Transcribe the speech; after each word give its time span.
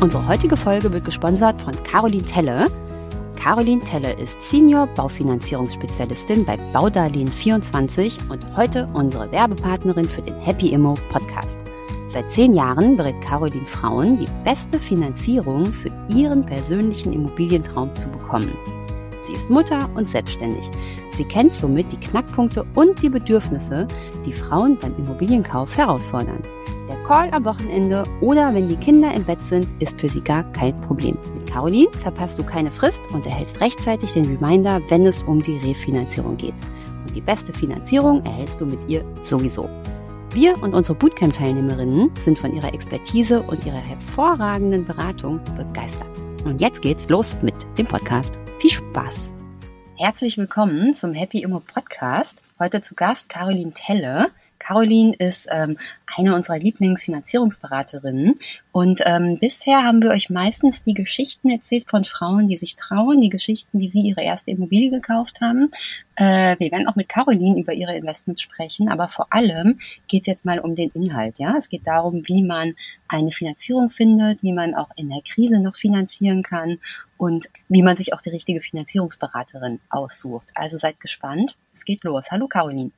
Unsere 0.00 0.26
heutige 0.26 0.56
Folge 0.56 0.90
wird 0.94 1.04
gesponsert 1.04 1.60
von 1.60 1.74
Caroline 1.84 2.24
Telle. 2.24 2.68
Caroline 3.36 3.82
Telle 3.84 4.14
ist 4.14 4.42
Senior 4.42 4.86
Baufinanzierungsspezialistin 4.86 6.46
bei 6.46 6.58
Baudarlehen24 6.72 8.30
und 8.30 8.56
heute 8.56 8.88
unsere 8.94 9.30
Werbepartnerin 9.30 10.06
für 10.06 10.22
den 10.22 10.38
Happy 10.40 10.70
Immo 10.70 10.94
Podcast. 11.12 11.58
Seit 12.08 12.30
zehn 12.30 12.54
Jahren 12.54 12.96
berät 12.96 13.20
Caroline 13.20 13.66
Frauen, 13.66 14.18
die 14.18 14.26
beste 14.42 14.78
Finanzierung 14.78 15.66
für 15.66 15.92
ihren 16.08 16.40
persönlichen 16.40 17.12
Immobilientraum 17.12 17.94
zu 17.94 18.08
bekommen. 18.08 18.50
Sie 19.26 19.34
ist 19.34 19.50
Mutter 19.50 19.86
und 19.96 20.08
selbstständig. 20.08 20.64
Sie 21.12 21.24
kennt 21.24 21.52
somit 21.52 21.92
die 21.92 22.00
Knackpunkte 22.00 22.64
und 22.74 23.02
die 23.02 23.10
Bedürfnisse, 23.10 23.86
die 24.24 24.32
Frauen 24.32 24.78
beim 24.80 24.96
Immobilienkauf 24.96 25.76
herausfordern. 25.76 26.42
Der 26.90 26.98
Call 27.04 27.30
am 27.30 27.44
Wochenende 27.44 28.02
oder 28.20 28.52
wenn 28.52 28.68
die 28.68 28.74
Kinder 28.74 29.14
im 29.14 29.22
Bett 29.22 29.38
sind, 29.42 29.64
ist 29.80 30.00
für 30.00 30.08
sie 30.08 30.22
gar 30.22 30.42
kein 30.50 30.74
Problem. 30.80 31.16
Mit 31.34 31.48
Caroline 31.48 31.92
verpasst 31.92 32.40
du 32.40 32.42
keine 32.42 32.72
Frist 32.72 32.98
und 33.12 33.24
erhältst 33.26 33.60
rechtzeitig 33.60 34.14
den 34.14 34.24
Reminder, 34.24 34.80
wenn 34.88 35.06
es 35.06 35.22
um 35.22 35.40
die 35.40 35.56
Refinanzierung 35.58 36.36
geht. 36.36 36.54
Und 37.06 37.14
die 37.14 37.20
beste 37.20 37.52
Finanzierung 37.52 38.24
erhältst 38.24 38.60
du 38.60 38.66
mit 38.66 38.80
ihr 38.88 39.04
sowieso. 39.24 39.68
Wir 40.32 40.60
und 40.60 40.74
unsere 40.74 40.98
Bootcamp-Teilnehmerinnen 40.98 42.10
sind 42.18 42.36
von 42.36 42.52
ihrer 42.52 42.74
Expertise 42.74 43.40
und 43.40 43.64
ihrer 43.64 43.76
hervorragenden 43.76 44.84
Beratung 44.84 45.38
begeistert. 45.56 46.10
Und 46.44 46.60
jetzt 46.60 46.82
geht's 46.82 47.08
los 47.08 47.36
mit 47.40 47.54
dem 47.78 47.86
Podcast. 47.86 48.32
Viel 48.58 48.70
Spaß! 48.70 49.30
Herzlich 49.96 50.38
willkommen 50.38 50.92
zum 50.94 51.12
Happy 51.12 51.42
Immo 51.42 51.60
Podcast. 51.60 52.42
Heute 52.58 52.80
zu 52.80 52.96
Gast 52.96 53.28
Caroline 53.28 53.72
Telle. 53.74 54.32
Caroline 54.60 55.14
ist 55.18 55.48
ähm, 55.50 55.76
eine 56.16 56.34
unserer 56.34 56.58
Lieblingsfinanzierungsberaterinnen. 56.58 58.36
Und 58.70 59.00
ähm, 59.04 59.38
bisher 59.40 59.82
haben 59.82 60.02
wir 60.02 60.10
euch 60.10 60.30
meistens 60.30 60.84
die 60.84 60.94
Geschichten 60.94 61.50
erzählt 61.50 61.90
von 61.90 62.04
Frauen, 62.04 62.48
die 62.48 62.56
sich 62.56 62.76
trauen, 62.76 63.20
die 63.20 63.30
Geschichten, 63.30 63.80
wie 63.80 63.88
sie 63.88 64.02
ihre 64.02 64.22
erste 64.22 64.50
Immobilie 64.52 64.90
gekauft 64.90 65.40
haben. 65.40 65.70
Äh, 66.14 66.56
wir 66.58 66.70
werden 66.70 66.86
auch 66.86 66.96
mit 66.96 67.08
Caroline 67.08 67.58
über 67.58 67.72
ihre 67.72 67.96
Investments 67.96 68.42
sprechen, 68.42 68.88
aber 68.88 69.08
vor 69.08 69.32
allem 69.32 69.78
geht 70.06 70.22
es 70.22 70.26
jetzt 70.26 70.44
mal 70.44 70.60
um 70.60 70.74
den 70.74 70.90
Inhalt. 70.90 71.38
Ja, 71.38 71.56
Es 71.56 71.68
geht 71.68 71.86
darum, 71.86 72.22
wie 72.26 72.42
man 72.42 72.74
eine 73.08 73.32
Finanzierung 73.32 73.90
findet, 73.90 74.42
wie 74.42 74.52
man 74.52 74.74
auch 74.74 74.90
in 74.96 75.08
der 75.08 75.22
Krise 75.22 75.58
noch 75.58 75.74
finanzieren 75.74 76.42
kann 76.42 76.78
und 77.16 77.48
wie 77.68 77.82
man 77.82 77.96
sich 77.96 78.12
auch 78.12 78.20
die 78.20 78.30
richtige 78.30 78.60
Finanzierungsberaterin 78.60 79.80
aussucht. 79.88 80.50
Also 80.54 80.76
seid 80.76 81.00
gespannt. 81.00 81.56
Es 81.74 81.84
geht 81.84 82.04
los. 82.04 82.30
Hallo 82.30 82.46
Caroline. 82.46 82.92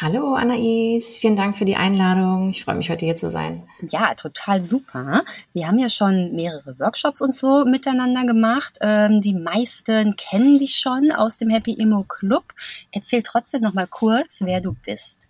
Hallo 0.00 0.34
Anais, 0.34 1.16
vielen 1.16 1.34
Dank 1.34 1.56
für 1.56 1.64
die 1.64 1.76
Einladung. 1.76 2.50
Ich 2.50 2.64
freue 2.64 2.76
mich 2.76 2.90
heute 2.90 3.04
hier 3.04 3.16
zu 3.16 3.30
sein. 3.30 3.64
Ja, 3.88 4.14
total 4.14 4.62
super. 4.62 5.24
Wir 5.52 5.66
haben 5.66 5.78
ja 5.78 5.88
schon 5.88 6.36
mehrere 6.36 6.78
Workshops 6.78 7.20
und 7.20 7.34
so 7.34 7.64
miteinander 7.64 8.24
gemacht. 8.24 8.78
Ähm, 8.80 9.20
die 9.20 9.34
meisten 9.34 10.14
kennen 10.16 10.58
dich 10.58 10.76
schon 10.76 11.10
aus 11.10 11.36
dem 11.36 11.50
Happy 11.50 11.72
Immo 11.72 12.04
Club. 12.04 12.44
Erzähl 12.92 13.22
trotzdem 13.22 13.62
noch 13.62 13.74
mal 13.74 13.86
kurz, 13.88 14.38
wer 14.40 14.60
du 14.60 14.76
bist. 14.84 15.28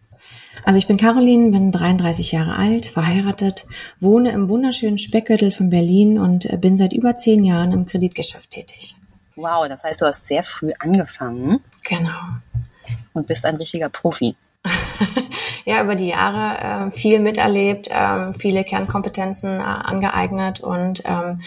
Also 0.64 0.78
ich 0.78 0.86
bin 0.86 0.96
Caroline, 0.96 1.50
bin 1.50 1.72
33 1.72 2.32
Jahre 2.32 2.56
alt, 2.56 2.86
verheiratet, 2.86 3.64
wohne 4.00 4.32
im 4.32 4.48
wunderschönen 4.48 4.98
Speckgürtel 4.98 5.52
von 5.52 5.70
Berlin 5.70 6.18
und 6.18 6.44
äh, 6.46 6.56
bin 6.56 6.76
seit 6.76 6.92
über 6.92 7.16
zehn 7.16 7.44
Jahren 7.44 7.72
im 7.72 7.86
Kreditgeschäft 7.86 8.50
tätig. 8.50 8.96
Wow, 9.36 9.68
das 9.68 9.84
heißt, 9.84 10.02
du 10.02 10.06
hast 10.06 10.26
sehr 10.26 10.42
früh 10.42 10.72
angefangen. 10.80 11.60
Genau. 11.84 12.10
Und 13.12 13.26
bist 13.26 13.44
ein 13.46 13.56
richtiger 13.56 13.88
Profi. 13.88 14.36
ja, 15.64 15.82
über 15.82 15.94
die 15.94 16.08
Jahre 16.08 16.88
äh, 16.88 16.90
viel 16.90 17.20
miterlebt, 17.20 17.88
äh, 17.88 18.32
viele 18.38 18.64
Kernkompetenzen 18.64 19.60
äh, 19.60 19.62
angeeignet 19.62 20.60
und 20.60 21.02
ähm, 21.04 21.40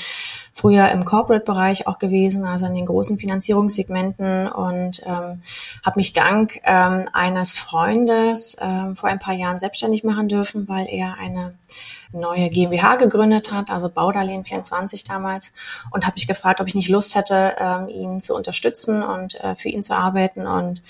früher 0.53 0.89
im 0.89 1.05
Corporate-Bereich 1.05 1.87
auch 1.87 1.97
gewesen, 1.97 2.45
also 2.45 2.65
in 2.67 2.75
den 2.75 2.85
großen 2.85 3.17
Finanzierungssegmenten. 3.17 4.47
Und 4.47 5.01
ähm, 5.05 5.41
habe 5.83 5.95
mich 5.95 6.13
dank 6.13 6.59
ähm, 6.63 7.05
eines 7.13 7.57
Freundes 7.57 8.57
ähm, 8.59 8.95
vor 8.95 9.09
ein 9.09 9.19
paar 9.19 9.33
Jahren 9.33 9.59
selbstständig 9.59 10.03
machen 10.03 10.27
dürfen, 10.27 10.67
weil 10.67 10.87
er 10.87 11.17
eine 11.19 11.55
neue 12.13 12.49
GmbH 12.49 12.95
gegründet 12.95 13.51
hat, 13.51 13.71
also 13.71 13.89
Baudarlehen 13.89 14.43
24 14.43 15.05
damals, 15.05 15.53
und 15.91 16.05
habe 16.05 16.15
mich 16.15 16.27
gefragt, 16.27 16.59
ob 16.59 16.67
ich 16.67 16.75
nicht 16.75 16.89
Lust 16.89 17.15
hätte, 17.15 17.55
ähm, 17.57 17.87
ihn 17.87 18.19
zu 18.19 18.35
unterstützen 18.35 19.01
und 19.01 19.41
äh, 19.43 19.55
für 19.55 19.69
ihn 19.69 19.81
zu 19.81 19.95
arbeiten. 19.95 20.45
Und 20.45 20.83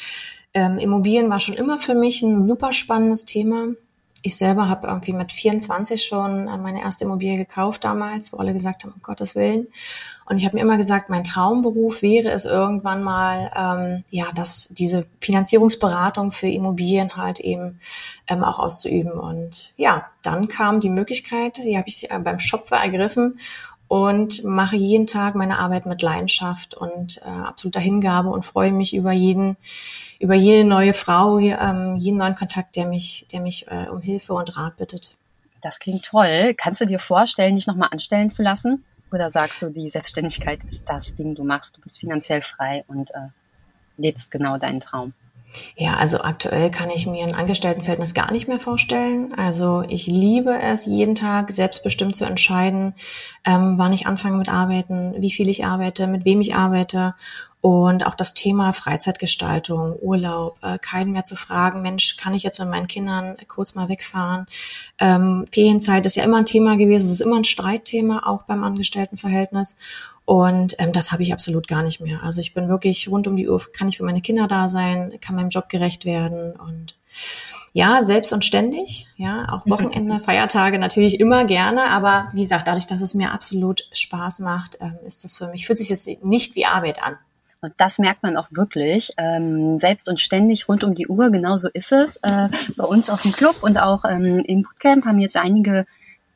ähm, 0.53 0.77
Immobilien 0.77 1.29
war 1.29 1.39
schon 1.39 1.55
immer 1.55 1.77
für 1.77 1.95
mich 1.95 2.21
ein 2.21 2.39
super 2.39 2.73
spannendes 2.73 3.25
Thema. 3.25 3.69
Ich 4.23 4.37
selber 4.37 4.69
habe 4.69 4.87
irgendwie 4.87 5.13
mit 5.13 5.31
24 5.31 6.03
schon 6.03 6.47
äh, 6.47 6.57
meine 6.57 6.81
erste 6.81 7.05
Immobilie 7.05 7.37
gekauft 7.37 7.83
damals, 7.83 8.31
wo 8.31 8.37
alle 8.37 8.53
gesagt 8.53 8.83
haben, 8.83 8.93
um 8.93 9.01
Gottes 9.01 9.35
Willen. 9.35 9.67
Und 10.25 10.37
ich 10.37 10.45
habe 10.45 10.55
mir 10.55 10.61
immer 10.61 10.77
gesagt, 10.77 11.09
mein 11.09 11.23
Traumberuf 11.23 12.01
wäre 12.01 12.29
es 12.29 12.45
irgendwann 12.45 13.03
mal, 13.03 13.51
ähm, 13.55 14.03
ja, 14.11 14.31
dass 14.33 14.69
diese 14.71 15.05
Finanzierungsberatung 15.19 16.31
für 16.31 16.47
Immobilien 16.47 17.17
halt 17.17 17.39
eben 17.39 17.79
ähm, 18.27 18.43
auch 18.43 18.59
auszuüben. 18.59 19.13
Und 19.13 19.73
ja, 19.77 20.05
dann 20.21 20.47
kam 20.47 20.79
die 20.79 20.89
Möglichkeit, 20.89 21.57
die 21.57 21.77
habe 21.77 21.87
ich 21.87 22.11
äh, 22.11 22.19
beim 22.19 22.39
Schopfer 22.39 22.77
ergriffen 22.77 23.39
und 23.91 24.45
mache 24.45 24.77
jeden 24.77 25.05
Tag 25.05 25.35
meine 25.35 25.59
Arbeit 25.59 25.85
mit 25.85 26.01
Leidenschaft 26.01 26.73
und 26.75 27.17
äh, 27.25 27.29
absoluter 27.29 27.81
Hingabe 27.81 28.29
und 28.29 28.45
freue 28.45 28.71
mich 28.71 28.95
über 28.95 29.11
jeden, 29.11 29.57
über 30.17 30.33
jede 30.33 30.65
neue 30.65 30.93
Frau, 30.93 31.39
ähm, 31.39 31.97
jeden 31.97 32.17
neuen 32.17 32.35
Kontakt, 32.35 32.77
der 32.77 32.85
mich, 32.85 33.27
der 33.33 33.41
mich 33.41 33.67
äh, 33.67 33.89
um 33.89 33.99
Hilfe 33.99 34.31
und 34.33 34.55
Rat 34.55 34.77
bittet. 34.77 35.17
Das 35.61 35.77
klingt 35.77 36.05
toll. 36.05 36.53
Kannst 36.55 36.79
du 36.79 36.85
dir 36.85 36.99
vorstellen, 36.99 37.55
dich 37.55 37.67
nochmal 37.67 37.89
anstellen 37.91 38.29
zu 38.29 38.43
lassen? 38.43 38.85
Oder 39.11 39.29
sagst 39.29 39.61
du, 39.61 39.67
die 39.67 39.89
Selbstständigkeit 39.89 40.63
ist 40.63 40.85
das 40.87 41.13
Ding, 41.13 41.35
du 41.35 41.43
machst, 41.43 41.75
du 41.75 41.81
bist 41.81 41.99
finanziell 41.99 42.41
frei 42.41 42.85
und 42.87 43.11
äh, 43.11 43.27
lebst 43.97 44.31
genau 44.31 44.57
deinen 44.57 44.79
Traum? 44.79 45.11
Ja, 45.75 45.95
also 45.95 46.21
aktuell 46.21 46.69
kann 46.71 46.89
ich 46.89 47.07
mir 47.07 47.25
ein 47.25 47.35
Angestelltenverhältnis 47.35 48.13
gar 48.13 48.31
nicht 48.31 48.47
mehr 48.47 48.59
vorstellen. 48.59 49.33
Also 49.33 49.83
ich 49.87 50.07
liebe 50.07 50.57
es, 50.61 50.85
jeden 50.85 51.15
Tag 51.15 51.51
selbstbestimmt 51.51 52.15
zu 52.15 52.25
entscheiden, 52.25 52.93
ähm, 53.45 53.73
wann 53.77 53.93
ich 53.93 54.07
anfange 54.07 54.37
mit 54.37 54.49
Arbeiten, 54.49 55.15
wie 55.17 55.31
viel 55.31 55.49
ich 55.49 55.65
arbeite, 55.65 56.07
mit 56.07 56.25
wem 56.25 56.41
ich 56.41 56.55
arbeite 56.55 57.15
und 57.61 58.07
auch 58.07 58.15
das 58.15 58.33
Thema 58.33 58.73
Freizeitgestaltung, 58.73 59.95
Urlaub, 60.01 60.57
äh, 60.63 60.79
keinen 60.79 61.11
mehr 61.11 61.23
zu 61.23 61.35
fragen, 61.35 61.83
Mensch, 61.83 62.17
kann 62.17 62.33
ich 62.33 62.41
jetzt 62.41 62.57
mit 62.57 62.67
meinen 62.67 62.87
Kindern 62.87 63.37
kurz 63.47 63.75
mal 63.75 63.87
wegfahren? 63.87 64.47
Ähm, 64.99 65.45
Ferienzeit 65.51 66.05
ist 66.07 66.15
ja 66.15 66.23
immer 66.23 66.37
ein 66.37 66.45
Thema 66.45 66.75
gewesen, 66.75 67.05
es 67.05 67.11
ist 67.11 67.21
immer 67.21 67.37
ein 67.37 67.43
Streitthema, 67.43 68.23
auch 68.25 68.43
beim 68.43 68.63
Angestelltenverhältnis. 68.63 69.75
Und 70.25 70.75
ähm, 70.79 70.91
das 70.91 71.11
habe 71.11 71.21
ich 71.21 71.33
absolut 71.33 71.67
gar 71.67 71.83
nicht 71.83 72.01
mehr. 72.01 72.23
Also 72.23 72.41
ich 72.41 72.55
bin 72.55 72.67
wirklich 72.67 73.09
rund 73.09 73.27
um 73.27 73.35
die 73.35 73.47
Uhr, 73.47 73.61
kann 73.73 73.87
ich 73.87 73.97
für 73.97 74.05
meine 74.05 74.21
Kinder 74.21 74.47
da 74.47 74.67
sein, 74.67 75.13
kann 75.21 75.35
meinem 75.35 75.49
Job 75.49 75.69
gerecht 75.69 76.05
werden 76.05 76.53
und 76.53 76.95
ja, 77.73 78.03
selbst 78.03 78.33
und 78.33 78.43
ständig, 78.43 79.07
ja, 79.15 79.47
auch 79.49 79.65
Wochenende, 79.65 80.19
Feiertage 80.19 80.77
natürlich 80.77 81.21
immer 81.21 81.45
gerne, 81.45 81.85
aber 81.85 82.27
wie 82.33 82.41
gesagt, 82.41 82.67
dadurch, 82.67 82.85
dass 82.85 82.99
es 82.99 83.13
mir 83.13 83.31
absolut 83.31 83.87
Spaß 83.93 84.39
macht, 84.39 84.77
ähm, 84.81 84.97
ist 85.05 85.23
das 85.23 85.37
für 85.37 85.47
mich, 85.47 85.65
fühlt 85.65 85.79
sich 85.79 85.87
das 85.87 86.05
nicht 86.21 86.55
wie 86.55 86.65
Arbeit 86.65 87.01
an. 87.01 87.17
Und 87.61 87.73
das 87.77 87.99
merkt 87.99 88.23
man 88.23 88.37
auch 88.37 88.47
wirklich, 88.49 89.11
ähm, 89.17 89.77
selbst 89.77 90.09
und 90.09 90.19
ständig 90.19 90.67
rund 90.67 90.83
um 90.83 90.95
die 90.95 91.07
Uhr, 91.07 91.29
genauso 91.29 91.69
ist 91.69 91.91
es. 91.91 92.17
Äh, 92.23 92.49
bei 92.75 92.83
uns 92.83 93.09
aus 93.09 93.21
dem 93.21 93.31
Club 93.33 93.57
und 93.61 93.77
auch 93.77 94.03
ähm, 94.03 94.39
im 94.39 94.63
Bootcamp 94.63 95.05
haben 95.05 95.19
jetzt 95.19 95.37
einige 95.37 95.85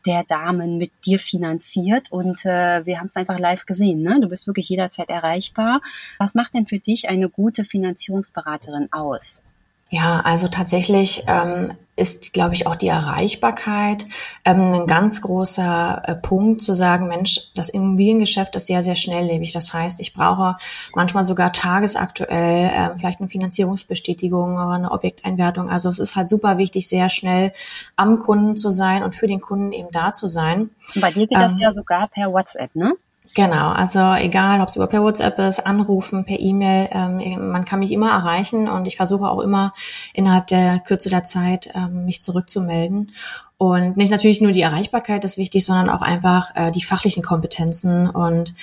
der 0.05 0.23
Damen 0.23 0.77
mit 0.77 0.91
dir 1.05 1.17
finanziert 1.17 2.11
und 2.11 2.45
äh, 2.45 2.85
wir 2.85 2.99
haben 2.99 3.07
es 3.07 3.15
einfach 3.15 3.39
live 3.39 3.65
gesehen. 3.65 4.03
Ne? 4.03 4.19
Du 4.21 4.29
bist 4.29 4.45
wirklich 4.45 4.69
jederzeit 4.69 5.09
erreichbar. 5.09 5.81
Was 6.19 6.35
macht 6.35 6.53
denn 6.53 6.67
für 6.67 6.77
dich 6.77 7.09
eine 7.09 7.27
gute 7.27 7.65
Finanzierungsberaterin 7.65 8.89
aus? 8.91 9.41
Ja, 9.89 10.19
also 10.19 10.47
tatsächlich 10.47 11.23
ähm, 11.27 11.73
ist, 11.95 12.33
glaube 12.33 12.53
ich, 12.53 12.67
auch 12.67 12.75
die 12.75 12.87
Erreichbarkeit 12.87 14.05
ähm, 14.43 14.73
ein 14.73 14.87
ganz 14.87 15.21
großer 15.21 16.01
äh, 16.05 16.15
Punkt 16.15 16.61
zu 16.61 16.73
sagen, 16.73 17.07
Mensch, 17.07 17.51
das 17.55 17.69
Immobiliengeschäft 17.69 18.55
ist 18.55 18.67
sehr, 18.67 18.83
sehr 18.83 18.95
schnelllebig. 18.95 19.53
Das 19.53 19.73
heißt, 19.73 20.01
ich 20.01 20.13
brauche 20.13 20.57
manchmal 20.93 21.23
sogar 21.23 21.53
tagesaktuell 21.53 22.67
äh, 22.67 22.97
vielleicht 22.97 23.21
eine 23.21 23.29
Finanzierungsbestätigung 23.29 24.55
oder 24.55 24.71
eine 24.71 24.91
Objekteinwertung. 24.91 25.69
Also 25.69 25.87
es 25.89 25.99
ist 25.99 26.15
halt 26.17 26.27
super 26.27 26.57
wichtig, 26.57 26.89
sehr 26.89 27.09
schnell 27.09 27.53
am 27.95 28.19
Kunden 28.19 28.57
zu 28.57 28.71
sein 28.71 29.03
und 29.03 29.15
für 29.15 29.27
den 29.27 29.39
Kunden 29.39 29.71
eben 29.71 29.89
da 29.91 30.11
zu 30.11 30.27
sein. 30.27 30.71
Bei 30.95 31.11
dir 31.11 31.27
geht 31.27 31.37
ähm, 31.37 31.43
das 31.43 31.55
ja 31.59 31.71
sogar 31.71 32.09
per 32.09 32.33
WhatsApp, 32.33 32.75
ne? 32.75 32.95
Genau, 33.35 33.71
also 33.71 34.13
egal, 34.13 34.61
ob 34.61 34.69
es 34.69 34.77
über 34.77 34.87
per 34.87 35.03
WhatsApp 35.03 35.37
ist, 35.39 35.59
anrufen, 35.59 36.23
per 36.23 36.39
E-Mail, 36.39 36.87
ähm, 36.91 37.51
man 37.51 37.65
kann 37.65 37.79
mich 37.79 37.91
immer 37.91 38.09
erreichen 38.11 38.69
und 38.69 38.87
ich 38.87 38.95
versuche 38.95 39.29
auch 39.29 39.41
immer 39.41 39.73
innerhalb 40.13 40.47
der 40.47 40.79
Kürze 40.79 41.09
der 41.09 41.23
Zeit 41.23 41.69
ähm, 41.75 42.05
mich 42.05 42.23
zurückzumelden. 42.23 43.11
Und 43.57 43.97
nicht 43.97 44.09
natürlich 44.09 44.39
nur 44.39 44.53
die 44.53 44.61
Erreichbarkeit 44.61 45.25
ist 45.25 45.37
wichtig, 45.37 45.65
sondern 45.65 45.89
auch 45.89 46.01
einfach 46.01 46.55
äh, 46.55 46.71
die 46.71 46.81
fachlichen 46.81 47.23
Kompetenzen 47.23 48.09
und 48.09 48.53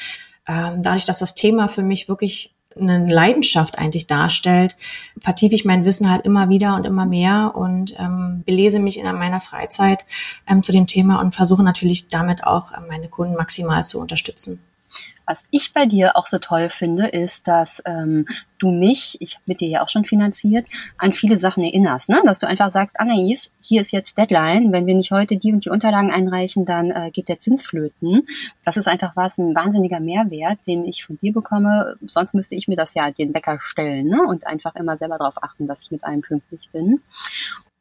ähm, 0.48 0.82
dadurch, 0.82 1.04
dass 1.04 1.18
das 1.18 1.34
Thema 1.34 1.68
für 1.68 1.82
mich 1.82 2.08
wirklich 2.08 2.51
eine 2.78 3.06
Leidenschaft 3.06 3.78
eigentlich 3.78 4.06
darstellt, 4.06 4.76
vertiefe 5.18 5.54
ich 5.54 5.64
mein 5.64 5.84
Wissen 5.84 6.10
halt 6.10 6.24
immer 6.24 6.48
wieder 6.48 6.76
und 6.76 6.86
immer 6.86 7.06
mehr 7.06 7.52
und 7.54 7.98
ähm, 7.98 8.42
belese 8.44 8.78
mich 8.78 8.98
in 8.98 9.04
meiner 9.16 9.40
Freizeit 9.40 10.04
ähm, 10.48 10.62
zu 10.62 10.72
dem 10.72 10.86
Thema 10.86 11.20
und 11.20 11.34
versuche 11.34 11.62
natürlich 11.62 12.08
damit 12.08 12.44
auch 12.44 12.72
äh, 12.72 12.80
meine 12.88 13.08
Kunden 13.08 13.36
maximal 13.36 13.84
zu 13.84 14.00
unterstützen. 14.00 14.60
Was 15.32 15.44
ich 15.50 15.72
bei 15.72 15.86
dir 15.86 16.18
auch 16.18 16.26
so 16.26 16.36
toll 16.36 16.68
finde, 16.68 17.06
ist, 17.06 17.48
dass 17.48 17.82
ähm, 17.86 18.26
du 18.58 18.70
mich, 18.70 19.16
ich 19.20 19.36
habe 19.36 19.44
mit 19.46 19.60
dir 19.60 19.68
ja 19.68 19.82
auch 19.82 19.88
schon 19.88 20.04
finanziert, 20.04 20.66
an 20.98 21.14
viele 21.14 21.38
Sachen 21.38 21.62
erinnerst. 21.62 22.10
Ne? 22.10 22.20
Dass 22.26 22.38
du 22.38 22.46
einfach 22.46 22.70
sagst, 22.70 23.00
Anais, 23.00 23.50
hier 23.62 23.80
ist 23.80 23.92
jetzt 23.92 24.18
Deadline. 24.18 24.72
Wenn 24.72 24.84
wir 24.84 24.94
nicht 24.94 25.10
heute 25.10 25.38
die 25.38 25.54
und 25.54 25.64
die 25.64 25.70
Unterlagen 25.70 26.10
einreichen, 26.10 26.66
dann 26.66 26.90
äh, 26.90 27.10
geht 27.10 27.30
der 27.30 27.40
Zins 27.40 27.64
flöten. 27.64 28.26
Das 28.62 28.76
ist 28.76 28.88
einfach 28.88 29.16
was, 29.16 29.38
ein 29.38 29.54
wahnsinniger 29.54 30.00
Mehrwert, 30.00 30.58
den 30.66 30.84
ich 30.84 31.02
von 31.02 31.16
dir 31.16 31.32
bekomme. 31.32 31.96
Sonst 32.06 32.34
müsste 32.34 32.54
ich 32.54 32.68
mir 32.68 32.76
das 32.76 32.92
ja 32.92 33.10
den 33.10 33.32
Wecker 33.32 33.58
stellen 33.58 34.08
ne? 34.08 34.20
und 34.28 34.46
einfach 34.46 34.74
immer 34.74 34.98
selber 34.98 35.16
darauf 35.16 35.42
achten, 35.42 35.66
dass 35.66 35.80
ich 35.80 35.90
mit 35.90 36.04
allem 36.04 36.20
pünktlich 36.20 36.68
bin. 36.74 37.00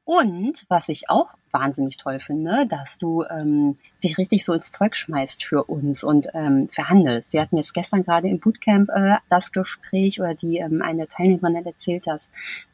Und 0.04 0.66
was 0.68 0.90
ich 0.90 1.10
auch 1.10 1.30
wahnsinnig 1.52 1.98
toll 1.98 2.20
finde, 2.20 2.66
dass 2.68 2.98
du 2.98 3.24
ähm, 3.24 3.78
dich 4.04 4.18
richtig 4.18 4.44
so 4.46 4.54
ins 4.54 4.72
Zeug 4.72 4.96
schmeißt 4.96 5.44
für 5.44 5.66
uns 5.66 6.04
und 6.04 6.28
ähm, 6.34 6.70
verhandelst. 6.70 7.34
Wir 7.34 7.42
hatten 7.42 7.58
jetzt 7.58 7.74
gestern 7.74 8.04
gerade 8.04 8.30
im 8.30 8.40
Bootcamp 8.40 8.90
äh, 8.90 9.18
das 9.30 9.52
Gespräch 9.52 10.20
oder 10.20 10.34
die 10.34 10.58
ähm, 10.58 10.82
eine 10.82 11.08
Teilnehmerin 11.08 11.58
hat 11.58 11.66
erzählt, 11.66 12.08
dass 12.08 12.30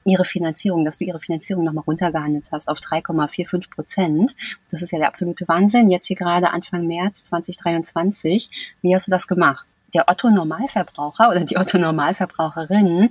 ihre 0.06 0.25
Finanzierung, 0.25 0.85
dass 0.85 1.00
du 1.00 1.06
ihre 1.06 1.19
Finanzierung 1.19 1.63
nochmal 1.63 1.83
runtergehandelt 1.85 2.50
hast 2.51 2.69
auf 2.69 2.79
3,45 2.79 3.71
Prozent. 3.71 4.35
Das 4.71 4.81
ist 4.81 4.91
ja 4.91 5.00
der 5.00 5.07
absolute 5.07 5.47
Wahnsinn. 5.47 5.89
Jetzt 5.89 6.07
hier 6.07 6.18
gerade 6.18 6.51
Anfang 6.51 6.88
März 6.88 7.24
2023. 7.25 8.75
Wie 8.81 8.95
hast 8.95 9.07
du 9.07 9.12
das 9.12 9.27
gemacht? 9.27 9.65
der 9.94 10.09
Otto 10.09 10.29
Normalverbraucher 10.29 11.29
oder 11.29 11.45
die 11.45 11.57
Otto 11.57 11.77
Normalverbraucherin 11.77 13.09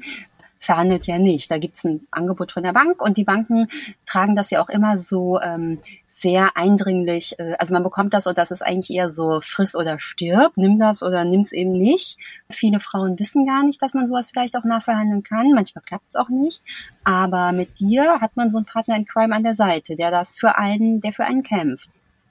verhandelt 0.58 1.06
ja 1.06 1.18
nicht. 1.18 1.50
Da 1.50 1.58
gibt's 1.58 1.84
ein 1.84 2.06
Angebot 2.10 2.52
von 2.52 2.62
der 2.62 2.72
Bank 2.72 3.00
und 3.00 3.16
die 3.16 3.24
Banken 3.24 3.68
tragen 4.04 4.36
das 4.36 4.50
ja 4.50 4.62
auch 4.62 4.68
immer 4.68 4.98
so 4.98 5.40
ähm, 5.40 5.80
sehr 6.06 6.56
eindringlich. 6.56 7.38
Äh, 7.38 7.54
also 7.58 7.74
man 7.74 7.82
bekommt 7.82 8.14
das 8.14 8.26
und 8.26 8.38
das 8.38 8.50
ist 8.50 8.62
eigentlich 8.62 8.96
eher 8.96 9.10
so 9.10 9.40
friss 9.40 9.74
oder 9.74 9.98
stirb, 9.98 10.52
nimm 10.56 10.78
das 10.78 11.02
oder 11.02 11.24
nimm's 11.24 11.52
eben 11.52 11.70
nicht. 11.70 12.18
Viele 12.50 12.80
Frauen 12.80 13.18
wissen 13.18 13.46
gar 13.46 13.64
nicht, 13.64 13.82
dass 13.82 13.94
man 13.94 14.08
sowas 14.08 14.30
vielleicht 14.30 14.56
auch 14.56 14.64
nachverhandeln 14.64 15.22
kann. 15.22 15.52
Manchmal 15.52 15.84
klappt's 15.84 16.16
auch 16.16 16.28
nicht. 16.28 16.62
Aber 17.04 17.52
mit 17.52 17.78
dir 17.78 18.20
hat 18.20 18.36
man 18.36 18.50
so 18.50 18.58
einen 18.58 18.66
Partner 18.66 18.96
in 18.96 19.06
Crime 19.06 19.34
an 19.34 19.42
der 19.42 19.54
Seite, 19.54 19.94
der 19.94 20.10
das 20.10 20.38
für 20.38 20.56
einen, 20.56 21.00
der 21.00 21.12
für 21.12 21.24
einen 21.24 21.42
kämpft. 21.42 21.88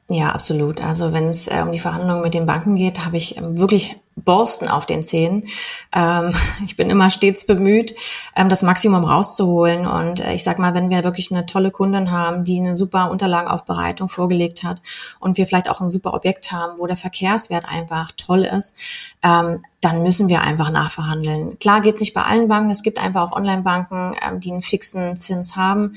Ja, 0.07 0.29
absolut. 0.29 0.83
Also 0.83 1.13
wenn 1.13 1.29
es 1.29 1.47
äh, 1.47 1.61
um 1.63 1.71
die 1.71 1.79
Verhandlungen 1.79 2.21
mit 2.21 2.33
den 2.33 2.45
Banken 2.45 2.75
geht, 2.75 3.05
habe 3.05 3.17
ich 3.17 3.37
ähm, 3.37 3.57
wirklich 3.57 3.97
Borsten 4.15 4.69
auf 4.69 4.85
den 4.85 5.03
Zähnen. 5.03 5.47
Ähm, 5.93 6.33
ich 6.65 6.77
bin 6.77 6.89
immer 6.89 7.09
stets 7.09 7.45
bemüht, 7.45 7.95
ähm, 8.35 8.49
das 8.49 8.63
Maximum 8.63 9.03
rauszuholen. 9.03 9.85
Und 9.87 10.21
äh, 10.21 10.33
ich 10.33 10.43
sag 10.43 10.59
mal, 10.59 10.73
wenn 10.73 10.89
wir 10.89 11.03
wirklich 11.03 11.31
eine 11.31 11.45
tolle 11.45 11.71
Kundin 11.71 12.11
haben, 12.11 12.43
die 12.43 12.59
eine 12.59 12.75
super 12.75 13.11
Unterlagenaufbereitung 13.11 14.09
vorgelegt 14.09 14.63
hat 14.63 14.81
und 15.19 15.37
wir 15.37 15.47
vielleicht 15.47 15.69
auch 15.69 15.81
ein 15.81 15.89
super 15.89 16.13
Objekt 16.13 16.51
haben, 16.51 16.79
wo 16.79 16.87
der 16.87 16.97
Verkehrswert 16.97 17.65
einfach 17.65 18.11
toll 18.15 18.43
ist, 18.43 18.75
ähm, 19.23 19.61
dann 19.81 20.01
müssen 20.01 20.29
wir 20.29 20.41
einfach 20.41 20.71
nachverhandeln. 20.71 21.59
Klar 21.59 21.81
geht 21.81 21.95
es 21.95 22.01
nicht 22.01 22.13
bei 22.13 22.23
allen 22.23 22.47
Banken. 22.47 22.71
Es 22.71 22.83
gibt 22.83 23.01
einfach 23.01 23.29
auch 23.29 23.35
Online-Banken, 23.35 24.15
ähm, 24.25 24.39
die 24.39 24.51
einen 24.51 24.61
fixen 24.61 25.15
Zins 25.15 25.55
haben. 25.55 25.95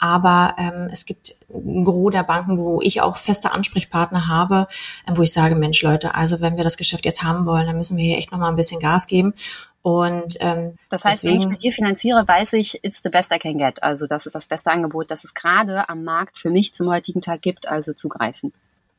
Aber 0.00 0.54
ähm, 0.56 0.88
es 0.90 1.04
gibt 1.04 1.36
ein 1.52 1.84
Gros 1.84 2.10
der 2.10 2.22
Banken, 2.22 2.58
wo 2.58 2.80
ich 2.80 3.02
auch 3.02 3.18
feste 3.18 3.52
Ansprechpartner 3.52 4.26
habe, 4.26 4.66
ähm, 5.06 5.16
wo 5.16 5.22
ich 5.22 5.32
sage, 5.32 5.54
Mensch 5.54 5.82
Leute, 5.82 6.14
also 6.14 6.40
wenn 6.40 6.56
wir 6.56 6.64
das 6.64 6.78
Geschäft 6.78 7.04
jetzt 7.04 7.22
haben 7.22 7.44
wollen, 7.44 7.66
dann 7.66 7.76
müssen 7.76 7.98
wir 7.98 8.04
hier 8.04 8.18
echt 8.18 8.32
nochmal 8.32 8.50
ein 8.50 8.56
bisschen 8.56 8.80
Gas 8.80 9.06
geben. 9.06 9.34
Und 9.82 10.36
ähm, 10.40 10.72
das 10.88 11.04
heißt, 11.04 11.24
deswegen, 11.24 11.40
wenn 11.40 11.42
ich 11.42 11.48
mit 11.48 11.62
dir 11.62 11.72
finanziere, 11.72 12.26
weiß 12.26 12.54
ich, 12.54 12.82
it's 12.82 13.00
the 13.02 13.10
best 13.10 13.32
I 13.34 13.38
can 13.38 13.58
get. 13.58 13.82
Also 13.82 14.06
das 14.06 14.26
ist 14.26 14.34
das 14.34 14.46
beste 14.46 14.70
Angebot, 14.70 15.10
das 15.10 15.24
es 15.24 15.34
gerade 15.34 15.88
am 15.88 16.02
Markt 16.02 16.38
für 16.38 16.50
mich 16.50 16.74
zum 16.74 16.88
heutigen 16.90 17.20
Tag 17.20 17.42
gibt, 17.42 17.68
also 17.68 17.92
zugreifen. 17.92 18.52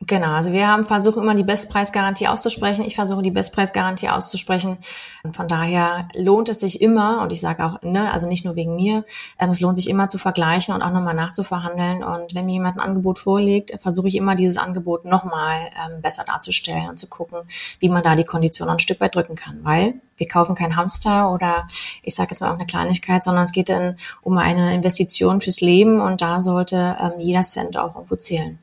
Genau, 0.08 0.32
also 0.32 0.52
wir 0.52 0.68
haben 0.68 0.84
versuchen 0.84 1.22
immer 1.22 1.36
die 1.36 1.44
Bestpreisgarantie 1.44 2.28
auszusprechen. 2.28 2.84
Ich 2.86 2.96
versuche 2.96 3.22
die 3.22 3.30
Bestpreisgarantie 3.30 4.10
auszusprechen. 4.10 4.80
Und 5.22 5.36
von 5.36 5.48
daher 5.48 6.08
lohnt 6.16 6.50
es 6.50 6.60
sich 6.60 6.82
immer, 6.82 7.22
und 7.22 7.32
ich 7.32 7.40
sage 7.40 7.64
auch, 7.64 7.84
ne, 7.84 8.12
also 8.12 8.28
nicht 8.28 8.44
nur 8.44 8.56
wegen 8.56 8.76
mir, 8.76 9.06
ähm, 9.38 9.52
es 9.52 9.62
lohnt 9.62 9.78
sich 9.78 9.88
immer 9.88 10.08
zu 10.08 10.18
vergleichen 10.18 10.74
und 10.74 10.82
auch 10.82 10.92
nochmal 10.92 11.14
nachzuverhandeln. 11.14 12.04
Und 12.04 12.34
wenn 12.34 12.48
mir 12.48 12.54
jemand 12.54 12.78
ein 12.78 12.80
Angebot 12.80 13.20
vorlegt, 13.20 13.80
versuche 13.80 14.08
ich 14.08 14.16
immer 14.16 14.34
dieses 14.34 14.58
Angebot 14.58 15.06
nochmal 15.06 15.70
ähm, 15.86 16.02
besser 16.02 16.24
darzustellen 16.24 16.90
und 16.90 16.98
zu 16.98 17.06
gucken, 17.06 17.42
wie 17.80 17.90
man 17.90 18.02
da 18.02 18.16
die 18.16 18.24
Kondition 18.24 18.70
ein 18.70 18.80
Stück 18.80 19.02
weit 19.02 19.14
drücken 19.14 19.36
kann. 19.36 19.60
Weil 19.62 19.94
wir 20.18 20.28
kaufen 20.28 20.56
kein 20.56 20.78
Hamster 20.78 21.32
oder 21.32 21.68
ich 22.02 22.16
sage 22.16 22.32
jetzt 22.32 22.40
mal 22.40 22.50
auch 22.50 22.56
eine 22.56 22.66
Kleinigkeit, 22.66 23.24
sondern 23.24 23.44
es 23.44 23.52
geht 23.52 23.70
dann 23.70 23.98
um 24.24 24.40
eine 24.40 24.74
Investition 24.74 25.42
fürs 25.42 25.62
Leben 25.62 26.00
und 26.02 26.24
da 26.24 26.40
sollte 26.40 26.98
ähm, 27.00 27.20
jeder 27.20 27.44
Cent 27.44 27.78
auch 27.78 27.96
irgendwo 27.96 28.16
zählen. 28.16 28.58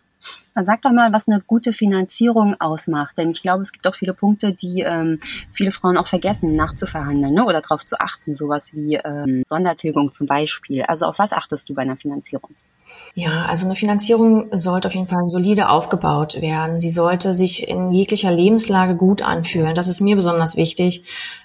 Dann 0.55 0.67
sag 0.67 0.83
doch 0.83 0.93
mal, 0.93 1.13
was 1.13 1.29
eine 1.29 1.41
gute 1.41 1.73
Finanzierung 1.73 2.57
ausmacht. 2.59 3.17
Denn 3.17 3.31
ich 3.31 3.43
glaube, 3.43 3.63
es 3.63 3.73
gibt 3.73 3.87
auch 3.87 3.95
viele 3.95 4.15
Punkte, 4.15 4.53
die 4.53 4.81
ähm, 4.81 5.21
viele 5.53 5.73
Frauen 5.73 5.97
auch 5.97 6.09
vergessen, 6.09 6.57
nachzuverhandeln 6.57 7.35
ne? 7.35 7.45
oder 7.45 7.61
darauf 7.61 7.85
zu 7.85 8.01
achten. 8.01 8.35
Sowas 8.35 8.75
wie 8.75 8.97
ähm, 8.97 9.43
Sondertilgung 9.47 10.13
zum 10.13 10.27
Beispiel. 10.27 10.83
Also 10.83 11.07
auf 11.07 11.19
was 11.19 11.33
achtest 11.33 11.69
du 11.69 11.75
bei 11.75 11.83
einer 11.83 11.97
Finanzierung? 11.97 12.51
Ja, 13.15 13.47
also 13.47 13.67
eine 13.67 13.75
Finanzierung 13.75 14.47
sollte 14.53 14.89
auf 14.89 14.95
jeden 14.95 15.09
Fall 15.09 15.27
solide 15.27 15.69
aufgebaut 15.71 16.41
werden. 16.41 16.79
Sie 16.79 16.91
sollte 16.91 17.35
sich 17.35 17.69
in 17.69 17.91
jeglicher 17.91 18.31
Lebenslage 18.31 18.95
gut 18.95 19.23
anfühlen. 19.23 19.75
Das 19.75 19.89
ist 19.89 20.01
mir 20.01 20.15
besonders 20.15 20.57
wichtig, 20.57 21.03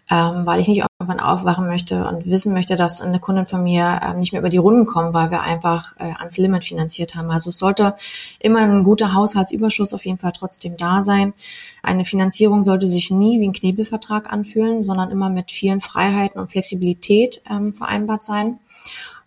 ähm, 0.10 0.46
weil 0.46 0.60
ich 0.60 0.68
nicht 0.68 0.84
irgendwann 1.00 1.20
aufwachen 1.20 1.68
möchte 1.68 2.08
und 2.08 2.26
wissen 2.26 2.54
möchte, 2.54 2.76
dass 2.76 3.02
eine 3.02 3.20
Kundin 3.20 3.46
von 3.46 3.64
mir 3.64 4.00
ähm, 4.04 4.20
nicht 4.20 4.34
mehr 4.34 4.42
über 4.42 4.50
die 4.50 4.58
Runden 4.58 4.86
kommt, 4.86 5.14
weil 5.14 5.32
wir 5.32 5.42
einfach 5.42 5.96
äh, 5.98 6.14
ans 6.20 6.38
Limit 6.38 6.64
finanziert 6.64 7.16
haben. 7.16 7.32
Also 7.32 7.50
es 7.50 7.58
sollte 7.58 7.96
immer 8.40 8.60
ein 8.60 8.84
guter 8.84 9.14
Haushaltsüberschuss 9.14 9.94
auf 9.94 10.06
jeden 10.06 10.18
Fall 10.18 10.34
trotzdem 10.34 10.78
da 10.78 11.02
sein. 11.02 11.34
Eine 11.82 12.06
Finanzierung 12.06 12.62
sollte 12.62 12.88
sich 12.88 13.10
nie 13.10 13.40
wie 13.40 13.48
ein 13.48 13.54
Knebelvertrag 13.54 14.32
anfühlen, 14.32 14.84
sondern 14.84 15.12
immer 15.12 15.30
mit 15.30 15.52
vielen 15.52 15.82
Freiheiten 15.82 16.40
und 16.40 16.52
Flexibilität 16.52 17.42
ähm, 17.50 17.74
vereinbart 17.74 18.24
sein. 18.24 18.60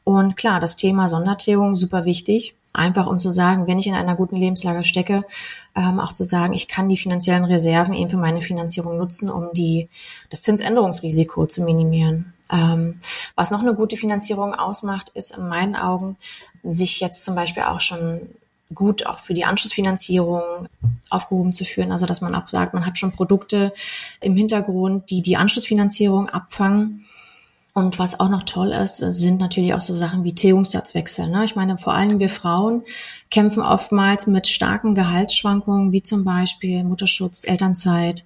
Und 0.07 0.37
klar, 0.37 0.61
das 0.61 0.77
Thema 0.77 1.09
Sondertilgung 1.09 1.75
super 1.75 2.05
wichtig. 2.05 2.55
Einfach 2.73 3.09
um 3.09 3.19
zu 3.19 3.33
sagen, 3.33 3.67
wenn 3.67 3.81
ich 3.81 3.89
in 3.89 3.95
einer 3.97 4.15
guten 4.15 4.37
Lebenslage 4.37 4.85
stecke, 4.85 5.25
ähm, 5.75 5.99
auch 5.99 6.13
zu 6.13 6.23
sagen, 6.23 6.53
ich 6.53 6.69
kann 6.69 6.89
die 6.89 6.97
finanziellen 6.97 7.45
Reserven 7.45 7.93
eben 7.93 8.09
für 8.09 8.17
meine 8.17 8.41
Finanzierung 8.41 8.99
nutzen, 8.99 9.29
um 9.29 9.53
die, 9.53 9.89
das 10.31 10.43
Zinsänderungsrisiko 10.43 11.47
zu 11.47 11.65
minimieren. 11.65 12.35
Ähm, 12.53 13.01
was 13.35 13.51
noch 13.51 13.59
eine 13.63 13.75
gute 13.75 13.97
Finanzierung 13.97 14.55
ausmacht, 14.55 15.09
ist 15.09 15.37
in 15.37 15.49
meinen 15.49 15.75
Augen, 15.75 16.17
sich 16.63 17.01
jetzt 17.01 17.25
zum 17.25 17.35
Beispiel 17.35 17.65
auch 17.65 17.81
schon 17.81 18.29
gut 18.73 19.07
auch 19.07 19.19
für 19.19 19.35
die 19.35 19.45
Anschlussfinanzierung 19.45 20.69
aufgehoben 21.11 21.53
zu 21.53 21.65
führen. 21.65 21.91
Also 21.91 22.07
dass 22.07 22.21
man 22.21 22.37
auch 22.37 22.47
sagt, 22.47 22.75
man 22.75 22.87
hat 22.87 22.97
schon 22.97 23.11
Produkte 23.11 23.73
im 24.21 24.37
Hintergrund, 24.37 25.11
die 25.11 25.21
die 25.21 25.37
Anschlussfinanzierung 25.37 26.29
abfangen 26.29 27.07
und 27.77 27.99
was 27.99 28.19
auch 28.19 28.31
noch 28.31 28.45
toll 28.45 28.69
ist, 28.73 28.97
sind 28.97 29.39
natürlich 29.39 29.75
auch 29.75 29.83
so 29.83 29.93
Sachen 29.93 30.25
wie 30.25 30.35
Tilgungssatzwechsel. 30.35 31.29
Ne? 31.29 31.45
Ich 31.45 31.57
meine, 31.57 31.77
vor 31.77 31.93
allem 31.93 32.19
wir 32.19 32.31
Frauen 32.31 32.83
kämpfen 33.31 33.63
oftmals 33.63 34.27
mit 34.27 34.47
starken 34.47 34.95
Gehaltsschwankungen, 34.95 35.93
wie 35.93 36.03
zum 36.03 36.25
Beispiel 36.25 36.85
Mutterschutz, 36.85 37.47
Elternzeit, 37.47 38.25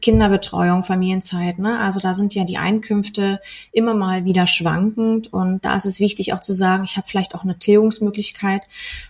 Kinderbetreuung, 0.00 0.82
Familienzeit. 0.82 1.58
Ne? 1.58 1.78
Also 1.78 2.00
da 2.00 2.12
sind 2.12 2.34
ja 2.34 2.44
die 2.44 2.58
Einkünfte 2.58 3.40
immer 3.72 3.94
mal 3.94 4.24
wieder 4.24 4.46
schwankend 4.46 5.32
und 5.32 5.64
da 5.64 5.76
ist 5.76 5.84
es 5.84 6.00
wichtig 6.00 6.32
auch 6.32 6.40
zu 6.40 6.52
sagen, 6.52 6.84
ich 6.84 6.96
habe 6.96 7.06
vielleicht 7.06 7.34
auch 7.34 7.44
eine 7.44 7.58
Tilgungsmöglichkeit 7.58 8.62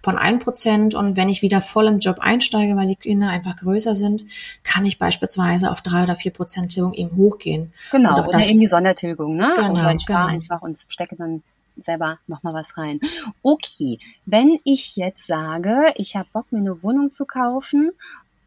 von 0.03 0.19
ein 0.19 0.39
Prozent 0.39 0.95
und 0.95 1.17
wenn 1.17 1.29
ich 1.29 1.43
wieder 1.43 1.61
voll 1.61 1.87
im 1.87 1.99
Job 1.99 2.19
einsteige, 2.21 2.77
weil 2.77 2.89
die 2.89 2.97
Kinder 2.97 3.29
einfach 3.29 3.57
größer 3.57 3.95
sind, 3.95 4.25
kann 4.63 4.85
ich 4.85 4.99
beispielsweise 4.99 5.71
auf 5.71 5.81
drei 5.81 6.03
oder 6.03 6.17
vier 6.17 6.33
Prozent 6.33 6.73
Tilgung 6.73 6.95
eben 6.95 7.17
hochgehen. 7.17 7.73
Genau, 7.91 8.23
oder 8.23 8.39
das, 8.39 8.49
eben 8.49 8.61
die 8.61 8.69
Sondertilgung, 8.69 9.37
ne? 9.37 9.53
Genau, 9.57 9.91
und 9.91 9.97
ich 9.97 10.07
genau. 10.07 10.27
einfach 10.27 10.63
und 10.63 10.77
stecke 10.89 11.17
dann 11.17 11.43
selber 11.77 12.19
nochmal 12.27 12.55
was 12.55 12.77
rein. 12.77 13.01
Okay, 13.43 13.99
wenn 14.27 14.59
ich 14.65 14.97
jetzt 14.97 15.27
sage, 15.27 15.93
ich 15.97 16.17
habe 16.17 16.29
Bock, 16.33 16.53
mir 16.53 16.59
eine 16.59 16.83
Wohnung 16.83 17.11
zu 17.11 17.25
kaufen 17.25 17.93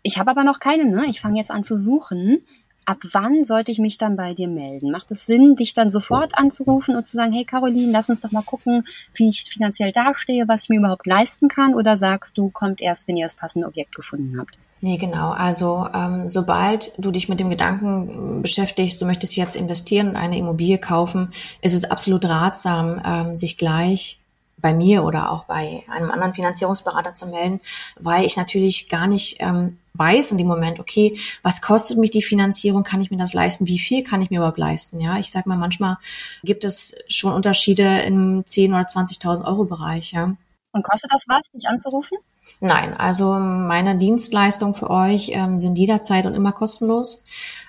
ich 0.04 0.18
habe 0.18 0.32
aber 0.32 0.44
noch 0.44 0.60
keine, 0.60 0.86
ne? 0.86 1.06
Ich 1.08 1.22
fange 1.22 1.38
jetzt 1.38 1.52
an 1.52 1.64
zu 1.64 1.80
suchen. 1.80 2.44
Ab 2.86 2.98
wann 3.14 3.46
sollte 3.46 3.72
ich 3.72 3.80
mich 3.80 3.98
dann 3.98 4.18
bei 4.18 4.34
dir 4.34 4.50
melden? 4.50 4.92
Macht 4.92 5.10
es 5.12 5.26
Sinn, 5.26 5.56
dich 5.56 5.74
dann 5.74 5.90
sofort 5.90 6.38
anzurufen 6.38 6.98
und 6.98 7.06
zu 7.06 7.16
sagen, 7.16 7.32
hey 7.32 7.46
Caroline, 7.46 7.94
lass 7.94 8.10
uns 8.10 8.20
doch 8.20 8.32
mal 8.32 8.44
gucken, 8.44 8.86
wie 9.14 9.30
ich 9.30 9.46
finanziell 9.46 9.94
dastehe, 9.94 10.50
was 10.50 10.64
ich 10.64 10.70
mir 10.70 10.80
überhaupt 10.80 11.08
leisten 11.08 11.48
kann? 11.48 11.76
Oder 11.76 11.96
sagst 11.96 12.38
du, 12.38 12.50
kommt 12.50 12.82
erst, 12.82 13.08
wenn 13.08 13.16
ihr 13.16 13.26
das 13.26 13.36
passende 13.36 13.68
Objekt 13.68 13.96
gefunden 13.96 14.38
habt? 14.38 14.58
Nee, 14.82 14.98
genau. 14.98 15.32
Also 15.32 15.88
ähm, 15.94 16.28
sobald 16.28 16.94
du 16.98 17.12
dich 17.12 17.30
mit 17.30 17.40
dem 17.40 17.50
Gedanken 17.50 18.42
beschäftigst, 18.42 19.02
du 19.02 19.06
möchtest 19.06 19.38
jetzt 19.38 19.56
investieren 19.56 20.10
und 20.10 20.16
eine 20.18 20.38
Immobilie 20.38 20.78
kaufen, 20.78 21.30
ist 21.62 21.74
es 21.74 21.86
absolut 21.86 22.26
ratsam, 22.26 23.02
ähm, 23.06 23.34
sich 23.34 23.58
gleich 23.58 24.20
bei 24.58 24.74
mir 24.74 25.06
oder 25.06 25.32
auch 25.32 25.46
bei 25.46 25.84
einem 25.90 26.12
anderen 26.12 26.34
Finanzierungsberater 26.34 27.14
zu 27.14 27.28
melden, 27.28 27.62
weil 27.98 28.26
ich 28.26 28.36
natürlich 28.36 28.90
gar 28.90 29.08
nicht 29.08 29.38
ähm, 29.40 29.78
weiß 29.94 30.32
in 30.32 30.38
dem 30.38 30.48
Moment, 30.48 30.80
okay, 30.80 31.18
was 31.44 31.62
kostet 31.62 31.98
mich 31.98 32.12
die 32.12 32.22
Finanzierung? 32.22 32.84
Kann 32.84 33.02
ich 33.02 33.12
mir 33.12 33.18
das 33.18 33.34
leisten? 33.34 33.68
Wie 33.68 33.80
viel 33.80 34.04
kann 34.04 34.22
ich 34.22 34.30
mir 34.30 34.38
überhaupt 34.38 34.58
leisten? 34.58 35.00
Ja, 35.00 35.18
ich 35.18 35.32
sag 35.32 35.46
mal, 35.46 35.58
manchmal 35.58 35.98
gibt 36.44 36.64
es 36.64 36.96
schon 37.08 37.34
Unterschiede 37.34 38.00
im 38.02 38.46
10 38.46 38.74
oder 38.74 38.84
20.000 38.84 39.46
Euro 39.46 39.66
Bereich. 39.66 40.12
Ja. 40.12 40.36
Und 40.72 40.84
kostet 40.84 41.12
das 41.12 41.22
was, 41.28 41.52
dich 41.52 41.68
anzurufen? 41.68 42.18
Nein, 42.60 42.94
also 42.94 43.34
meine 43.34 43.98
Dienstleistungen 43.98 44.74
für 44.74 44.90
euch 44.90 45.30
ähm, 45.34 45.60
sind 45.60 45.78
jederzeit 45.78 46.26
und 46.26 46.34
immer 46.34 46.52
kostenlos. 46.52 47.24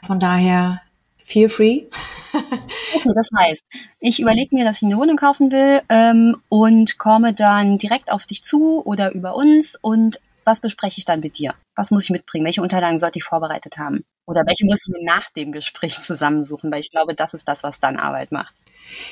Von 0.06 0.18
daher 0.18 0.80
feel 1.22 1.48
free. 1.48 1.84
okay, 2.32 3.10
das 3.14 3.28
heißt, 3.36 3.62
ich 4.00 4.20
überlege 4.20 4.54
mir, 4.54 4.64
dass 4.64 4.78
ich 4.78 4.84
eine 4.84 4.96
Wohnung 4.96 5.16
kaufen 5.16 5.52
will 5.52 5.82
ähm, 5.88 6.36
und 6.48 6.98
komme 6.98 7.34
dann 7.34 7.78
direkt 7.78 8.10
auf 8.10 8.26
dich 8.26 8.42
zu 8.42 8.82
oder 8.84 9.12
über 9.12 9.34
uns 9.34 9.76
und 9.80 10.20
was 10.44 10.60
bespreche 10.60 10.98
ich 10.98 11.04
dann 11.04 11.20
mit 11.20 11.38
dir? 11.38 11.54
Was 11.74 11.90
muss 11.90 12.04
ich 12.04 12.10
mitbringen? 12.10 12.44
Welche 12.44 12.62
Unterlagen 12.62 12.98
sollte 12.98 13.18
ich 13.18 13.24
vorbereitet 13.24 13.78
haben? 13.78 14.04
Oder 14.26 14.46
welche 14.46 14.66
müssen 14.66 14.94
wir 14.94 15.04
nach 15.04 15.30
dem 15.30 15.52
Gespräch 15.52 16.00
zusammensuchen? 16.00 16.70
Weil 16.70 16.80
ich 16.80 16.90
glaube, 16.90 17.14
das 17.14 17.34
ist 17.34 17.48
das, 17.48 17.62
was 17.62 17.78
dann 17.78 17.96
Arbeit 17.96 18.32
macht. 18.32 18.54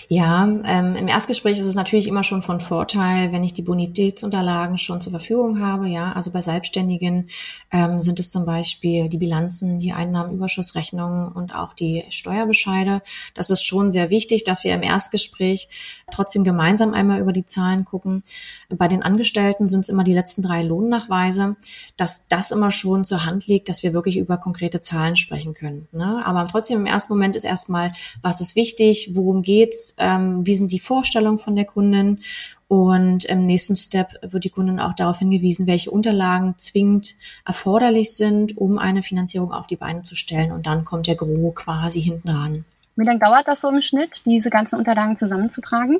Ja, 0.08 0.44
ähm, 0.44 0.96
im 0.96 1.08
Erstgespräch 1.08 1.58
ist 1.58 1.66
es 1.66 1.74
natürlich 1.74 2.08
immer 2.08 2.24
schon 2.24 2.42
von 2.42 2.60
Vorteil, 2.60 3.32
wenn 3.32 3.44
ich 3.44 3.54
die 3.54 3.62
Bonitätsunterlagen 3.62 4.78
schon 4.78 5.00
zur 5.00 5.10
Verfügung 5.10 5.60
habe. 5.60 5.88
Ja, 5.88 6.12
also 6.12 6.30
bei 6.30 6.40
Selbstständigen 6.40 7.28
ähm, 7.70 8.00
sind 8.00 8.20
es 8.20 8.30
zum 8.30 8.44
Beispiel 8.44 9.08
die 9.08 9.18
Bilanzen, 9.18 9.78
die 9.78 9.92
Einnahmenüberschussrechnungen 9.92 11.32
und 11.32 11.54
auch 11.54 11.74
die 11.74 12.04
Steuerbescheide. 12.10 13.02
Das 13.34 13.50
ist 13.50 13.64
schon 13.64 13.90
sehr 13.92 14.10
wichtig, 14.10 14.44
dass 14.44 14.64
wir 14.64 14.74
im 14.74 14.82
Erstgespräch 14.82 15.68
trotzdem 16.10 16.44
gemeinsam 16.44 16.94
einmal 16.94 17.20
über 17.20 17.32
die 17.32 17.46
Zahlen 17.46 17.84
gucken. 17.84 18.22
Bei 18.68 18.88
den 18.88 19.02
Angestellten 19.02 19.68
sind 19.68 19.80
es 19.80 19.88
immer 19.88 20.04
die 20.04 20.14
letzten 20.14 20.42
drei 20.42 20.62
Lohnnachweise, 20.62 21.56
dass 21.96 22.28
das 22.28 22.50
immer 22.50 22.70
schon 22.70 23.04
zur 23.04 23.24
Hand 23.24 23.46
liegt, 23.46 23.68
dass 23.68 23.82
wir 23.82 23.92
wirklich 23.92 24.16
über 24.16 24.36
konkrete 24.36 24.80
Zahlen 24.80 25.16
sprechen 25.16 25.54
können. 25.54 25.88
Ne? 25.92 26.22
Aber 26.24 26.46
trotzdem 26.48 26.80
im 26.80 26.86
ersten 26.86 27.12
Moment 27.12 27.36
ist 27.36 27.44
erstmal, 27.44 27.92
was 28.20 28.40
ist 28.40 28.56
wichtig, 28.56 29.12
worum 29.14 29.42
geht 29.42 29.62
geht's, 29.62 29.95
ähm, 29.99 30.45
wie 30.47 30.54
sind 30.54 30.73
die 30.73 30.81
Vorstellungen 30.81 31.38
von 31.38 31.57
der 31.57 31.64
Kundin 31.64 32.21
und 32.69 33.25
im 33.26 33.45
nächsten 33.45 33.76
Step 33.76 34.14
wird 34.23 34.45
die 34.45 34.50
Kundin 34.50 34.81
auch 34.81 34.95
darauf 34.95 35.19
hingewiesen, 35.19 35.66
welche 35.66 35.90
Unterlagen 35.90 36.54
zwingend 36.57 37.16
erforderlich 37.45 38.16
sind, 38.16 38.57
um 38.57 38.78
eine 38.78 39.02
Finanzierung 39.02 39.52
auf 39.52 39.66
die 39.66 39.76
Beine 39.76 40.00
zu 40.00 40.16
stellen. 40.16 40.52
Und 40.52 40.66
dann 40.66 40.87
kommt 40.87 41.07
der 41.07 41.16
Gro 41.16 41.52
quasi 41.54 42.00
hinten 42.00 42.31
ran. 42.31 42.64
Wie 42.97 43.04
lange 43.04 43.19
dauert 43.19 43.47
das 43.47 43.61
so 43.61 43.69
im 43.69 43.83
Schnitt, 43.83 44.23
diese 44.25 44.49
ganzen 44.49 44.78
Unterlagen 44.78 45.19
zusammenzutragen? 45.19 45.99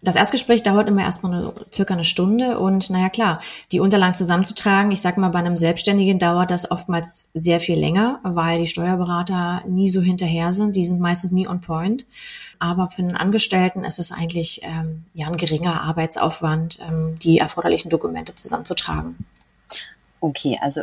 Das 0.00 0.14
Erstgespräch 0.14 0.62
dauert 0.62 0.88
immer 0.88 1.02
erstmal 1.02 1.34
eine, 1.34 1.52
circa 1.72 1.94
eine 1.94 2.04
Stunde 2.04 2.60
und 2.60 2.88
naja 2.88 3.08
klar, 3.08 3.40
die 3.72 3.80
Unterlagen 3.80 4.14
zusammenzutragen, 4.14 4.92
ich 4.92 5.00
sag 5.00 5.18
mal, 5.18 5.30
bei 5.30 5.40
einem 5.40 5.56
Selbstständigen 5.56 6.20
dauert 6.20 6.52
das 6.52 6.70
oftmals 6.70 7.28
sehr 7.34 7.58
viel 7.58 7.78
länger, 7.78 8.20
weil 8.22 8.58
die 8.58 8.68
Steuerberater 8.68 9.62
nie 9.66 9.88
so 9.88 10.00
hinterher 10.00 10.52
sind, 10.52 10.76
die 10.76 10.84
sind 10.84 11.00
meistens 11.00 11.32
nie 11.32 11.48
on 11.48 11.60
point. 11.60 12.06
Aber 12.60 12.88
für 12.88 13.02
einen 13.02 13.16
Angestellten 13.16 13.84
ist 13.84 13.98
es 13.98 14.12
eigentlich 14.12 14.60
ähm, 14.62 15.04
ja 15.14 15.26
ein 15.26 15.36
geringer 15.36 15.82
Arbeitsaufwand, 15.82 16.78
ähm, 16.80 17.18
die 17.18 17.38
erforderlichen 17.38 17.90
Dokumente 17.90 18.34
zusammenzutragen. 18.34 19.16
Okay, 20.20 20.58
also 20.60 20.82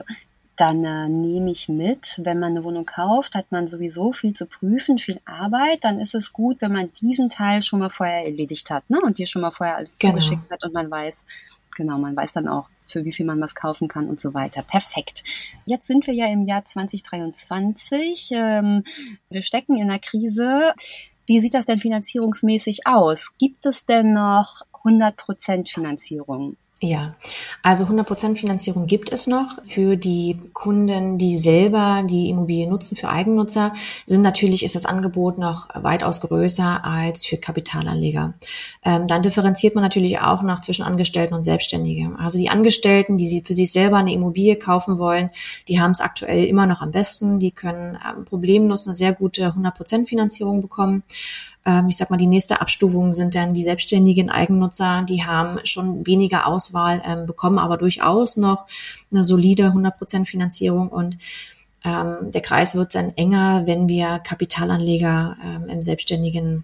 dann 0.55 0.83
äh, 0.85 1.09
nehme 1.09 1.51
ich 1.51 1.67
mit, 1.67 2.19
wenn 2.23 2.39
man 2.39 2.51
eine 2.51 2.63
Wohnung 2.63 2.85
kauft, 2.85 3.35
hat 3.35 3.51
man 3.51 3.67
sowieso 3.67 4.13
viel 4.13 4.33
zu 4.33 4.45
prüfen, 4.45 4.97
viel 4.97 5.19
Arbeit. 5.25 5.83
Dann 5.83 5.99
ist 5.99 6.15
es 6.15 6.31
gut, 6.31 6.61
wenn 6.61 6.71
man 6.71 6.91
diesen 7.01 7.29
Teil 7.29 7.61
schon 7.63 7.79
mal 7.79 7.89
vorher 7.89 8.25
erledigt 8.25 8.69
hat 8.69 8.89
ne? 8.89 8.99
und 9.01 9.17
dir 9.17 9.27
schon 9.27 9.41
mal 9.41 9.51
vorher 9.51 9.77
alles 9.77 9.97
genau. 9.97 10.13
zugeschickt 10.13 10.49
hat 10.49 10.63
und 10.63 10.73
man 10.73 10.89
weiß, 10.89 11.25
genau, 11.75 11.97
man 11.97 12.15
weiß 12.15 12.33
dann 12.33 12.47
auch, 12.47 12.69
für 12.87 13.03
wie 13.03 13.11
viel 13.11 13.25
man 13.25 13.41
was 13.41 13.55
kaufen 13.55 13.87
kann 13.87 14.07
und 14.07 14.19
so 14.19 14.33
weiter. 14.33 14.61
Perfekt. 14.61 15.23
Jetzt 15.65 15.87
sind 15.87 16.07
wir 16.07 16.13
ja 16.13 16.27
im 16.27 16.45
Jahr 16.45 16.63
2023. 16.63 18.29
Ähm, 18.31 18.83
wir 19.29 19.41
stecken 19.41 19.75
in 19.75 19.89
einer 19.89 19.99
Krise. 19.99 20.73
Wie 21.25 21.39
sieht 21.39 21.55
das 21.55 21.65
denn 21.65 21.79
finanzierungsmäßig 21.79 22.85
aus? 22.85 23.31
Gibt 23.39 23.65
es 23.65 23.85
denn 23.85 24.13
noch 24.13 24.61
100% 24.83 25.71
Finanzierung? 25.71 26.55
Ja, 26.81 27.15
also 27.63 27.85
100% 27.85 28.35
Finanzierung 28.35 28.85
gibt 28.85 29.13
es 29.13 29.27
noch. 29.27 29.63
Für 29.63 29.95
die 29.95 30.37
Kunden, 30.51 31.17
die 31.17 31.37
selber 31.37 32.03
die 32.05 32.29
Immobilie 32.29 32.67
nutzen, 32.67 32.97
für 32.97 33.07
Eigennutzer, 33.07 33.73
sind 34.05 34.21
natürlich 34.21 34.61
ist 34.61 34.75
das 34.75 34.85
Angebot 34.85 35.37
noch 35.37 35.69
weitaus 35.73 36.19
größer 36.19 36.83
als 36.83 37.25
für 37.25 37.37
Kapitalanleger. 37.37 38.33
Ähm, 38.83 39.07
dann 39.07 39.21
differenziert 39.21 39.73
man 39.75 39.85
natürlich 39.85 40.19
auch 40.19 40.41
noch 40.41 40.59
zwischen 40.59 40.83
Angestellten 40.83 41.33
und 41.33 41.43
Selbstständigen. 41.43 42.17
Also 42.17 42.37
die 42.37 42.49
Angestellten, 42.49 43.17
die 43.17 43.41
für 43.45 43.53
sich 43.53 43.71
selber 43.71 43.95
eine 43.95 44.11
Immobilie 44.11 44.57
kaufen 44.57 44.97
wollen, 44.97 45.29
die 45.69 45.79
haben 45.79 45.91
es 45.91 46.01
aktuell 46.01 46.43
immer 46.43 46.65
noch 46.65 46.81
am 46.81 46.91
besten. 46.91 47.39
Die 47.39 47.51
können 47.51 47.97
ähm, 48.05 48.25
problemlos 48.25 48.85
eine 48.85 48.95
sehr 48.95 49.13
gute 49.13 49.47
100% 49.47 50.07
Finanzierung 50.07 50.61
bekommen. 50.61 51.03
Ähm, 51.65 51.89
ich 51.89 51.97
sag 51.97 52.09
mal, 52.09 52.17
die 52.17 52.27
nächste 52.27 52.61
Abstufung 52.61 53.13
sind 53.13 53.35
dann 53.35 53.53
die 53.53 53.63
selbstständigen 53.63 54.29
Eigennutzer, 54.29 55.03
die 55.03 55.23
haben 55.23 55.59
schon 55.63 56.05
weniger 56.05 56.47
Auswahl, 56.47 57.01
ähm, 57.05 57.25
bekommen 57.25 57.59
aber 57.59 57.77
durchaus 57.77 58.37
noch 58.37 58.65
eine 59.11 59.23
solide 59.23 59.69
100% 59.69 60.25
Finanzierung 60.25 60.89
und 60.89 61.17
ähm, 61.83 62.31
der 62.31 62.41
Kreis 62.41 62.75
wird 62.75 62.95
dann 62.95 63.11
enger, 63.15 63.63
wenn 63.65 63.87
wir 63.87 64.19
Kapitalanleger 64.19 65.37
ähm, 65.43 65.69
im 65.69 65.83
selbstständigen 65.83 66.63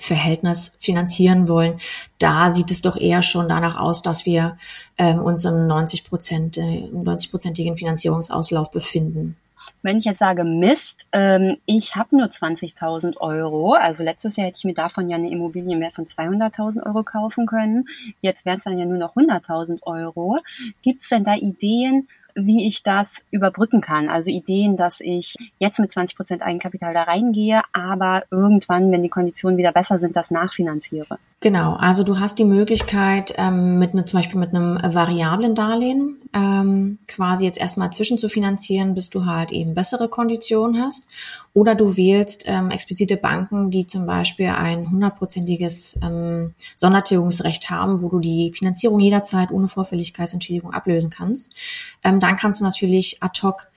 Verhältnis 0.00 0.74
finanzieren 0.78 1.48
wollen. 1.48 1.78
Da 2.18 2.50
sieht 2.50 2.70
es 2.70 2.80
doch 2.80 2.96
eher 2.96 3.22
schon 3.22 3.48
danach 3.48 3.78
aus, 3.78 4.02
dass 4.02 4.26
wir 4.26 4.56
ähm, 4.96 5.20
uns 5.20 5.44
im 5.44 5.66
90 5.66 6.04
Prozent, 6.04 6.56
äh, 6.56 6.88
90-prozentigen 6.92 7.76
Finanzierungsauslauf 7.76 8.70
befinden. 8.70 9.36
Wenn 9.82 9.98
ich 9.98 10.04
jetzt 10.04 10.18
sage, 10.18 10.44
Mist, 10.44 11.08
ähm, 11.12 11.58
ich 11.66 11.96
habe 11.96 12.16
nur 12.16 12.26
20.000 12.26 13.16
Euro, 13.18 13.72
also 13.72 14.04
letztes 14.04 14.36
Jahr 14.36 14.46
hätte 14.46 14.58
ich 14.58 14.64
mir 14.64 14.74
davon 14.74 15.08
ja 15.08 15.16
eine 15.16 15.30
Immobilie 15.30 15.76
mehr 15.76 15.92
von 15.92 16.04
200.000 16.04 16.84
Euro 16.86 17.04
kaufen 17.04 17.46
können, 17.46 17.88
jetzt 18.20 18.44
wären 18.44 18.56
es 18.56 18.64
dann 18.64 18.78
ja 18.78 18.86
nur 18.86 18.98
noch 18.98 19.16
100.000 19.16 19.82
Euro. 19.82 20.38
Gibt 20.82 21.02
es 21.02 21.08
denn 21.08 21.24
da 21.24 21.34
Ideen, 21.34 22.08
wie 22.34 22.66
ich 22.66 22.82
das 22.82 23.20
überbrücken 23.30 23.80
kann. 23.80 24.08
Also 24.08 24.30
Ideen, 24.30 24.76
dass 24.76 25.00
ich 25.00 25.34
jetzt 25.58 25.80
mit 25.80 25.92
20 25.92 26.16
Prozent 26.16 26.42
Eigenkapital 26.42 26.94
da 26.94 27.02
reingehe, 27.02 27.62
aber 27.72 28.24
irgendwann, 28.30 28.92
wenn 28.92 29.02
die 29.02 29.08
Konditionen 29.08 29.58
wieder 29.58 29.72
besser 29.72 29.98
sind, 29.98 30.16
das 30.16 30.30
nachfinanziere. 30.30 31.18
Genau, 31.40 31.74
also 31.74 32.02
du 32.02 32.18
hast 32.18 32.40
die 32.40 32.44
Möglichkeit, 32.44 33.32
ähm, 33.38 33.78
mit 33.78 33.94
ne, 33.94 34.04
zum 34.04 34.18
Beispiel 34.18 34.40
mit 34.40 34.52
einem 34.52 34.76
variablen 34.82 35.54
Darlehen 35.54 36.20
ähm, 36.34 36.98
quasi 37.06 37.44
jetzt 37.44 37.60
erstmal 37.60 37.92
zwischen 37.92 38.18
zu 38.18 38.28
finanzieren, 38.28 38.94
bis 38.94 39.08
du 39.08 39.24
halt 39.24 39.52
eben 39.52 39.72
bessere 39.72 40.08
Konditionen 40.08 40.82
hast. 40.82 41.06
Oder 41.54 41.76
du 41.76 41.96
wählst 41.96 42.42
ähm, 42.48 42.72
explizite 42.72 43.16
Banken, 43.16 43.70
die 43.70 43.86
zum 43.86 44.04
Beispiel 44.04 44.48
ein 44.48 44.90
hundertprozentiges 44.90 46.00
ähm, 46.02 46.54
Sondertilgungsrecht 46.74 47.70
haben, 47.70 48.02
wo 48.02 48.08
du 48.08 48.18
die 48.18 48.52
Finanzierung 48.52 48.98
jederzeit 48.98 49.52
ohne 49.52 49.68
Vorfälligkeitsentschädigung 49.68 50.72
ablösen 50.72 51.10
kannst. 51.10 51.54
Ähm, 52.02 52.18
dann 52.18 52.34
kannst 52.36 52.60
du 52.60 52.64
natürlich 52.64 53.22
ad 53.22 53.40
hoc 53.44 53.68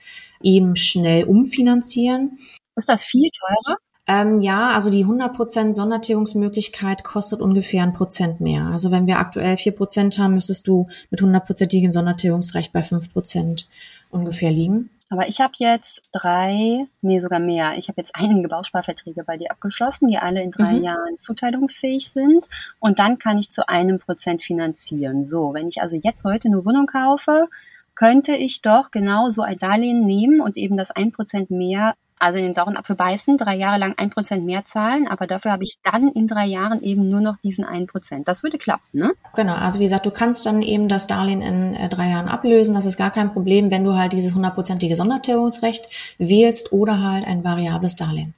eben 0.42 0.74
schnell 0.74 1.24
umfinanzieren. 1.26 2.38
Ist 2.74 2.88
das 2.88 3.04
viel 3.04 3.30
teurer? 3.30 3.76
Ähm, 4.06 4.40
ja, 4.40 4.70
also 4.70 4.90
die 4.90 5.04
100% 5.04 5.72
Sondertilgungsmöglichkeit 5.72 7.04
kostet 7.04 7.40
ungefähr 7.40 7.84
ein 7.84 7.92
Prozent 7.92 8.40
mehr. 8.40 8.64
Also 8.66 8.90
wenn 8.90 9.06
wir 9.06 9.18
aktuell 9.18 9.56
vier 9.56 9.72
Prozent 9.72 10.18
haben, 10.18 10.34
müsstest 10.34 10.66
du 10.66 10.88
mit 11.10 11.20
100%igem 11.20 11.92
Sondertilgungsrecht 11.92 12.72
bei 12.72 12.82
fünf 12.82 13.12
Prozent 13.12 13.68
ungefähr 14.10 14.50
liegen. 14.50 14.90
Aber 15.12 15.28
ich 15.28 15.40
habe 15.40 15.52
jetzt 15.58 16.08
drei, 16.12 16.86
nee, 17.02 17.20
sogar 17.20 17.38
mehr. 17.38 17.74
Ich 17.76 17.88
habe 17.88 18.00
jetzt 18.00 18.16
einige 18.16 18.48
Bausparverträge 18.48 19.24
bei 19.24 19.36
dir 19.36 19.50
abgeschlossen, 19.50 20.08
die 20.08 20.16
alle 20.16 20.42
in 20.42 20.50
drei 20.50 20.72
mhm. 20.72 20.84
Jahren 20.84 21.18
zuteilungsfähig 21.18 22.08
sind. 22.08 22.48
Und 22.80 22.98
dann 22.98 23.18
kann 23.18 23.38
ich 23.38 23.50
zu 23.50 23.68
einem 23.68 23.98
Prozent 23.98 24.42
finanzieren. 24.42 25.26
So, 25.26 25.52
wenn 25.52 25.68
ich 25.68 25.82
also 25.82 25.98
jetzt 26.02 26.24
heute 26.24 26.48
eine 26.48 26.64
Wohnung 26.64 26.86
kaufe, 26.86 27.48
könnte 27.94 28.32
ich 28.32 28.62
doch 28.62 28.90
genau 28.90 29.28
so 29.28 29.42
ein 29.42 29.58
Darlehen 29.58 30.06
nehmen 30.06 30.40
und 30.40 30.56
eben 30.56 30.78
das 30.78 30.90
ein 30.90 31.12
Prozent 31.12 31.50
mehr 31.50 31.94
also 32.22 32.38
in 32.38 32.44
den 32.44 32.54
sauren 32.54 32.76
Apfel 32.76 32.94
beißen, 32.94 33.36
drei 33.36 33.56
Jahre 33.56 33.80
lang 33.80 33.94
ein 33.96 34.10
Prozent 34.10 34.44
mehr 34.44 34.64
zahlen, 34.64 35.08
aber 35.08 35.26
dafür 35.26 35.50
habe 35.50 35.64
ich 35.64 35.78
dann 35.82 36.08
in 36.12 36.28
drei 36.28 36.46
Jahren 36.46 36.80
eben 36.80 37.10
nur 37.10 37.20
noch 37.20 37.36
diesen 37.38 37.64
einen 37.64 37.88
Prozent. 37.88 38.28
Das 38.28 38.44
würde 38.44 38.58
klappen, 38.58 38.86
ne? 38.92 39.12
Genau, 39.34 39.54
also 39.54 39.80
wie 39.80 39.84
gesagt, 39.84 40.06
du 40.06 40.12
kannst 40.12 40.46
dann 40.46 40.62
eben 40.62 40.88
das 40.88 41.08
Darlehen 41.08 41.42
in 41.42 41.74
äh, 41.74 41.88
drei 41.88 42.10
Jahren 42.10 42.28
ablösen. 42.28 42.74
Das 42.74 42.86
ist 42.86 42.96
gar 42.96 43.10
kein 43.10 43.32
Problem, 43.32 43.72
wenn 43.72 43.82
du 43.82 43.98
halt 43.98 44.12
dieses 44.12 44.34
hundertprozentige 44.34 44.94
Sondertilgungsrecht 44.94 46.14
wählst 46.18 46.72
oder 46.72 47.02
halt 47.02 47.26
ein 47.26 47.42
variables 47.42 47.96
Darlehen. 47.96 48.34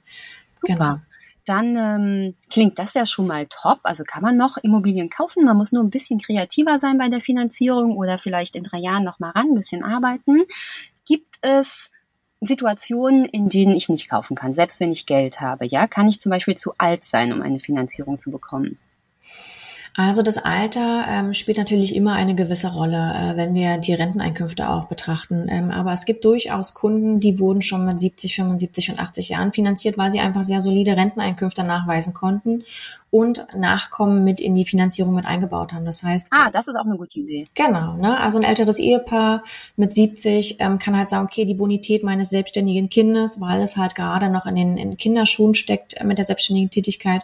Super. 0.55 0.73
Genau 0.73 0.95
dann 1.47 1.75
ähm, 1.75 2.35
klingt 2.49 2.79
das 2.79 2.95
ja 2.95 3.05
schon 3.05 3.27
mal 3.27 3.45
top. 3.47 3.81
Also 3.83 4.03
kann 4.03 4.23
man 4.23 4.35
noch 4.35 4.57
Immobilien 4.57 5.11
kaufen. 5.11 5.45
Man 5.45 5.55
muss 5.55 5.71
nur 5.71 5.83
ein 5.83 5.91
bisschen 5.91 6.19
kreativer 6.19 6.79
sein 6.79 6.97
bei 6.97 7.07
der 7.07 7.21
Finanzierung 7.21 7.95
oder 7.97 8.17
vielleicht 8.17 8.55
in 8.55 8.63
drei 8.63 8.79
Jahren 8.79 9.03
noch 9.03 9.19
mal 9.19 9.29
ran, 9.29 9.49
ein 9.51 9.55
bisschen 9.55 9.83
arbeiten. 9.83 10.41
Gibt 11.05 11.37
es 11.41 11.91
Situationen, 12.41 13.25
in 13.25 13.49
denen 13.49 13.75
ich 13.75 13.89
nicht 13.89 14.09
kaufen 14.09 14.35
kann, 14.35 14.53
selbst 14.53 14.79
wenn 14.79 14.91
ich 14.91 15.05
Geld 15.05 15.41
habe. 15.41 15.65
Ja, 15.65 15.87
kann 15.87 16.07
ich 16.07 16.19
zum 16.19 16.29
Beispiel 16.29 16.55
zu 16.55 16.73
alt 16.77 17.03
sein, 17.03 17.33
um 17.33 17.41
eine 17.41 17.59
Finanzierung 17.59 18.17
zu 18.17 18.31
bekommen? 18.31 18.77
Also 19.97 20.23
das 20.23 20.37
Alter 20.37 21.05
ähm, 21.07 21.33
spielt 21.33 21.57
natürlich 21.57 21.95
immer 21.95 22.13
eine 22.13 22.35
gewisse 22.35 22.67
Rolle, 22.67 23.13
äh, 23.15 23.37
wenn 23.37 23.53
wir 23.53 23.77
die 23.77 23.93
Renteneinkünfte 23.93 24.69
auch 24.69 24.87
betrachten. 24.87 25.47
Ähm, 25.47 25.71
aber 25.71 25.93
es 25.93 26.03
gibt 26.03 26.25
durchaus 26.25 26.73
Kunden, 26.73 27.21
die 27.21 27.39
wurden 27.39 27.61
schon 27.61 27.85
mit 27.85 28.01
70, 28.01 28.35
75 28.35 28.91
und 28.91 28.99
80 28.99 29.29
Jahren 29.29 29.53
finanziert, 29.53 29.97
weil 29.97 30.11
sie 30.11 30.19
einfach 30.19 30.43
sehr 30.43 30.59
solide 30.59 30.97
Renteneinkünfte 30.97 31.63
nachweisen 31.63 32.13
konnten 32.13 32.65
und 33.15 33.47
Nachkommen 33.55 34.25
mit 34.25 34.41
in 34.41 34.55
die 34.55 34.65
Finanzierung 34.65 35.15
mit 35.15 35.25
eingebaut 35.25 35.71
haben. 35.71 35.85
Das 35.85 36.03
heißt. 36.03 36.27
Ah, 36.31 36.51
das 36.51 36.67
ist 36.67 36.75
auch 36.75 36.83
eine 36.83 36.97
gute 36.97 37.17
Idee. 37.17 37.45
Genau, 37.53 37.93
ne? 37.95 38.19
Also 38.19 38.37
ein 38.37 38.43
älteres 38.43 38.77
Ehepaar 38.77 39.41
mit 39.77 39.93
70 39.93 40.57
ähm, 40.59 40.79
kann 40.79 40.97
halt 40.97 41.07
sagen, 41.07 41.23
okay, 41.23 41.45
die 41.45 41.53
Bonität 41.53 42.03
meines 42.03 42.29
selbstständigen 42.29 42.89
Kindes, 42.89 43.39
weil 43.39 43.61
es 43.61 43.77
halt 43.77 43.95
gerade 43.95 44.29
noch 44.29 44.45
in 44.45 44.55
den 44.57 44.75
in 44.75 44.97
Kinderschuhen 44.97 45.53
steckt 45.53 45.93
äh, 45.95 46.03
mit 46.03 46.17
der 46.17 46.25
selbstständigen 46.25 46.69
Tätigkeit, 46.69 47.21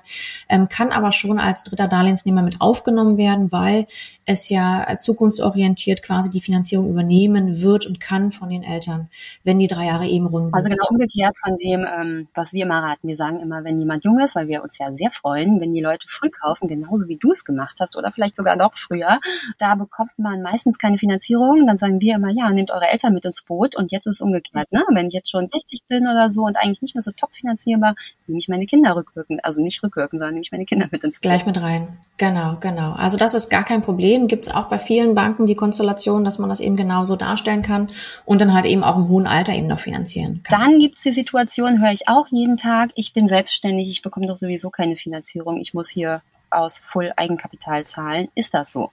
ähm, 0.47 0.69
kann 0.69 0.93
aber 0.93 1.11
schon 1.11 1.39
als 1.39 1.65
dritter 1.65 1.89
Darlehensnehmer 1.89 2.41
mit 2.41 2.61
aufgenommen 2.61 3.17
werden, 3.17 3.51
weil 3.51 3.85
es 4.31 4.49
ja 4.49 4.97
zukunftsorientiert 4.97 6.03
quasi 6.03 6.29
die 6.29 6.41
Finanzierung 6.41 6.89
übernehmen 6.89 7.61
wird 7.61 7.85
und 7.85 7.99
kann 7.99 8.31
von 8.31 8.49
den 8.49 8.63
Eltern, 8.63 9.09
wenn 9.43 9.59
die 9.59 9.67
drei 9.67 9.85
Jahre 9.85 10.07
eben 10.07 10.27
rum 10.27 10.49
sind. 10.49 10.57
Also 10.57 10.69
genau 10.69 10.85
umgekehrt 10.89 11.35
von 11.37 11.57
dem, 11.57 11.85
ähm, 11.85 12.27
was 12.33 12.53
wir 12.53 12.65
immer 12.65 12.81
raten. 12.81 13.07
Wir 13.07 13.15
sagen 13.15 13.39
immer, 13.39 13.63
wenn 13.63 13.79
jemand 13.79 14.03
jung 14.03 14.19
ist, 14.19 14.35
weil 14.35 14.47
wir 14.47 14.63
uns 14.63 14.77
ja 14.77 14.93
sehr 14.93 15.11
freuen, 15.11 15.59
wenn 15.61 15.73
die 15.73 15.81
Leute 15.81 16.07
früh 16.07 16.29
kaufen, 16.29 16.67
genauso 16.67 17.07
wie 17.07 17.17
du 17.17 17.31
es 17.31 17.45
gemacht 17.45 17.77
hast 17.79 17.97
oder 17.97 18.11
vielleicht 18.11 18.35
sogar 18.35 18.55
noch 18.55 18.75
früher, 18.75 19.19
da 19.57 19.75
bekommt 19.75 20.11
man 20.17 20.41
meistens 20.41 20.77
keine 20.77 20.97
Finanzierung. 20.97 21.67
Dann 21.67 21.77
sagen 21.77 21.99
wir 22.01 22.15
immer, 22.15 22.31
ja, 22.31 22.49
nehmt 22.49 22.71
eure 22.71 22.87
Eltern 22.87 23.13
mit 23.13 23.25
ins 23.25 23.43
Boot 23.43 23.75
und 23.75 23.91
jetzt 23.91 24.07
ist 24.07 24.15
es 24.15 24.21
umgekehrt. 24.21 24.71
Ne? 24.71 24.83
Wenn 24.93 25.07
ich 25.07 25.13
jetzt 25.13 25.29
schon 25.29 25.45
60 25.45 25.83
bin 25.87 26.07
oder 26.07 26.29
so 26.29 26.43
und 26.43 26.57
eigentlich 26.57 26.81
nicht 26.81 26.95
mehr 26.95 27.01
so 27.01 27.11
top 27.11 27.31
finanzierbar, 27.33 27.95
nehme 28.27 28.39
ich 28.39 28.47
meine 28.47 28.65
Kinder 28.65 28.95
rückwirkend, 28.95 29.43
also 29.43 29.61
nicht 29.61 29.83
rückwirkend, 29.83 30.19
sondern 30.19 30.35
nehme 30.35 30.43
ich 30.43 30.51
meine 30.51 30.65
Kinder 30.65 30.87
mit 30.91 31.03
ins 31.03 31.19
Boot. 31.19 31.23
Gleich 31.23 31.45
mit 31.45 31.61
rein. 31.61 31.97
Genau, 32.17 32.57
genau. 32.59 32.93
Also 32.93 33.17
das 33.17 33.33
ist 33.33 33.49
gar 33.49 33.63
kein 33.63 33.81
Problem. 33.81 34.20
Gibt 34.27 34.47
es 34.47 34.53
auch 34.53 34.65
bei 34.65 34.79
vielen 34.79 35.15
Banken 35.15 35.45
die 35.45 35.55
Konstellation, 35.55 36.23
dass 36.23 36.39
man 36.39 36.49
das 36.49 36.59
eben 36.59 36.75
genauso 36.75 37.15
darstellen 37.15 37.61
kann 37.61 37.89
und 38.25 38.41
dann 38.41 38.53
halt 38.53 38.65
eben 38.65 38.83
auch 38.83 38.97
im 38.97 39.09
hohen 39.09 39.27
Alter 39.27 39.53
eben 39.53 39.67
noch 39.67 39.79
finanzieren 39.79 40.41
kann. 40.43 40.61
Dann 40.61 40.79
gibt 40.79 40.97
es 40.97 41.03
die 41.03 41.13
Situation, 41.13 41.81
höre 41.81 41.91
ich 41.91 42.07
auch 42.07 42.27
jeden 42.29 42.57
Tag, 42.57 42.91
ich 42.95 43.13
bin 43.13 43.27
selbstständig, 43.27 43.89
ich 43.89 44.01
bekomme 44.01 44.27
doch 44.27 44.35
sowieso 44.35 44.69
keine 44.69 44.95
Finanzierung, 44.95 45.59
ich 45.59 45.73
muss 45.73 45.89
hier 45.89 46.21
aus 46.49 46.79
Full 46.79 47.13
Eigenkapital 47.15 47.85
zahlen. 47.85 48.27
Ist 48.35 48.53
das 48.53 48.71
so? 48.71 48.91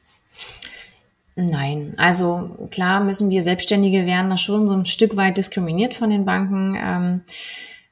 Nein, 1.41 1.93
also 1.99 2.69
klar 2.73 3.01
müssen 3.01 3.31
wir 3.31 3.43
Selbstständige 3.43 4.07
werden 4.07 4.29
da 4.29 4.37
schon 4.37 4.67
so 4.67 4.75
ein 4.75 4.87
Stück 4.87 5.17
weit 5.17 5.37
diskriminiert 5.37 5.95
von 5.95 6.11
den 6.11 6.25
Banken. 6.25 6.77
Ähm, 6.77 7.23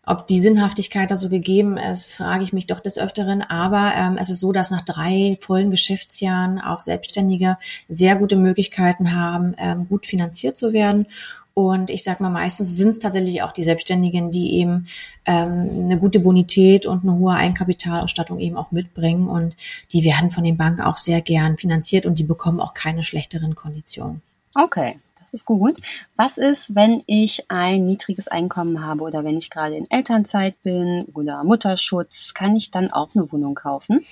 ob 0.07 0.29
die 0.29 0.41
Sinnhaftigkeit 0.41 1.11
da 1.11 1.17
so 1.17 1.29
gegeben 1.29 1.77
ist, 1.77 2.13
frage 2.13 2.45
ich 2.45 2.53
mich 2.53 2.69
doch 2.69 2.79
des 2.79 2.97
Öfteren. 2.97 3.43
Aber 3.43 3.93
ähm, 3.97 4.17
es 4.19 4.31
ist 4.31 4.39
so, 4.39 4.53
dass 4.53 4.71
nach 4.71 4.83
drei 4.83 5.37
vollen 5.41 5.73
Geschäftsjahren 5.73 6.61
auch 6.61 6.79
Selbstständige 6.79 7.59
sehr 7.89 8.15
gute 8.15 8.37
Möglichkeiten 8.37 9.13
haben, 9.13 9.55
ähm, 9.59 9.89
gut 9.89 10.07
finanziert 10.07 10.57
zu 10.57 10.73
werden. 10.73 11.07
Und 11.55 11.91
ich 11.91 12.05
sage 12.05 12.23
mal, 12.23 12.31
meistens 12.31 12.77
sind 12.77 12.91
es 12.91 12.99
tatsächlich 13.01 13.43
auch 13.43 13.51
die 13.51 13.65
Selbstständigen, 13.65 14.31
die 14.31 14.55
eben 14.57 14.87
ähm, 15.25 15.71
eine 15.87 15.99
gute 15.99 16.21
Bonität 16.21 16.87
und 16.87 17.03
eine 17.03 17.19
hohe 17.19 17.35
Eigenkapitalausstattung 17.35 18.39
eben 18.39 18.57
auch 18.57 18.71
mitbringen. 18.71 19.27
Und 19.27 19.57
die 19.93 20.05
werden 20.05 20.31
von 20.31 20.45
den 20.45 20.57
Banken 20.57 20.83
auch 20.83 20.99
sehr 20.99 21.21
gern 21.21 21.57
finanziert 21.57 22.07
und 22.07 22.19
die 22.19 22.25
bekommen 22.25 22.61
auch 22.61 22.75
keine 22.75 23.03
schlechteren 23.03 23.57
Konditionen. 23.57 24.23
Okay 24.55 24.97
ist 25.33 25.45
gut. 25.45 25.79
Was 26.17 26.39
ist, 26.39 26.75
wenn 26.75 27.03
ich 27.07 27.45
ein 27.49 27.85
niedriges 27.85 28.29
Einkommen 28.29 28.85
habe 28.85 29.03
oder 29.03 29.25
wenn 29.25 29.37
ich 29.37 29.51
gerade 29.51 29.77
in 29.77 29.91
Elternzeit 29.91 30.63
bin 30.63 31.07
oder 31.15 31.45
Mutterschutz? 31.45 32.35
Kann 32.35 32.57
ich 32.57 32.71
dann 32.71 32.91
auch 32.91 33.15
eine 33.15 33.31
Wohnung 33.31 33.55
kaufen? 33.55 34.05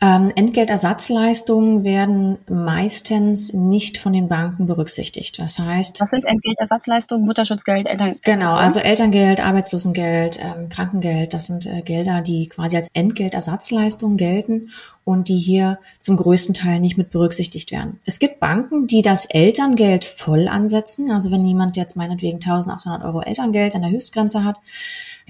Ähm, 0.00 0.32
Entgeltersatzleistungen 0.34 1.84
werden 1.84 2.38
meistens 2.48 3.52
nicht 3.52 3.98
von 3.98 4.12
den 4.12 4.28
Banken 4.28 4.66
berücksichtigt. 4.66 5.38
Das 5.38 5.58
heißt. 5.58 6.00
Was 6.00 6.10
sind 6.10 6.24
Entgeltersatzleistungen? 6.24 7.26
Mutterschutzgeld, 7.26 7.86
Elterngeld? 7.86 8.22
Genau, 8.22 8.54
also 8.54 8.80
Elterngeld, 8.80 9.40
Arbeitslosengeld, 9.40 10.38
ähm, 10.40 10.68
Krankengeld, 10.68 11.34
das 11.34 11.46
sind 11.46 11.66
äh, 11.66 11.82
Gelder, 11.82 12.20
die 12.20 12.48
quasi 12.48 12.76
als 12.76 12.88
Entgeltersatzleistungen 12.94 14.16
gelten 14.16 14.70
und 15.10 15.28
die 15.28 15.38
hier 15.38 15.78
zum 15.98 16.16
größten 16.16 16.54
Teil 16.54 16.80
nicht 16.80 16.96
mit 16.96 17.10
berücksichtigt 17.10 17.72
werden. 17.72 17.98
Es 18.06 18.18
gibt 18.18 18.40
Banken, 18.40 18.86
die 18.86 19.02
das 19.02 19.24
Elterngeld 19.24 20.04
voll 20.04 20.48
ansetzen. 20.48 21.10
Also 21.10 21.30
wenn 21.30 21.44
jemand 21.44 21.76
jetzt 21.76 21.96
meinetwegen 21.96 22.36
1800 22.36 23.04
Euro 23.04 23.20
Elterngeld 23.20 23.74
an 23.74 23.82
der 23.82 23.90
Höchstgrenze 23.90 24.44
hat, 24.44 24.56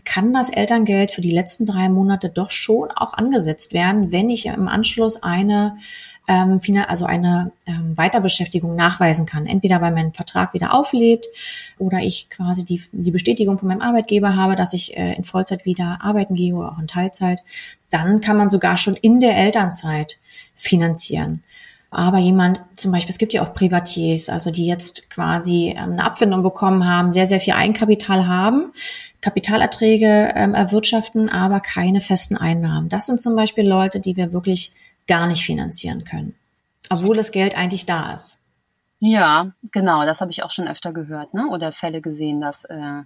kann 0.04 0.32
das 0.32 0.50
Elterngeld 0.50 1.10
für 1.10 1.20
die 1.20 1.30
letzten 1.30 1.66
drei 1.66 1.88
Monate 1.88 2.28
doch 2.28 2.50
schon 2.50 2.90
auch 2.90 3.14
angesetzt 3.14 3.72
werden, 3.72 4.12
wenn 4.12 4.30
ich 4.30 4.46
im 4.46 4.68
Anschluss 4.68 5.22
eine 5.22 5.76
ähm, 6.30 6.60
also 6.86 7.06
eine 7.06 7.50
ähm, 7.66 7.96
Weiterbeschäftigung 7.96 8.76
nachweisen 8.76 9.26
kann. 9.26 9.46
Entweder 9.46 9.80
weil 9.80 9.92
mein 9.92 10.12
Vertrag 10.12 10.54
wieder 10.54 10.72
auflebt 10.72 11.26
oder 11.78 11.98
ich 11.98 12.30
quasi 12.30 12.64
die, 12.64 12.82
die 12.92 13.10
Bestätigung 13.10 13.58
von 13.58 13.68
meinem 13.68 13.82
Arbeitgeber 13.82 14.36
habe, 14.36 14.54
dass 14.54 14.72
ich 14.72 14.96
äh, 14.96 15.14
in 15.14 15.24
Vollzeit 15.24 15.64
wieder 15.64 15.98
arbeiten 16.00 16.36
gehe 16.36 16.54
oder 16.54 16.72
auch 16.72 16.78
in 16.78 16.86
Teilzeit. 16.86 17.42
Dann 17.90 18.20
kann 18.20 18.36
man 18.36 18.48
sogar 18.48 18.76
schon 18.76 18.94
in 18.94 19.18
der 19.18 19.36
Elternzeit 19.36 20.18
finanzieren. 20.54 21.42
Aber 21.92 22.18
jemand, 22.18 22.60
zum 22.76 22.92
Beispiel, 22.92 23.10
es 23.10 23.18
gibt 23.18 23.32
ja 23.32 23.42
auch 23.42 23.52
Privatiers, 23.52 24.28
also 24.28 24.52
die 24.52 24.66
jetzt 24.66 25.10
quasi 25.10 25.74
ähm, 25.76 25.92
eine 25.92 26.04
Abfindung 26.04 26.42
bekommen 26.42 26.86
haben, 26.86 27.10
sehr, 27.10 27.26
sehr 27.26 27.40
viel 27.40 27.54
Eigenkapital 27.54 28.28
haben, 28.28 28.72
Kapitalerträge 29.20 30.32
ähm, 30.36 30.54
erwirtschaften, 30.54 31.28
aber 31.28 31.58
keine 31.58 32.00
festen 32.00 32.36
Einnahmen. 32.36 32.88
Das 32.88 33.06
sind 33.06 33.20
zum 33.20 33.34
Beispiel 33.34 33.68
Leute, 33.68 33.98
die 33.98 34.16
wir 34.16 34.32
wirklich 34.32 34.72
gar 35.10 35.26
nicht 35.26 35.44
finanzieren 35.44 36.04
können, 36.04 36.36
obwohl 36.88 37.16
das 37.16 37.32
Geld 37.32 37.58
eigentlich 37.58 37.84
da 37.84 38.14
ist. 38.14 38.38
Ja, 39.00 39.50
genau, 39.72 40.04
das 40.04 40.20
habe 40.20 40.30
ich 40.30 40.44
auch 40.44 40.52
schon 40.52 40.68
öfter 40.68 40.92
gehört, 40.92 41.34
ne? 41.34 41.48
Oder 41.48 41.72
Fälle 41.72 42.00
gesehen, 42.00 42.40
dass 42.40 42.64
äh, 42.66 43.02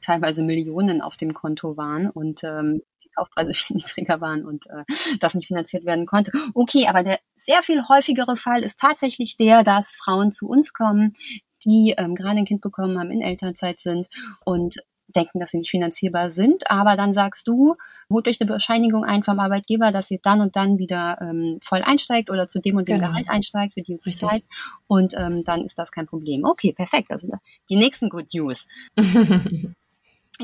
teilweise 0.00 0.42
Millionen 0.42 1.02
auf 1.02 1.18
dem 1.18 1.34
Konto 1.34 1.76
waren 1.76 2.08
und 2.08 2.42
ähm, 2.42 2.80
die 3.04 3.10
Kaufpreise 3.10 3.52
viel 3.66 3.76
niedriger 3.76 4.22
waren 4.22 4.46
und 4.46 4.64
äh, 4.68 4.84
das 5.20 5.34
nicht 5.34 5.48
finanziert 5.48 5.84
werden 5.84 6.06
konnte. 6.06 6.32
Okay, 6.54 6.86
aber 6.88 7.02
der 7.02 7.18
sehr 7.36 7.62
viel 7.62 7.86
häufigere 7.86 8.34
Fall 8.34 8.62
ist 8.62 8.78
tatsächlich 8.80 9.36
der, 9.36 9.62
dass 9.62 10.00
Frauen 10.02 10.32
zu 10.32 10.48
uns 10.48 10.72
kommen, 10.72 11.12
die 11.66 11.94
ähm, 11.98 12.14
gerade 12.14 12.38
ein 12.38 12.46
Kind 12.46 12.62
bekommen 12.62 12.98
haben, 12.98 13.10
in 13.10 13.20
Elternzeit 13.20 13.78
sind 13.78 14.08
und 14.46 14.76
denken, 15.12 15.40
dass 15.40 15.50
sie 15.50 15.58
nicht 15.58 15.70
finanzierbar 15.70 16.30
sind. 16.30 16.70
Aber 16.70 16.96
dann 16.96 17.14
sagst 17.14 17.46
du, 17.48 17.76
holt 18.10 18.28
euch 18.28 18.40
eine 18.40 18.52
Bescheinigung 18.52 19.04
ein 19.04 19.22
vom 19.22 19.40
Arbeitgeber, 19.40 19.90
dass 19.90 20.10
ihr 20.10 20.20
dann 20.22 20.40
und 20.40 20.56
dann 20.56 20.78
wieder 20.78 21.18
ähm, 21.20 21.58
voll 21.62 21.82
einsteigt 21.82 22.30
oder 22.30 22.46
zu 22.46 22.60
dem 22.60 22.76
und 22.76 22.88
dem 22.88 22.98
genau. 22.98 23.10
Gehalt 23.10 23.28
einsteigt 23.28 23.74
für 23.74 23.82
die 23.82 23.94
die 23.94 24.10
Zeit. 24.10 24.44
Und 24.86 25.14
ähm, 25.16 25.44
dann 25.44 25.64
ist 25.64 25.78
das 25.78 25.90
kein 25.90 26.06
Problem. 26.06 26.44
Okay, 26.44 26.72
perfekt. 26.72 27.06
Das 27.10 27.22
sind 27.22 27.34
die 27.68 27.76
nächsten 27.76 28.08
Good 28.08 28.34
News. 28.34 28.66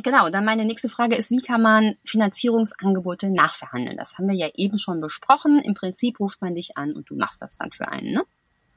Genau, 0.02 0.28
dann 0.30 0.44
meine 0.44 0.64
nächste 0.64 0.88
Frage 0.88 1.16
ist, 1.16 1.30
wie 1.30 1.40
kann 1.40 1.62
man 1.62 1.96
Finanzierungsangebote 2.04 3.30
nachverhandeln? 3.30 3.96
Das 3.96 4.16
haben 4.16 4.28
wir 4.28 4.36
ja 4.36 4.48
eben 4.54 4.78
schon 4.78 5.00
besprochen. 5.00 5.58
Im 5.60 5.74
Prinzip 5.74 6.20
ruft 6.20 6.40
man 6.40 6.54
dich 6.54 6.76
an 6.76 6.92
und 6.92 7.10
du 7.10 7.16
machst 7.16 7.42
das 7.42 7.56
dann 7.56 7.72
für 7.72 7.88
einen, 7.88 8.12
ne? 8.12 8.24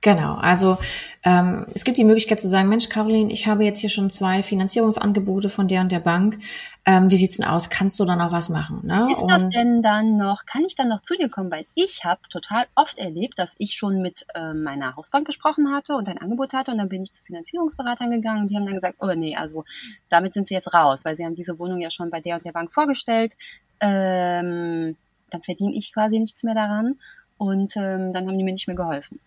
Genau, 0.04 0.34
also 0.34 0.80
ähm, 1.24 1.68
es 1.76 1.84
gibt 1.84 1.98
die 1.98 2.04
Möglichkeit 2.04 2.40
zu 2.40 2.50
sagen, 2.50 2.70
Mensch, 2.70 2.90
Caroline, 2.90 3.32
ich 3.32 3.46
habe 3.46 3.64
jetzt 3.64 3.82
hier 3.82 3.90
schon 3.90 4.10
zwei 4.10 4.42
Finanzierungsangebote 4.42 5.48
von 5.48 5.68
der 5.68 5.82
und 5.82 5.92
der 5.92 6.00
Bank. 6.00 6.40
Ähm, 6.88 7.12
wie 7.12 7.18
sieht's 7.18 7.38
denn 7.38 7.46
aus? 7.46 7.70
Kannst 7.70 8.00
du 8.00 8.06
da 8.06 8.16
noch 8.16 8.32
was 8.32 8.50
machen? 8.50 8.80
Ne? 8.82 9.08
Ist 9.12 9.24
das 9.28 9.48
denn 9.50 9.84
dann 9.84 10.18
noch, 10.18 10.48
kann 10.48 10.66
ich 10.66 10.74
dann 10.74 10.88
noch 10.88 11.04
zu 11.04 11.16
dir 11.16 11.30
kommen? 11.30 11.52
Weil 11.52 11.66
ich 11.76 12.04
habe 12.04 12.20
total 12.32 12.66
oft 12.74 12.98
erlebt, 12.98 13.38
dass 13.38 13.54
ich 13.60 13.76
schon 13.76 14.02
mit 14.02 14.26
äh, 14.34 14.54
meiner 14.54 14.96
Hausbank 14.96 15.28
gesprochen 15.28 15.72
hatte 15.72 15.96
und 15.96 16.10
ein 16.10 16.18
Angebot 16.18 16.54
hatte 16.54 16.72
und 16.72 16.80
dann 16.80 16.90
bin 16.90 17.04
ich 17.04 17.12
zu 17.12 17.24
Finanzierungsberatern 17.24 18.10
gegangen 18.10 18.42
und 18.42 18.48
die 18.48 18.56
haben 18.56 18.66
dann 18.66 18.76
gesagt, 18.76 18.96
oh 19.02 19.14
nee, 19.16 19.36
also 19.36 19.66
damit 20.10 20.34
sind 20.34 20.48
sie 20.48 20.56
jetzt 20.56 20.74
raus, 20.74 21.06
weil 21.06 21.16
sie 21.16 21.26
haben 21.26 21.36
diese 21.36 21.60
Wohnung 21.60 21.80
ja 21.80 21.92
schon 21.92 22.10
bei 22.10 22.22
der 22.22 22.38
und 22.38 22.46
der 22.46 22.54
Bank 22.54 22.74
vorgestellt. 22.74 23.34
Ähm, 23.80 24.98
dann 25.30 25.44
verdiene 25.44 25.76
ich 25.76 25.94
quasi 25.94 26.18
nichts 26.18 26.42
mehr 26.42 26.56
daran 26.56 26.96
und 27.38 27.78
ähm, 27.78 28.14
dann 28.14 28.28
haben 28.28 28.40
die 28.40 28.44
mir 28.44 28.54
nicht 28.54 28.68
mehr 28.68 28.76
geholfen. 28.76 29.20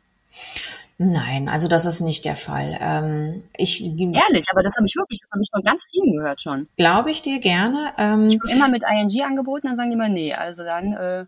Nein, 0.97 1.49
also 1.49 1.67
das 1.67 1.87
ist 1.87 2.01
nicht 2.01 2.25
der 2.25 2.37
Fall. 2.37 2.79
Ähm, 2.81 3.43
ich, 3.57 3.83
Ehrlich, 3.83 4.45
aber 4.51 4.63
das 4.63 4.75
habe 4.77 4.87
ich 4.87 4.95
wirklich, 4.95 5.21
das 5.21 5.31
habe 5.33 5.43
ich 5.43 5.51
von 5.53 5.63
ganz 5.63 5.89
vielen 5.91 6.13
gehört 6.13 6.41
schon. 6.41 6.69
Glaube 6.77 7.11
ich 7.11 7.21
dir 7.21 7.41
gerne. 7.41 7.93
Ähm, 7.99 8.29
ich 8.29 8.39
immer 8.49 8.69
mit 8.69 8.83
ING 8.83 9.23
angeboten, 9.25 9.67
dann 9.67 9.77
sagen 9.77 9.91
die 9.91 9.95
immer, 9.95 10.09
nee, 10.09 10.33
also 10.33 10.63
dann 10.63 10.93
äh, 10.93 11.27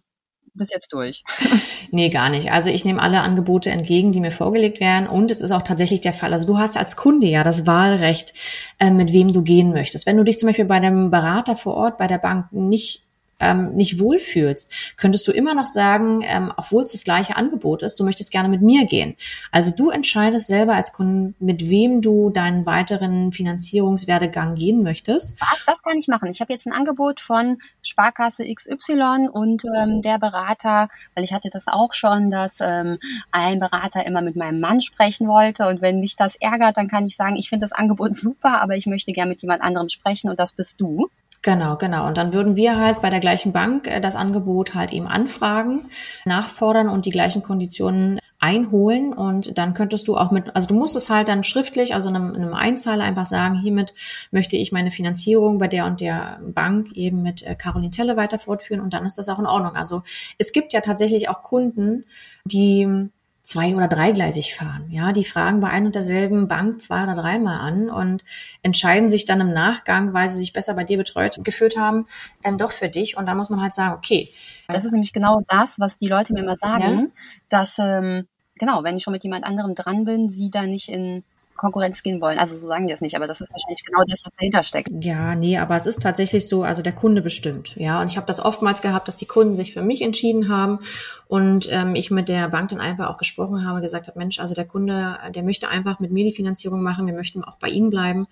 bis 0.55 0.73
jetzt 0.73 0.92
durch. 0.92 1.25
nee, 1.90 2.09
gar 2.09 2.29
nicht. 2.29 2.53
Also 2.53 2.71
ich 2.71 2.85
nehme 2.85 3.03
alle 3.03 3.21
Angebote 3.21 3.71
entgegen, 3.71 4.12
die 4.12 4.21
mir 4.21 4.31
vorgelegt 4.31 4.81
werden. 4.81 5.09
Und 5.09 5.31
es 5.33 5.40
ist 5.40 5.51
auch 5.51 5.62
tatsächlich 5.62 6.01
der 6.01 6.12
Fall. 6.12 6.33
Also 6.33 6.47
du 6.47 6.59
hast 6.59 6.77
als 6.77 6.97
Kunde 6.97 7.27
ja 7.27 7.45
das 7.45 7.66
Wahlrecht, 7.66 8.33
äh, 8.79 8.90
mit 8.90 9.12
wem 9.12 9.33
du 9.33 9.42
gehen 9.42 9.73
möchtest. 9.73 10.07
Wenn 10.07 10.16
du 10.16 10.25
dich 10.25 10.38
zum 10.38 10.49
Beispiel 10.49 10.64
bei 10.64 10.81
dem 10.81 11.11
Berater 11.11 11.57
vor 11.57 11.75
Ort, 11.75 11.99
bei 11.99 12.07
der 12.07 12.19
Bank 12.19 12.53
nicht 12.53 13.06
ähm, 13.38 13.75
nicht 13.75 14.01
wohlfühlst, 14.01 14.70
könntest 14.96 15.29
du 15.29 15.33
immer 15.33 15.55
noch 15.55 15.66
sagen, 15.66 16.22
ähm, 16.25 16.53
obwohl 16.57 16.85
es 16.85 16.92
das 16.92 17.05
gleiche 17.05 17.37
Angebot 17.37 17.83
ist, 17.83 17.99
du 18.01 18.05
möchtest 18.05 18.31
gerne 18.31 18.49
mit 18.49 18.62
mir 18.62 18.87
gehen. 18.87 19.16
Also 19.53 19.72
du 19.75 19.90
entscheidest 19.90 20.46
selber 20.46 20.75
als 20.75 20.92
Kunde, 20.92 21.35
mit 21.38 21.68
wem 21.68 22.01
du 22.01 22.31
deinen 22.31 22.64
weiteren 22.66 23.33
Finanzierungswerdegang 23.33 24.55
gehen 24.55 24.83
möchtest. 24.83 25.37
Das 25.66 25.83
kann 25.83 25.99
ich 25.99 26.09
machen. 26.09 26.29
Ich 26.31 26.40
habe 26.40 26.53
jetzt 26.53 26.66
ein 26.66 26.72
Angebot 26.72 27.20
von 27.20 27.59
Sparkasse 27.83 28.44
XY 28.53 29.29
und 29.31 29.64
ähm, 29.77 30.01
der 30.03 30.18
Berater, 30.18 30.88
weil 31.14 31.25
ich 31.25 31.33
hatte 31.33 31.51
das 31.51 31.64
auch 31.66 31.92
schon, 31.92 32.31
dass 32.31 32.59
ähm, 32.61 32.99
ein 33.31 33.61
Berater 33.61 34.07
immer 34.07 34.22
mit 34.22 34.37
meinem 34.37 34.61
Mann 34.61 34.81
sprechen 34.81 35.29
wollte 35.29 35.66
und 35.66 35.83
wenn 35.83 36.01
mich 36.01 36.16
das 36.16 36.37
ärgert, 36.37 36.77
dann 36.77 36.88
kann 36.88 37.07
ich 37.07 37.16
sagen, 37.16 37.37
ich 37.37 37.49
finde 37.49 37.64
das 37.64 37.72
Angebot 37.72 38.14
super, 38.16 38.62
aber 38.62 38.77
ich 38.77 38.87
möchte 38.87 39.12
gerne 39.12 39.31
mit 39.31 39.42
jemand 39.42 39.62
anderem 39.62 39.88
sprechen 39.88 40.31
und 40.31 40.38
das 40.38 40.55
bist 40.55 40.81
du. 40.81 41.11
Genau, 41.46 41.76
genau. 41.76 42.09
Und 42.09 42.18
dann 42.18 42.32
würden 42.32 42.56
wir 42.56 42.76
halt 42.76 43.00
bei 43.02 43.09
der 43.09 43.20
gleichen 43.20 43.52
Bank 43.52 43.87
äh, 43.87 44.00
das 44.00 44.16
Angebot 44.16 44.74
halt 44.74 44.92
eben 44.92 45.06
anfragen, 45.06 45.82
nachfordern 46.24 46.88
und 46.88 47.06
die 47.06 47.11
gleichen 47.11 47.40
Konditionen 47.40 48.18
einholen. 48.40 49.12
Und 49.12 49.56
dann 49.56 49.72
könntest 49.72 50.09
du 50.09 50.16
auch 50.16 50.32
mit, 50.32 50.56
also 50.56 50.66
du 50.66 50.74
musst 50.74 50.96
es 50.96 51.09
halt 51.09 51.28
dann 51.28 51.44
schriftlich, 51.44 51.94
also 51.94 52.09
in 52.09 52.16
einem, 52.16 52.35
in 52.35 52.42
einem 52.42 52.54
Einzahler 52.54 53.04
einfach 53.04 53.26
sagen, 53.26 53.61
hiermit 53.61 53.94
möchte 54.32 54.56
ich 54.56 54.72
meine 54.72 54.90
Finanzierung 54.90 55.59
bei 55.59 55.68
der 55.68 55.87
und 55.87 56.00
der 56.00 56.40
Bank 56.42 56.90
eben 56.96 57.22
mit 57.22 57.46
äh, 57.46 57.54
Caroline 57.54 57.92
Telle 57.92 58.16
weiter 58.16 58.40
fortführen 58.40 58.80
und 58.80 58.92
dann 58.92 59.06
ist 59.06 59.16
das 59.16 59.28
auch 59.28 59.38
in 59.38 59.46
Ordnung. 59.46 59.76
Also 59.76 60.02
es 60.38 60.50
gibt 60.50 60.72
ja 60.72 60.80
tatsächlich 60.80 61.28
auch 61.28 61.42
Kunden, 61.42 62.06
die 62.44 63.09
zwei- 63.46 63.76
oder 63.76 63.87
dreigleisig 63.87 64.56
fahren. 64.56 64.87
Ja, 64.90 65.12
die 65.12 65.24
fragen 65.24 65.61
bei 65.61 65.68
ein 65.68 65.87
und 65.87 65.94
derselben 65.94 66.48
Bank 66.48 66.80
zwei 66.80 67.04
oder 67.04 67.14
dreimal 67.14 67.59
an 67.61 67.88
und 67.88 68.24
entscheiden 68.62 69.09
sich 69.09 69.24
dann 69.24 69.40
im 69.40 69.52
Nachgang, 69.52 70.12
weil 70.12 70.28
sie 70.28 70.38
sich 70.38 70.52
besser 70.52 70.74
bei 70.74 70.82
dir 70.82 70.96
betreut 70.96 71.38
geführt 71.44 71.76
haben, 71.76 72.06
ähm, 72.42 72.59
doch 72.59 72.72
für 72.72 72.88
dich. 72.88 73.16
Und 73.16 73.26
da 73.26 73.37
muss 73.37 73.48
man 73.48 73.62
halt 73.62 73.72
sagen, 73.72 73.94
okay. 73.94 74.28
Das 74.66 74.85
ist 74.85 74.90
nämlich 74.90 75.12
genau 75.12 75.42
das, 75.46 75.78
was 75.78 75.96
die 75.96 76.09
Leute 76.09 76.32
mir 76.32 76.40
immer 76.40 76.56
sagen, 76.56 76.82
ja? 76.82 77.06
dass, 77.48 77.76
ähm, 77.78 78.26
genau, 78.56 78.82
wenn 78.82 78.96
ich 78.96 79.04
schon 79.04 79.12
mit 79.12 79.22
jemand 79.22 79.44
anderem 79.44 79.76
dran 79.76 80.04
bin, 80.04 80.28
sie 80.28 80.50
da 80.50 80.66
nicht 80.66 80.88
in 80.88 81.22
Konkurrenz 81.57 82.03
gehen 82.03 82.21
wollen. 82.21 82.38
Also 82.38 82.57
so 82.57 82.66
sagen 82.66 82.87
die 82.87 82.92
es 82.92 83.01
nicht, 83.01 83.16
aber 83.16 83.27
das 83.27 83.40
ist 83.40 83.51
wahrscheinlich 83.51 83.85
genau 83.85 84.03
das, 84.07 84.23
was 84.25 84.35
dahinter 84.35 84.64
steckt. 84.64 84.90
Ja, 84.92 85.35
nee, 85.35 85.59
aber 85.59 85.77
es 85.77 85.87
ist 85.87 86.03
tatsächlich 86.03 86.49
so, 86.49 86.62
also 86.62 86.83
der 86.83 86.92
Kunde 86.92 87.23
bestimmt, 87.23 87.77
ja. 87.77 88.01
Und 88.01 88.09
ich 88.09 88.16
habe 88.16 88.27
das 88.27 88.40
oftmals 88.40 88.83
gehabt, 88.83 89.09
dass 89.09 89.16
die 89.16 89.27
Kunden 89.27 89.55
sich 89.55 89.73
für 89.73 89.83
mich 89.83 90.03
entschieden 90.03 90.49
haben 90.49 90.81
und 91.29 91.69
ähm, 91.73 91.95
ich 91.95 92.11
mit 92.11 92.29
der 92.29 92.49
Bank 92.49 92.69
dann 92.69 92.81
einfach 92.81 93.09
auch 93.09 93.19
gesprochen 93.19 93.66
habe, 93.66 93.81
gesagt 93.81 94.09
habe, 94.09 94.19
Mensch, 94.19 94.38
also 94.38 94.55
der 94.55 94.64
Kunde, 94.64 95.19
der 95.35 95.42
möchte 95.42 95.69
einfach 95.69 95.99
mit 95.99 96.12
mir 96.12 96.25
die 96.25 96.33
Finanzierung 96.33 96.83
machen, 96.83 97.07
wir 97.07 97.14
möchten 97.14 97.42
auch 97.42 97.57
bei 97.57 97.69
Ihnen 97.69 97.90
bleiben. 97.90 98.27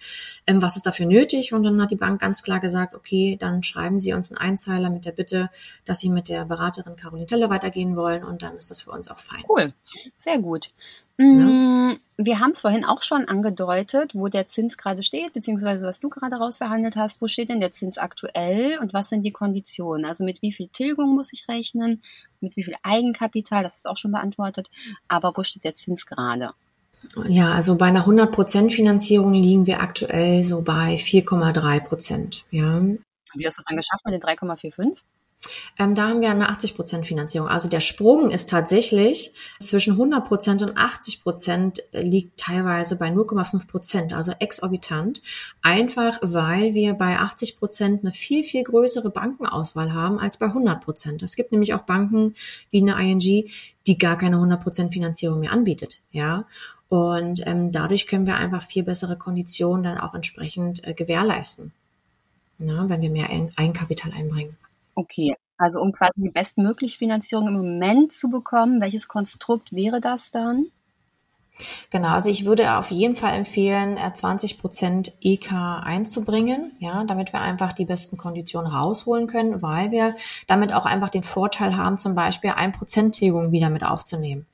Ähm, 0.46 0.62
was 0.62 0.76
ist 0.76 0.86
dafür 0.86 1.06
nötig? 1.06 1.52
Und 1.52 1.64
dann 1.64 1.80
hat 1.80 1.90
die 1.90 1.96
Bank 1.96 2.20
ganz 2.20 2.42
klar 2.42 2.60
gesagt, 2.60 2.94
okay, 2.94 3.36
dann 3.38 3.62
schreiben 3.62 3.98
Sie 3.98 4.12
uns 4.12 4.30
einen 4.30 4.38
Einzeiler 4.38 4.90
mit 4.90 5.04
der 5.04 5.12
Bitte, 5.12 5.50
dass 5.84 6.00
Sie 6.00 6.08
mit 6.08 6.28
der 6.28 6.44
Beraterin 6.44 6.96
Caroline 6.96 7.26
Teller 7.26 7.50
weitergehen 7.50 7.96
wollen 7.96 8.24
und 8.24 8.42
dann 8.42 8.56
ist 8.56 8.70
das 8.70 8.82
für 8.82 8.90
uns 8.90 9.10
auch 9.10 9.18
fein. 9.18 9.42
Cool, 9.48 9.72
sehr 10.16 10.38
gut. 10.38 10.70
Ja. 11.18 11.26
Mm, 11.26 11.98
wir 12.16 12.38
haben 12.40 12.50
es 12.50 12.60
vorhin 12.60 12.84
auch 12.84 13.02
schon 13.02 13.28
angedeutet, 13.28 14.14
wo 14.14 14.28
der 14.28 14.48
Zins 14.48 14.76
gerade 14.76 15.02
steht, 15.02 15.32
beziehungsweise 15.32 15.86
was 15.86 16.00
du 16.00 16.08
gerade 16.08 16.36
rausverhandelt 16.36 16.96
hast. 16.96 17.20
Wo 17.20 17.28
steht 17.28 17.50
denn 17.50 17.60
der 17.60 17.72
Zins 17.72 17.98
aktuell 17.98 18.78
und 18.78 18.92
was 18.92 19.08
sind 19.08 19.22
die 19.22 19.32
Konditionen? 19.32 20.04
Also 20.04 20.24
mit 20.24 20.42
wie 20.42 20.52
viel 20.52 20.68
Tilgung 20.68 21.14
muss 21.14 21.32
ich 21.32 21.48
rechnen, 21.48 22.02
mit 22.40 22.56
wie 22.56 22.64
viel 22.64 22.76
Eigenkapital, 22.82 23.62
das 23.62 23.76
ist 23.76 23.86
auch 23.86 23.96
schon 23.96 24.12
beantwortet. 24.12 24.70
Aber 25.08 25.32
wo 25.36 25.42
steht 25.42 25.64
der 25.64 25.74
Zins 25.74 26.06
gerade? 26.06 26.50
Ja, 27.28 27.52
also 27.52 27.76
bei 27.76 27.86
einer 27.86 28.06
100% 28.06 28.70
Finanzierung 28.70 29.34
liegen 29.34 29.66
wir 29.66 29.80
aktuell 29.80 30.42
so 30.42 30.62
bei 30.62 30.94
4,3 30.94 31.80
Prozent. 31.80 32.44
Ja. 32.50 32.80
Wie 32.80 33.46
hast 33.46 33.58
du 33.58 33.60
es 33.60 33.66
dann 33.66 33.76
geschafft 33.76 34.04
mit 34.04 34.14
den 34.14 34.20
3,45? 34.20 34.96
Ähm, 35.78 35.94
da 35.94 36.08
haben 36.08 36.20
wir 36.20 36.30
eine 36.30 36.48
80 36.48 36.74
Prozent 36.74 37.06
Finanzierung. 37.06 37.48
Also 37.48 37.68
der 37.68 37.80
Sprung 37.80 38.30
ist 38.30 38.48
tatsächlich 38.48 39.32
zwischen 39.60 39.92
100 39.92 40.26
Prozent 40.26 40.62
und 40.62 40.76
80 40.76 41.22
Prozent 41.22 41.82
äh, 41.92 42.02
liegt 42.02 42.38
teilweise 42.38 42.96
bei 42.96 43.08
0,5 43.08 43.66
Prozent, 43.68 44.12
also 44.12 44.32
exorbitant. 44.38 45.22
Einfach 45.62 46.18
weil 46.22 46.74
wir 46.74 46.94
bei 46.94 47.18
80 47.18 47.58
Prozent 47.58 48.02
eine 48.02 48.12
viel, 48.12 48.44
viel 48.44 48.62
größere 48.64 49.10
Bankenauswahl 49.10 49.92
haben 49.92 50.18
als 50.18 50.36
bei 50.36 50.46
100 50.46 50.82
Prozent. 50.82 51.22
Es 51.22 51.36
gibt 51.36 51.52
nämlich 51.52 51.74
auch 51.74 51.82
Banken 51.82 52.34
wie 52.70 52.80
eine 52.80 53.00
ING, 53.02 53.48
die 53.86 53.98
gar 53.98 54.16
keine 54.16 54.36
100 54.36 54.62
Prozent 54.62 54.92
Finanzierung 54.92 55.40
mehr 55.40 55.52
anbietet. 55.52 56.00
Ja. 56.10 56.46
Und 56.88 57.44
ähm, 57.46 57.72
dadurch 57.72 58.06
können 58.06 58.26
wir 58.26 58.36
einfach 58.36 58.62
viel 58.62 58.82
bessere 58.82 59.16
Konditionen 59.16 59.84
dann 59.84 59.98
auch 59.98 60.14
entsprechend 60.14 60.86
äh, 60.86 60.94
gewährleisten, 60.94 61.72
ja, 62.58 62.88
wenn 62.88 63.00
wir 63.00 63.10
mehr 63.10 63.30
Eigenkapital 63.30 64.12
einbringen. 64.12 64.56
Okay, 64.96 65.34
also 65.58 65.80
um 65.80 65.92
quasi 65.92 66.22
die 66.22 66.30
bestmögliche 66.30 66.96
Finanzierung 66.98 67.48
im 67.48 67.54
Moment 67.54 68.12
zu 68.12 68.28
bekommen, 68.28 68.80
welches 68.80 69.08
Konstrukt 69.08 69.72
wäre 69.72 70.00
das 70.00 70.30
dann? 70.30 70.66
Genau, 71.90 72.08
also 72.08 72.30
ich 72.30 72.46
würde 72.46 72.76
auf 72.76 72.90
jeden 72.90 73.14
Fall 73.14 73.34
empfehlen, 73.34 73.96
20 74.12 74.52
äh, 74.52 74.60
Prozent 74.60 75.12
EK 75.20 75.52
einzubringen, 75.52 76.72
ja, 76.80 77.04
damit 77.04 77.32
wir 77.32 77.40
einfach 77.40 77.72
die 77.72 77.84
besten 77.84 78.16
Konditionen 78.16 78.70
rausholen 78.70 79.28
können, 79.28 79.62
weil 79.62 79.92
wir 79.92 80.16
damit 80.48 80.72
auch 80.72 80.84
einfach 80.84 81.10
den 81.10 81.22
Vorteil 81.22 81.76
haben, 81.76 81.96
zum 81.96 82.16
Beispiel 82.16 82.50
ein 82.50 82.72
Prozent 82.72 83.14
Tilgung 83.14 83.52
wieder 83.52 83.70
mit 83.70 83.84
aufzunehmen. 83.84 84.46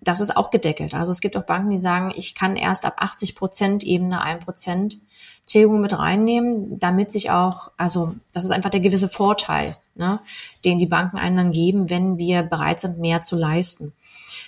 Das 0.00 0.20
ist 0.20 0.36
auch 0.36 0.50
gedeckelt. 0.50 0.94
Also 0.94 1.10
es 1.10 1.20
gibt 1.20 1.36
auch 1.36 1.42
Banken, 1.42 1.70
die 1.70 1.76
sagen, 1.76 2.12
ich 2.14 2.36
kann 2.36 2.54
erst 2.54 2.86
ab 2.86 2.96
80 2.98 3.34
Prozent 3.34 3.82
Ebene 3.82 4.20
ein 4.20 4.38
Prozent 4.38 4.98
Tilgung 5.46 5.80
mit 5.80 5.98
reinnehmen, 5.98 6.78
damit 6.78 7.12
sich 7.12 7.30
auch, 7.30 7.70
also 7.76 8.14
das 8.32 8.44
ist 8.44 8.50
einfach 8.50 8.70
der 8.70 8.80
gewisse 8.80 9.08
Vorteil, 9.08 9.76
ne, 9.94 10.20
den 10.64 10.78
die 10.78 10.86
Banken 10.86 11.18
einen 11.18 11.36
dann 11.36 11.52
geben, 11.52 11.90
wenn 11.90 12.16
wir 12.16 12.42
bereit 12.42 12.80
sind, 12.80 12.98
mehr 12.98 13.20
zu 13.20 13.36
leisten. 13.36 13.92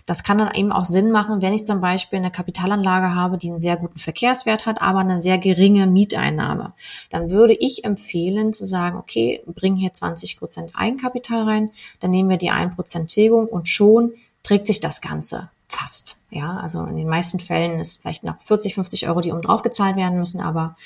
Das 0.07 0.23
kann 0.23 0.39
dann 0.39 0.55
eben 0.55 0.73
auch 0.73 0.85
Sinn 0.85 1.11
machen, 1.11 1.43
wenn 1.43 1.53
ich 1.53 1.65
zum 1.65 1.81
Beispiel 1.81 2.19
eine 2.19 2.31
Kapitalanlage 2.31 3.15
habe, 3.15 3.39
die 3.39 3.51
einen 3.51 3.59
sehr 3.59 3.77
guten 3.77 3.99
Verkehrswert 3.99 4.65
hat, 4.65 4.81
aber 4.81 5.01
eine 5.01 5.21
sehr 5.21 5.37
geringe 5.37 5.87
Mieteinnahme. 5.87 6.73
Dann 7.11 7.31
würde 7.31 7.55
ich 7.55 7.85
empfehlen 7.85 8.53
zu 8.53 8.65
sagen, 8.65 8.97
okay, 8.97 9.43
bring 9.47 9.75
hier 9.75 9.93
20 9.93 10.39
Prozent 10.39 10.73
Eigenkapital 10.75 11.43
rein, 11.43 11.73
dann 12.01 12.13
nehmen 12.13 12.31
wir 12.31 12.39
die 12.39 12.51
1 12.51 12.77
Prozent 12.77 13.11
Tilgung 13.11 13.49
und 13.49 13.69
schon 13.69 14.13
trägt 14.45 14.69
sich 14.69 14.79
das 14.79 15.01
Ganze 15.01 15.51
fast. 15.67 16.17
Ja, 16.31 16.59
also 16.59 16.85
in 16.85 16.97
den 16.97 17.09
meisten 17.09 17.41
Fällen 17.41 17.81
ist 17.81 18.01
vielleicht 18.01 18.23
noch 18.23 18.41
40, 18.41 18.75
50 18.75 19.09
Euro, 19.09 19.21
die 19.21 19.33
um 19.33 19.43
drauf 19.43 19.63
gezahlt 19.63 19.97
werden 19.97 20.19
müssen, 20.19 20.41
aber 20.41 20.77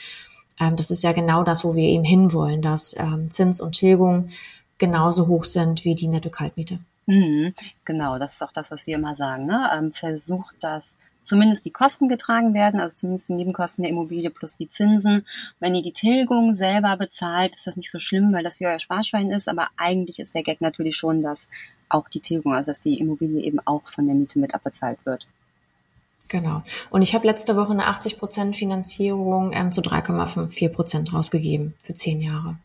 ähm, 0.58 0.76
das 0.76 0.90
ist 0.90 1.02
ja 1.02 1.12
genau 1.12 1.42
das, 1.42 1.64
wo 1.64 1.74
wir 1.74 1.84
eben 1.84 2.04
hinwollen, 2.04 2.62
dass 2.62 2.94
ähm, 2.98 3.30
Zins 3.30 3.60
und 3.60 3.72
Tilgung 3.72 4.28
genauso 4.78 5.26
hoch 5.26 5.44
sind 5.44 5.84
wie 5.84 5.94
die 5.94 6.08
Netto-Kaltmiete. 6.08 6.78
Mhm, 7.06 7.54
genau, 7.84 8.18
das 8.18 8.34
ist 8.34 8.42
auch 8.42 8.52
das, 8.52 8.70
was 8.70 8.86
wir 8.86 8.96
immer 8.96 9.14
sagen. 9.14 9.46
Ne? 9.46 9.68
Ähm, 9.74 9.92
versucht, 9.92 10.54
dass 10.60 10.96
zumindest 11.24 11.64
die 11.64 11.70
Kosten 11.70 12.08
getragen 12.08 12.54
werden, 12.54 12.80
also 12.80 12.96
zumindest 12.96 13.28
die 13.28 13.34
Nebenkosten 13.34 13.82
der 13.82 13.90
Immobilie 13.90 14.30
plus 14.30 14.56
die 14.56 14.68
Zinsen. 14.68 15.24
Wenn 15.60 15.74
ihr 15.74 15.82
die 15.82 15.92
Tilgung 15.92 16.54
selber 16.54 16.96
bezahlt, 16.96 17.54
ist 17.54 17.66
das 17.66 17.76
nicht 17.76 17.90
so 17.90 17.98
schlimm, 17.98 18.32
weil 18.32 18.42
das 18.42 18.58
wie 18.58 18.66
euer 18.66 18.78
Sparschwein 18.80 19.30
ist, 19.30 19.48
aber 19.48 19.68
eigentlich 19.76 20.18
ist 20.18 20.34
der 20.34 20.42
Gag 20.42 20.60
natürlich 20.60 20.96
schon, 20.96 21.22
dass 21.22 21.48
auch 21.88 22.08
die 22.08 22.20
Tilgung, 22.20 22.54
also 22.54 22.70
dass 22.70 22.80
die 22.80 22.98
Immobilie 22.98 23.42
eben 23.44 23.60
auch 23.64 23.86
von 23.86 24.06
der 24.06 24.16
Miete 24.16 24.38
mit 24.38 24.54
abbezahlt 24.54 24.98
wird. 25.04 25.28
Genau. 26.28 26.62
Und 26.90 27.02
ich 27.02 27.14
habe 27.14 27.26
letzte 27.26 27.56
Woche 27.56 27.72
eine 27.72 27.84
80% 27.84 28.54
Finanzierung 28.54 29.52
ähm, 29.52 29.72
zu 29.72 29.80
3,54% 29.80 31.12
rausgegeben 31.12 31.74
für 31.82 31.94
zehn 31.94 32.20
Jahre. 32.20 32.56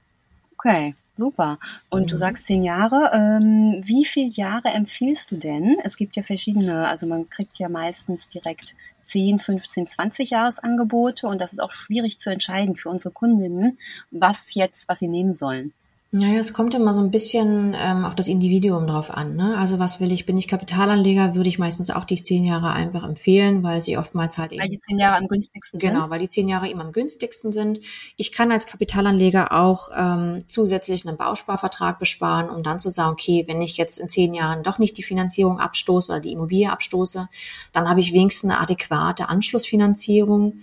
Okay, 0.54 0.96
super. 1.18 1.60
Und 1.90 2.04
mhm. 2.04 2.08
du 2.08 2.18
sagst 2.18 2.46
zehn 2.46 2.64
Jahre. 2.64 3.12
Ähm, 3.14 3.82
wie 3.84 4.06
viele 4.06 4.30
Jahre 4.30 4.70
empfiehlst 4.70 5.32
du 5.32 5.38
denn? 5.38 5.78
Es 5.84 5.98
gibt 5.98 6.16
ja 6.16 6.24
verschiedene, 6.24 6.88
also 6.88 7.08
man 7.08 7.30
kriegt 7.30 7.58
ja 7.60 7.70
meistens 7.70 8.30
direkt 8.30 8.76
10, 9.04 9.40
15, 9.40 9.88
20 9.88 10.30
Jahresangebote 10.32 11.28
und 11.28 11.40
das 11.40 11.54
ist 11.54 11.60
auch 11.60 11.72
schwierig 11.72 12.18
zu 12.18 12.30
entscheiden 12.30 12.76
für 12.76 12.90
unsere 12.90 13.14
Kundinnen, 13.14 13.78
was 14.12 14.56
jetzt, 14.56 14.88
was 14.90 15.00
sie 15.00 15.08
nehmen 15.08 15.34
sollen. 15.34 15.74
Naja, 16.12 16.40
es 16.40 16.54
kommt 16.54 16.74
immer 16.74 16.94
so 16.94 17.02
ein 17.02 17.12
bisschen 17.12 17.76
ähm, 17.78 18.06
auf 18.06 18.16
das 18.16 18.30
Individuum 18.30 18.88
drauf 18.88 19.12
an. 19.12 19.32
Ne? 19.32 19.58
Also 19.58 19.80
was 19.80 20.00
will 20.00 20.14
ich? 20.14 20.26
Bin 20.26 20.38
ich 20.38 20.48
Kapitalanleger, 20.48 21.36
würde 21.36 21.50
ich 21.50 21.60
meistens 21.60 21.90
auch 21.90 22.06
die 22.06 22.24
zehn 22.24 22.46
Jahre 22.46 22.72
einfach 22.72 23.04
empfehlen, 23.04 23.64
weil 23.64 23.82
sie 23.82 23.98
oftmals 23.98 24.38
halt 24.38 24.54
eben... 24.54 24.62
Weil 24.62 24.70
die 24.70 24.80
zehn 24.80 24.98
Jahre 24.98 25.18
am 25.18 25.28
günstigsten 25.28 25.78
genau, 25.78 25.92
sind? 25.92 26.00
Genau, 26.00 26.10
weil 26.10 26.20
die 26.20 26.30
zehn 26.30 26.48
Jahre 26.48 26.70
eben 26.70 26.80
am 26.80 26.94
günstigsten 26.94 27.52
sind. 27.52 27.82
Ich 28.16 28.32
kann 28.32 28.50
als 28.52 28.66
Kapitalanleger 28.66 29.52
auch 29.52 29.90
ähm, 29.94 30.46
zusätzlich 30.48 31.06
einen 31.06 31.18
Bausparvertrag 31.18 32.00
besparen, 32.00 32.50
um 32.50 32.64
dann 32.64 32.80
zu 32.80 32.90
sagen, 32.90 33.12
okay, 33.12 33.44
wenn 33.48 33.62
ich 33.62 33.76
jetzt 33.76 34.00
in 34.00 34.08
zehn 34.08 34.34
Jahren 34.34 34.64
doch 34.64 34.80
nicht 34.80 34.98
die 34.98 35.04
Finanzierung 35.04 35.60
abstoße 35.60 36.14
oder 36.14 36.22
die 36.22 36.32
Immobilie 36.32 36.72
abstoße, 36.72 37.28
dann 37.74 37.90
habe 37.90 38.00
ich 38.00 38.14
wenigstens 38.14 38.50
eine 38.50 38.62
adäquate 38.62 39.28
Anschlussfinanzierung. 39.28 40.62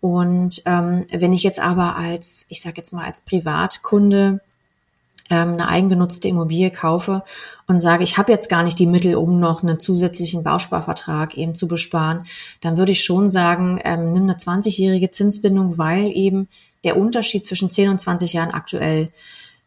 Und 0.00 0.62
ähm, 0.64 1.04
wenn 1.12 1.34
ich 1.34 1.42
jetzt 1.42 1.60
aber 1.60 1.96
als, 1.96 2.46
ich 2.48 2.62
sage 2.62 2.76
jetzt 2.78 2.92
mal 2.92 3.04
als 3.04 3.20
Privatkunde 3.20 4.40
ähm, 5.30 5.52
eine 5.54 5.68
eigengenutzte 5.68 6.28
Immobilie 6.28 6.70
kaufe 6.70 7.22
und 7.66 7.78
sage, 7.78 8.04
ich 8.04 8.18
habe 8.18 8.32
jetzt 8.32 8.48
gar 8.48 8.62
nicht 8.62 8.78
die 8.78 8.86
Mittel, 8.86 9.14
um 9.14 9.40
noch 9.40 9.62
einen 9.62 9.78
zusätzlichen 9.78 10.42
Bausparvertrag 10.42 11.36
eben 11.36 11.54
zu 11.54 11.66
besparen, 11.66 12.24
dann 12.60 12.76
würde 12.76 12.92
ich 12.92 13.04
schon 13.04 13.30
sagen, 13.30 13.80
ähm, 13.84 14.12
nimm 14.12 14.24
eine 14.24 14.34
20-jährige 14.34 15.10
Zinsbindung, 15.10 15.78
weil 15.78 16.10
eben 16.14 16.48
der 16.84 16.96
Unterschied 16.96 17.46
zwischen 17.46 17.70
10 17.70 17.88
und 17.88 17.98
20 17.98 18.34
Jahren 18.34 18.50
aktuell 18.50 19.10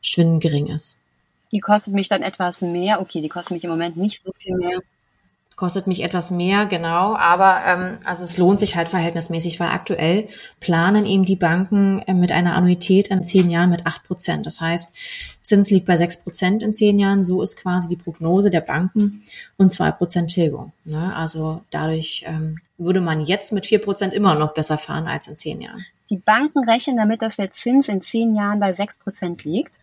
schwindend 0.01 0.43
gering 0.43 0.67
ist. 0.67 0.99
Die 1.51 1.59
kostet 1.59 1.93
mich 1.93 2.09
dann 2.09 2.21
etwas 2.21 2.61
mehr. 2.61 3.01
Okay, 3.01 3.21
die 3.21 3.29
kostet 3.29 3.51
mich 3.51 3.63
im 3.63 3.69
Moment 3.69 3.97
nicht 3.97 4.21
so 4.23 4.31
viel 4.37 4.55
mehr 4.57 4.79
kostet 5.57 5.87
mich 5.87 6.03
etwas 6.03 6.29
mehr, 6.29 6.67
genau, 6.67 7.15
aber 7.15 7.61
ähm, 7.65 7.97
also 8.05 8.23
es 8.23 8.37
lohnt 8.37 8.59
sich 8.59 8.75
halt 8.75 8.87
verhältnismäßig, 8.87 9.59
weil 9.59 9.69
aktuell 9.69 10.27
planen 10.59 11.07
eben 11.07 11.25
die 11.25 11.35
Banken 11.35 11.99
äh, 12.03 12.13
mit 12.13 12.31
einer 12.31 12.55
Annuität 12.55 13.07
in 13.07 13.23
zehn 13.23 13.49
Jahren 13.49 13.71
mit 13.71 13.87
acht 13.87 14.03
Prozent. 14.03 14.45
Das 14.45 14.61
heißt, 14.61 14.95
Zins 15.41 15.71
liegt 15.71 15.87
bei 15.87 15.95
sechs 15.95 16.15
Prozent 16.15 16.61
in 16.61 16.75
zehn 16.75 16.99
Jahren, 16.99 17.23
so 17.23 17.41
ist 17.41 17.57
quasi 17.57 17.89
die 17.89 17.95
Prognose 17.95 18.51
der 18.51 18.61
Banken 18.61 19.23
und 19.57 19.73
zwei 19.73 19.89
Prozent 19.89 20.29
Tilgung. 20.29 20.73
Ne? 20.85 21.11
Also 21.15 21.61
dadurch 21.71 22.23
ähm, 22.27 22.53
würde 22.77 23.01
man 23.01 23.21
jetzt 23.21 23.51
mit 23.51 23.65
vier 23.65 23.79
Prozent 23.79 24.13
immer 24.13 24.35
noch 24.35 24.53
besser 24.53 24.77
fahren 24.77 25.07
als 25.07 25.27
in 25.27 25.37
zehn 25.37 25.59
Jahren. 25.59 25.83
Die 26.11 26.17
Banken 26.17 26.63
rechnen 26.69 26.97
damit, 26.97 27.23
dass 27.23 27.37
der 27.37 27.49
Zins 27.49 27.89
in 27.89 28.01
zehn 28.01 28.35
Jahren 28.35 28.59
bei 28.59 28.73
sechs 28.73 28.95
Prozent 28.97 29.43
liegt. 29.43 29.79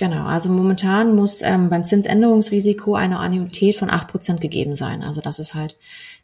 Genau, 0.00 0.24
also 0.24 0.48
momentan 0.48 1.14
muss 1.14 1.42
ähm, 1.42 1.68
beim 1.68 1.84
Zinsänderungsrisiko 1.84 2.94
eine 2.94 3.18
Annuität 3.18 3.76
von 3.76 3.90
acht 3.90 4.08
Prozent 4.08 4.40
gegeben 4.40 4.74
sein. 4.74 5.02
Also 5.02 5.20
das 5.20 5.38
ist 5.38 5.52
halt 5.52 5.76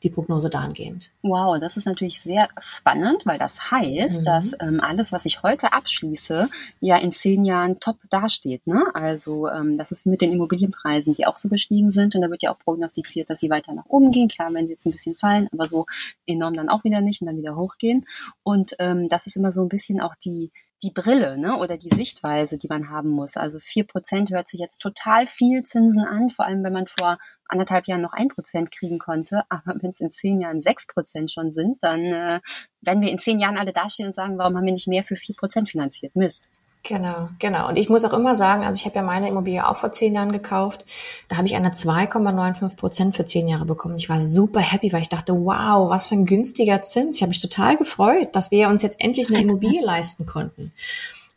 die 0.03 0.09
Prognose 0.09 0.49
dahingehend. 0.49 1.11
Wow, 1.21 1.61
das 1.61 1.77
ist 1.77 1.85
natürlich 1.85 2.19
sehr 2.19 2.49
spannend, 2.59 3.27
weil 3.27 3.39
das 3.39 3.71
heißt, 3.71 4.21
mhm. 4.21 4.25
dass 4.25 4.53
ähm, 4.61 4.81
alles, 4.81 5.13
was 5.13 5.27
ich 5.27 5.43
heute 5.43 5.75
abschließe, 5.75 6.49
ja 6.81 6.97
in 6.97 7.13
zehn 7.13 7.45
Jahren 7.45 7.79
top 7.79 7.99
dasteht. 8.09 8.67
Ne? 8.67 8.83
Also 8.95 9.47
ähm, 9.51 9.77
das 9.77 9.93
ist 9.93 10.07
mit 10.07 10.23
den 10.23 10.33
Immobilienpreisen, 10.33 11.13
die 11.13 11.27
auch 11.27 11.37
so 11.37 11.51
gestiegen 11.51 11.91
sind. 11.91 12.15
Und 12.15 12.23
da 12.23 12.31
wird 12.31 12.43
ja 12.43 12.55
auch 12.55 12.59
prognostiziert, 12.59 13.29
dass 13.29 13.41
sie 13.41 13.51
weiter 13.51 13.75
nach 13.75 13.85
oben 13.89 14.11
gehen. 14.11 14.31
Klar, 14.31 14.55
wenn 14.55 14.69
sie 14.69 14.73
jetzt 14.73 14.87
ein 14.87 14.93
bisschen 14.93 15.15
fallen, 15.15 15.51
aber 15.53 15.67
so 15.67 15.85
enorm 16.27 16.55
dann 16.55 16.71
auch 16.71 16.85
wieder 16.85 17.03
nicht 17.03 17.21
und 17.21 17.27
dann 17.27 17.37
wieder 17.37 17.57
hochgehen. 17.57 18.07
Und 18.43 18.75
ähm, 18.79 19.11
das 19.11 19.27
ist 19.27 19.37
immer 19.37 19.53
so 19.53 19.61
ein 19.61 19.69
bisschen 19.69 20.01
auch 20.01 20.15
die 20.15 20.51
die 20.83 20.91
Brille 20.91 21.39
ne, 21.39 21.57
oder 21.57 21.79
die 21.79 21.95
Sichtweise, 21.95 22.59
die 22.59 22.69
man 22.69 22.91
haben 22.91 23.11
muss. 23.11 23.37
Also 23.37 23.59
vier 23.59 23.85
Prozent 23.85 24.31
hört 24.31 24.49
sich 24.49 24.61
jetzt 24.61 24.79
total 24.81 25.27
viel 25.27 25.63
Zinsen 25.63 26.05
an, 26.05 26.31
vor 26.31 26.45
allem 26.45 26.63
wenn 26.65 26.73
man 26.73 26.87
vor 26.87 27.19
anderthalb 27.49 27.87
Jahren 27.87 28.03
noch 28.03 28.13
ein 28.13 28.29
Prozent 28.29 28.71
kriegen 28.71 28.99
konnte. 28.99 29.43
Aber 29.49 29.75
wenn 29.81 29.93
es 29.93 30.01
in 30.01 30.13
zehn 30.13 30.41
Jahren 30.41 30.63
sechs 30.63 30.87
Prozent 30.87 31.31
schon 31.31 31.51
sind, 31.51 31.83
dann 31.83 32.05
äh, 32.05 32.41
werden 32.83 33.01
wir 33.03 33.11
in 33.11 33.19
zehn 33.19 33.39
Jahren 33.39 33.57
alle 33.57 33.73
dastehen 33.73 34.09
und 34.09 34.15
sagen, 34.15 34.39
warum 34.39 34.57
haben 34.57 34.67
wir 34.67 34.73
nicht 34.73 34.89
mehr 34.89 35.05
für 35.05 35.17
vier 35.17 35.37
Prozent 35.37 35.71
finanziert? 35.71 36.15
Mist. 36.15 36.51
Genau, 36.83 37.29
genau. 37.41 37.69
Und 37.69 37.77
ich 37.77 37.89
muss 37.89 38.05
auch 38.05 38.13
immer 38.13 38.37
sagen, 38.37 38.65
also 38.65 38.79
ich 38.79 38.85
habe 38.85 38.95
ja 38.95 39.03
meine 39.03 39.29
Immobilie 39.29 39.67
auch 39.67 39.77
vor 39.77 39.91
zehn 39.91 40.15
Jahren 40.15 40.31
gekauft. 40.31 40.85
Da 41.29 41.37
habe 41.37 41.49
ich 41.49 41.57
eine 41.57 41.71
2,95 41.71 42.77
Prozent 42.77 43.17
für 43.17 43.25
zehn 43.25 43.49
Jahre 43.49 43.65
bekommen. 43.65 43.97
Ich 43.97 44.09
war 44.09 44.21
super 44.21 44.61
happy, 44.61 44.93
weil 44.93 45.03
ich 45.03 45.09
dachte, 45.09 45.35
wow, 45.35 45.91
was 45.91 46.07
für 46.07 46.15
ein 46.15 46.27
günstiger 46.27 46.83
Zins. 46.83 47.17
Ich 47.17 47.23
habe 47.23 47.31
mich 47.31 47.43
total 47.43 47.77
gefreut, 47.77 48.37
dass 48.37 48.53
wir 48.53 48.69
uns 48.69 48.83
jetzt 48.83 49.01
endlich 49.01 49.29
eine 49.29 49.41
Immobilie 49.43 49.85
leisten 49.85 50.27
konnten. 50.27 50.73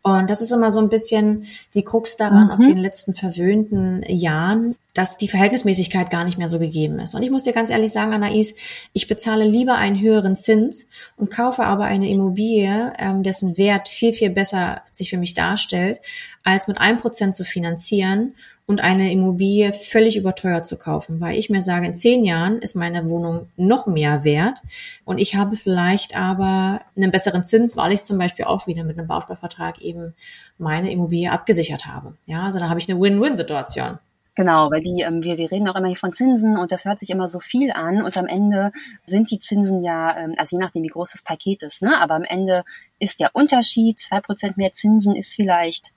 Und 0.01 0.29
das 0.29 0.41
ist 0.41 0.53
immer 0.53 0.71
so 0.71 0.79
ein 0.79 0.87
bisschen 0.87 1.45
die 1.73 1.83
Krux 1.83 2.15
daran 2.15 2.45
mhm. 2.45 2.51
aus 2.51 2.59
den 2.59 2.77
letzten 2.77 3.13
verwöhnten 3.13 4.01
Jahren, 4.07 4.75
dass 4.93 5.17
die 5.17 5.27
Verhältnismäßigkeit 5.27 6.09
gar 6.09 6.23
nicht 6.23 6.37
mehr 6.37 6.47
so 6.47 6.57
gegeben 6.57 6.99
ist. 6.99 7.15
Und 7.15 7.23
ich 7.23 7.31
muss 7.31 7.43
dir 7.43 7.51
ganz 7.51 7.69
ehrlich 7.69 7.91
sagen, 7.91 8.13
Anais, 8.13 8.55
ich 8.93 9.07
bezahle 9.07 9.45
lieber 9.45 9.75
einen 9.75 9.99
höheren 9.99 10.37
Zins 10.37 10.87
und 11.17 11.29
kaufe 11.29 11.63
aber 11.65 11.83
eine 11.83 12.09
Immobilie, 12.09 12.93
ähm, 12.97 13.23
dessen 13.23 13.57
Wert 13.57 13.89
viel, 13.89 14.13
viel 14.13 14.29
besser 14.29 14.81
sich 14.91 15.09
für 15.09 15.17
mich 15.17 15.33
darstellt, 15.33 15.99
als 16.43 16.67
mit 16.67 16.79
einem 16.79 16.99
Prozent 16.99 17.35
zu 17.35 17.43
finanzieren 17.43 18.33
und 18.69 18.81
eine 18.81 19.11
Immobilie 19.11 19.73
völlig 19.73 20.15
überteuert 20.15 20.63
zu 20.63 20.77
kaufen, 20.77 21.19
weil 21.19 21.39
ich 21.39 21.49
mir 21.49 21.59
sage, 21.59 21.87
in 21.87 21.95
zehn 21.95 22.23
Jahren 22.23 22.59
ist 22.59 22.75
meine 22.75 23.09
Wohnung 23.09 23.49
noch 23.57 23.87
mehr 23.87 24.23
wert 24.23 24.61
und 25.05 25.17
ich 25.17 25.33
habe 25.33 25.55
vielleicht 25.55 26.15
aber 26.15 26.79
einen 26.95 27.09
besseren 27.09 27.43
Zins, 27.43 27.75
weil 27.77 27.93
ich 27.93 28.03
zum 28.03 28.19
Beispiel 28.19 28.45
auch 28.45 28.67
wieder 28.67 28.83
mit 28.83 28.99
einem 28.99 29.07
Bausparvertrag 29.07 29.81
eben 29.81 30.13
meine 30.59 30.91
Immobilie 30.91 31.31
abgesichert 31.31 31.87
habe. 31.87 32.13
Ja, 32.27 32.43
also 32.43 32.59
da 32.59 32.69
habe 32.69 32.79
ich 32.79 32.87
eine 32.87 33.01
Win-Win-Situation. 33.01 33.97
Genau, 34.35 34.69
weil 34.69 34.81
die, 34.81 35.01
ähm, 35.01 35.23
wir, 35.23 35.39
wir 35.39 35.51
reden 35.51 35.67
auch 35.67 35.75
immer 35.75 35.87
hier 35.87 35.97
von 35.97 36.13
Zinsen 36.13 36.55
und 36.55 36.71
das 36.71 36.85
hört 36.85 36.99
sich 36.99 37.09
immer 37.09 37.31
so 37.31 37.39
viel 37.39 37.71
an 37.71 38.03
und 38.03 38.17
am 38.17 38.27
Ende 38.27 38.71
sind 39.07 39.31
die 39.31 39.39
Zinsen 39.39 39.83
ja, 39.83 40.15
ähm, 40.15 40.35
also 40.37 40.55
je 40.55 40.61
nachdem, 40.63 40.83
wie 40.83 40.89
groß 40.89 41.13
das 41.13 41.23
Paket 41.23 41.63
ist, 41.63 41.81
ne? 41.81 41.99
aber 41.99 42.13
am 42.13 42.23
Ende 42.23 42.63
ist 42.99 43.19
der 43.19 43.31
Unterschied, 43.33 43.99
zwei 43.99 44.21
Prozent 44.21 44.57
mehr 44.57 44.73
Zinsen 44.73 45.15
ist 45.15 45.33
vielleicht 45.33 45.91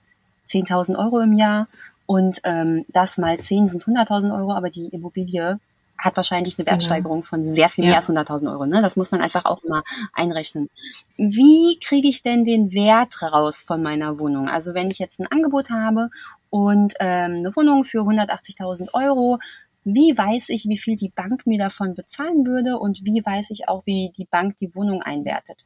10.000 0.47 0.97
Euro 0.97 1.19
im 1.19 1.33
Jahr 1.33 1.67
und 2.05 2.39
ähm, 2.43 2.85
das 2.89 3.17
mal 3.17 3.37
10 3.39 3.67
sind 3.67 3.83
100.000 3.83 4.35
Euro, 4.37 4.53
aber 4.53 4.69
die 4.69 4.87
Immobilie 4.87 5.59
hat 5.97 6.17
wahrscheinlich 6.17 6.57
eine 6.57 6.65
genau. 6.65 6.73
Wertsteigerung 6.73 7.23
von 7.23 7.45
sehr 7.45 7.69
viel 7.69 7.85
mehr 7.85 7.93
ja. 7.93 7.97
als 7.97 8.09
100.000 8.09 8.51
Euro. 8.51 8.65
Ne? 8.65 8.81
Das 8.81 8.97
muss 8.97 9.11
man 9.11 9.21
einfach 9.21 9.45
auch 9.45 9.63
immer 9.63 9.83
einrechnen. 10.13 10.69
Wie 11.17 11.79
kriege 11.79 12.09
ich 12.09 12.21
denn 12.23 12.43
den 12.43 12.73
Wert 12.73 13.21
raus 13.21 13.63
von 13.65 13.81
meiner 13.81 14.19
Wohnung? 14.19 14.49
Also 14.49 14.73
wenn 14.73 14.91
ich 14.91 14.99
jetzt 14.99 15.19
ein 15.19 15.27
Angebot 15.27 15.69
habe 15.69 16.09
und 16.49 16.93
ähm, 16.99 17.37
eine 17.37 17.55
Wohnung 17.55 17.85
für 17.85 17.99
180.000 17.99 18.93
Euro, 18.93 19.39
wie 19.85 20.17
weiß 20.17 20.49
ich, 20.49 20.65
wie 20.67 20.77
viel 20.77 20.95
die 20.95 21.09
Bank 21.09 21.45
mir 21.45 21.59
davon 21.59 21.95
bezahlen 21.95 22.45
würde 22.45 22.79
und 22.79 23.05
wie 23.05 23.23
weiß 23.23 23.49
ich 23.51 23.69
auch, 23.69 23.85
wie 23.85 24.11
die 24.17 24.25
Bank 24.25 24.57
die 24.57 24.75
Wohnung 24.75 25.01
einwertet? 25.01 25.65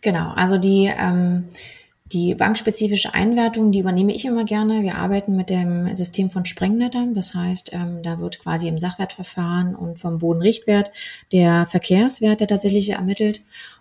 Genau, 0.00 0.32
also 0.32 0.58
die 0.58 0.92
ähm, 0.96 1.48
die 2.12 2.34
bankspezifische 2.34 3.14
Einwertung, 3.14 3.72
die 3.72 3.80
übernehme 3.80 4.14
ich 4.14 4.24
immer 4.24 4.44
gerne. 4.44 4.82
Wir 4.82 4.96
arbeiten 4.96 5.34
mit 5.34 5.50
dem 5.50 5.92
System 5.94 6.30
von 6.30 6.44
Sprengnetter. 6.44 7.06
Das 7.12 7.34
heißt, 7.34 7.72
ähm, 7.72 8.02
da 8.02 8.20
wird 8.20 8.38
quasi 8.38 8.68
im 8.68 8.78
Sachwertverfahren 8.78 9.74
und 9.74 9.98
vom 9.98 10.18
Bodenrichtwert 10.18 10.92
der 11.32 11.66
Verkehrswert, 11.66 12.40
der 12.40 12.48
tatsächlich 12.48 12.90
ermittelt. 12.90 13.40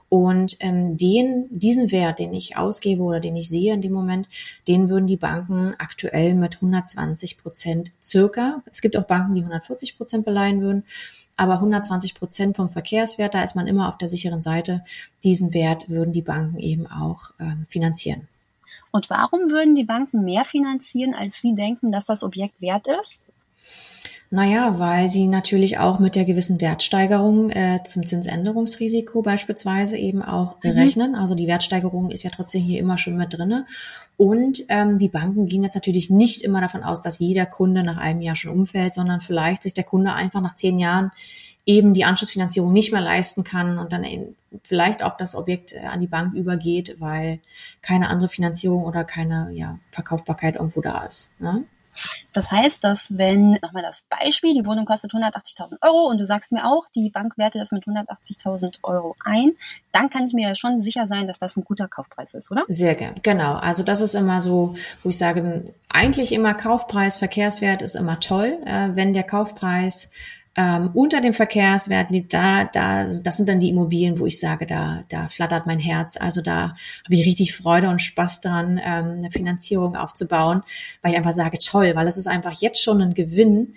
Und 0.09 0.57
ähm, 0.59 0.97
den, 0.97 1.47
diesen 1.49 1.91
Wert, 1.91 2.19
den 2.19 2.33
ich 2.33 2.57
ausgebe 2.57 3.03
oder 3.03 3.19
den 3.19 3.35
ich 3.35 3.49
sehe 3.49 3.73
in 3.73 3.81
dem 3.81 3.93
Moment, 3.93 4.27
den 4.67 4.89
würden 4.89 5.07
die 5.07 5.17
Banken 5.17 5.73
aktuell 5.77 6.35
mit 6.35 6.55
120 6.55 7.37
Prozent 7.37 7.91
circa. 8.01 8.63
Es 8.71 8.81
gibt 8.81 8.97
auch 8.97 9.03
Banken, 9.03 9.35
die 9.35 9.41
140 9.41 9.97
Prozent 9.97 10.25
beleihen 10.25 10.61
würden 10.61 10.83
aber 11.37 11.55
120 11.55 12.15
Prozent 12.15 12.55
vom 12.55 12.69
Verkehrswert, 12.69 13.33
da 13.33 13.43
ist 13.43 13.55
man 13.55 13.67
immer 13.67 13.89
auf 13.89 13.97
der 13.97 14.09
sicheren 14.09 14.41
Seite. 14.41 14.83
Diesen 15.23 15.53
Wert 15.53 15.89
würden 15.89 16.13
die 16.13 16.21
Banken 16.21 16.59
eben 16.59 16.87
auch 16.87 17.31
ähm, 17.39 17.65
finanzieren. 17.69 18.27
Und 18.91 19.09
warum 19.09 19.51
würden 19.51 19.75
die 19.75 19.83
Banken 19.83 20.23
mehr 20.23 20.45
finanzieren, 20.45 21.13
als 21.13 21.41
sie 21.41 21.53
denken, 21.53 21.91
dass 21.91 22.05
das 22.05 22.23
Objekt 22.23 22.61
wert 22.61 22.87
ist? 23.01 23.19
Naja, 24.31 24.79
weil 24.79 25.07
sie 25.07 25.27
natürlich 25.27 25.77
auch 25.77 25.99
mit 25.99 26.15
der 26.15 26.25
gewissen 26.25 26.59
Wertsteigerung 26.59 27.51
äh, 27.51 27.81
zum 27.83 28.05
Zinsänderungsrisiko 28.05 29.21
beispielsweise 29.21 29.97
eben 29.97 30.23
auch 30.23 30.57
mhm. 30.63 30.71
rechnen. 30.71 31.15
Also 31.15 31.35
die 31.35 31.47
Wertsteigerung 31.47 32.09
ist 32.09 32.23
ja 32.23 32.31
trotzdem 32.31 32.63
hier 32.63 32.79
immer 32.79 32.97
schon 32.97 33.17
mit 33.17 33.37
drinne. 33.37 33.65
Und 34.17 34.63
ähm, 34.69 34.97
die 34.97 35.09
Banken 35.09 35.45
gehen 35.45 35.63
jetzt 35.63 35.75
natürlich 35.75 36.09
nicht 36.09 36.41
immer 36.41 36.59
davon 36.59 36.83
aus, 36.83 37.01
dass 37.01 37.19
jeder 37.19 37.45
Kunde 37.45 37.83
nach 37.83 37.97
einem 37.97 38.21
Jahr 38.21 38.35
schon 38.35 38.51
umfällt, 38.51 38.93
sondern 38.93 39.21
vielleicht 39.21 39.63
sich 39.63 39.73
der 39.73 39.83
Kunde 39.83 40.13
einfach 40.13 40.41
nach 40.41 40.55
zehn 40.55 40.79
Jahren 40.79 41.11
eben 41.65 41.93
die 41.93 42.05
Anschlussfinanzierung 42.05 42.71
nicht 42.71 42.91
mehr 42.91 43.01
leisten 43.01 43.43
kann 43.43 43.77
und 43.79 43.91
dann 43.91 44.03
eben 44.03 44.35
vielleicht 44.63 45.03
auch 45.03 45.17
das 45.17 45.35
Objekt 45.35 45.73
äh, 45.73 45.85
an 45.85 45.99
die 45.99 46.07
Bank 46.07 46.33
übergeht, 46.33 46.97
weil 46.99 47.39
keine 47.81 48.09
andere 48.09 48.27
Finanzierung 48.27 48.83
oder 48.83 49.03
keine 49.03 49.51
ja, 49.53 49.79
Verkaufbarkeit 49.91 50.55
irgendwo 50.55 50.81
da 50.81 51.03
ist. 51.03 51.39
Ne? 51.39 51.63
Das 52.33 52.51
heißt, 52.51 52.83
dass 52.83 53.17
wenn, 53.17 53.51
nochmal 53.61 53.83
das 53.83 54.05
Beispiel, 54.09 54.53
die 54.53 54.65
Wohnung 54.65 54.85
kostet 54.85 55.11
180.000 55.11 55.81
Euro 55.81 56.07
und 56.07 56.17
du 56.17 56.25
sagst 56.25 56.51
mir 56.51 56.65
auch, 56.65 56.83
die 56.93 57.09
Bank 57.09 57.37
wertet 57.37 57.61
das 57.61 57.71
mit 57.71 57.85
180.000 57.85 58.79
Euro 58.83 59.15
ein, 59.23 59.53
dann 59.91 60.09
kann 60.09 60.27
ich 60.27 60.33
mir 60.33 60.49
ja 60.49 60.55
schon 60.55 60.81
sicher 60.81 61.07
sein, 61.07 61.27
dass 61.27 61.39
das 61.39 61.55
ein 61.55 61.63
guter 61.63 61.87
Kaufpreis 61.87 62.33
ist, 62.33 62.51
oder? 62.51 62.63
Sehr 62.67 62.95
gern, 62.95 63.15
genau. 63.23 63.55
Also 63.55 63.83
das 63.83 64.01
ist 64.01 64.15
immer 64.15 64.41
so, 64.41 64.75
wo 65.03 65.09
ich 65.09 65.17
sage, 65.17 65.63
eigentlich 65.89 66.31
immer 66.31 66.53
Kaufpreis, 66.53 67.17
Verkehrswert 67.17 67.81
ist 67.81 67.95
immer 67.95 68.19
toll. 68.19 68.57
Äh, 68.65 68.89
wenn 68.95 69.13
der 69.13 69.23
Kaufpreis 69.23 70.09
ähm, 70.57 70.91
unter 70.93 71.19
dem 71.19 71.33
Verkehrswert 71.33 72.11
liegt, 72.11 72.33
da, 72.33 72.63
da, 72.63 73.03
das 73.03 73.37
sind 73.37 73.49
dann 73.49 73.59
die 73.59 73.69
Immobilien, 73.69 74.19
wo 74.19 74.25
ich 74.25 74.39
sage, 74.39 74.65
da, 74.65 75.03
da 75.09 75.27
flattert 75.27 75.67
mein 75.67 75.79
Herz. 75.79 76.15
Also 76.17 76.41
da 76.41 76.73
habe 77.03 77.15
ich 77.15 77.25
richtig 77.25 77.53
Freude 77.53 77.89
und 77.89 78.01
Spaß 78.01 78.39
dran, 78.39 78.79
ähm, 78.83 79.17
eine 79.17 79.31
Finanzierung 79.31 79.97
aufzubauen, 79.97 80.63
weil 81.01 81.11
ich 81.11 81.17
einfach 81.17 81.33
sage, 81.33 81.57
toll, 81.57 81.91
weil 81.95 82.07
es 82.07 82.17
ist 82.17 82.27
einfach 82.27 82.53
jetzt 82.53 82.81
schon 82.81 83.01
ein 83.01 83.13
Gewinn, 83.13 83.73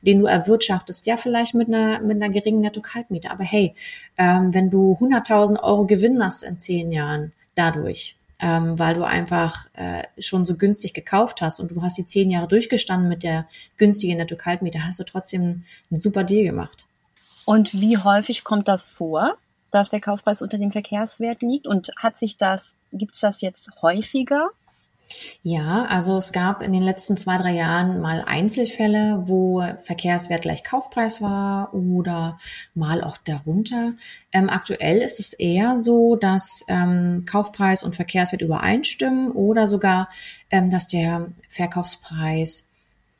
den 0.00 0.20
du 0.20 0.26
erwirtschaftest, 0.26 1.06
ja 1.06 1.16
vielleicht 1.16 1.54
mit 1.54 1.68
einer, 1.68 2.00
mit 2.00 2.22
einer 2.22 2.32
geringen 2.32 2.60
Netto-Kaltmiete. 2.60 3.30
Aber 3.30 3.44
hey, 3.44 3.74
ähm, 4.16 4.54
wenn 4.54 4.70
du 4.70 4.96
100.000 5.00 5.62
Euro 5.62 5.86
Gewinn 5.86 6.16
machst 6.16 6.42
in 6.42 6.58
zehn 6.58 6.90
Jahren 6.90 7.32
dadurch, 7.54 8.16
ähm, 8.42 8.76
weil 8.76 8.94
du 8.94 9.04
einfach 9.04 9.68
äh, 9.74 10.02
schon 10.18 10.44
so 10.44 10.56
günstig 10.56 10.92
gekauft 10.92 11.40
hast 11.40 11.60
und 11.60 11.70
du 11.70 11.80
hast 11.80 11.96
die 11.96 12.04
zehn 12.04 12.28
Jahre 12.28 12.48
durchgestanden 12.48 13.08
mit 13.08 13.22
der 13.22 13.46
günstigen 13.78 14.18
Netto-Kaltmiete, 14.18 14.84
hast 14.84 14.98
du 14.98 15.04
trotzdem 15.04 15.62
einen 15.90 16.00
super 16.00 16.24
Deal 16.24 16.44
gemacht. 16.44 16.86
Und 17.44 17.72
wie 17.72 17.96
häufig 17.98 18.42
kommt 18.42 18.66
das 18.66 18.90
vor, 18.90 19.36
dass 19.70 19.90
der 19.90 20.00
Kaufpreis 20.00 20.42
unter 20.42 20.58
dem 20.58 20.72
Verkehrswert 20.72 21.40
liegt? 21.40 21.68
Und 21.68 21.92
hat 21.96 22.18
sich 22.18 22.36
das, 22.36 22.74
gibt's 22.92 23.20
das 23.20 23.40
jetzt 23.40 23.70
häufiger? 23.80 24.50
Ja, 25.42 25.86
also 25.86 26.16
es 26.16 26.32
gab 26.32 26.62
in 26.62 26.72
den 26.72 26.82
letzten 26.82 27.16
zwei, 27.16 27.36
drei 27.36 27.52
Jahren 27.52 28.00
mal 28.00 28.24
Einzelfälle, 28.26 29.24
wo 29.26 29.64
Verkehrswert 29.82 30.42
gleich 30.42 30.62
Kaufpreis 30.64 31.20
war 31.20 31.74
oder 31.74 32.38
mal 32.74 33.02
auch 33.02 33.16
darunter. 33.16 33.92
Ähm, 34.32 34.48
aktuell 34.48 34.98
ist 34.98 35.20
es 35.20 35.32
eher 35.32 35.76
so, 35.78 36.16
dass 36.16 36.64
ähm, 36.68 37.24
Kaufpreis 37.26 37.82
und 37.82 37.96
Verkehrswert 37.96 38.42
übereinstimmen 38.42 39.32
oder 39.32 39.66
sogar, 39.66 40.08
ähm, 40.50 40.70
dass 40.70 40.86
der 40.86 41.28
Verkaufspreis 41.48 42.68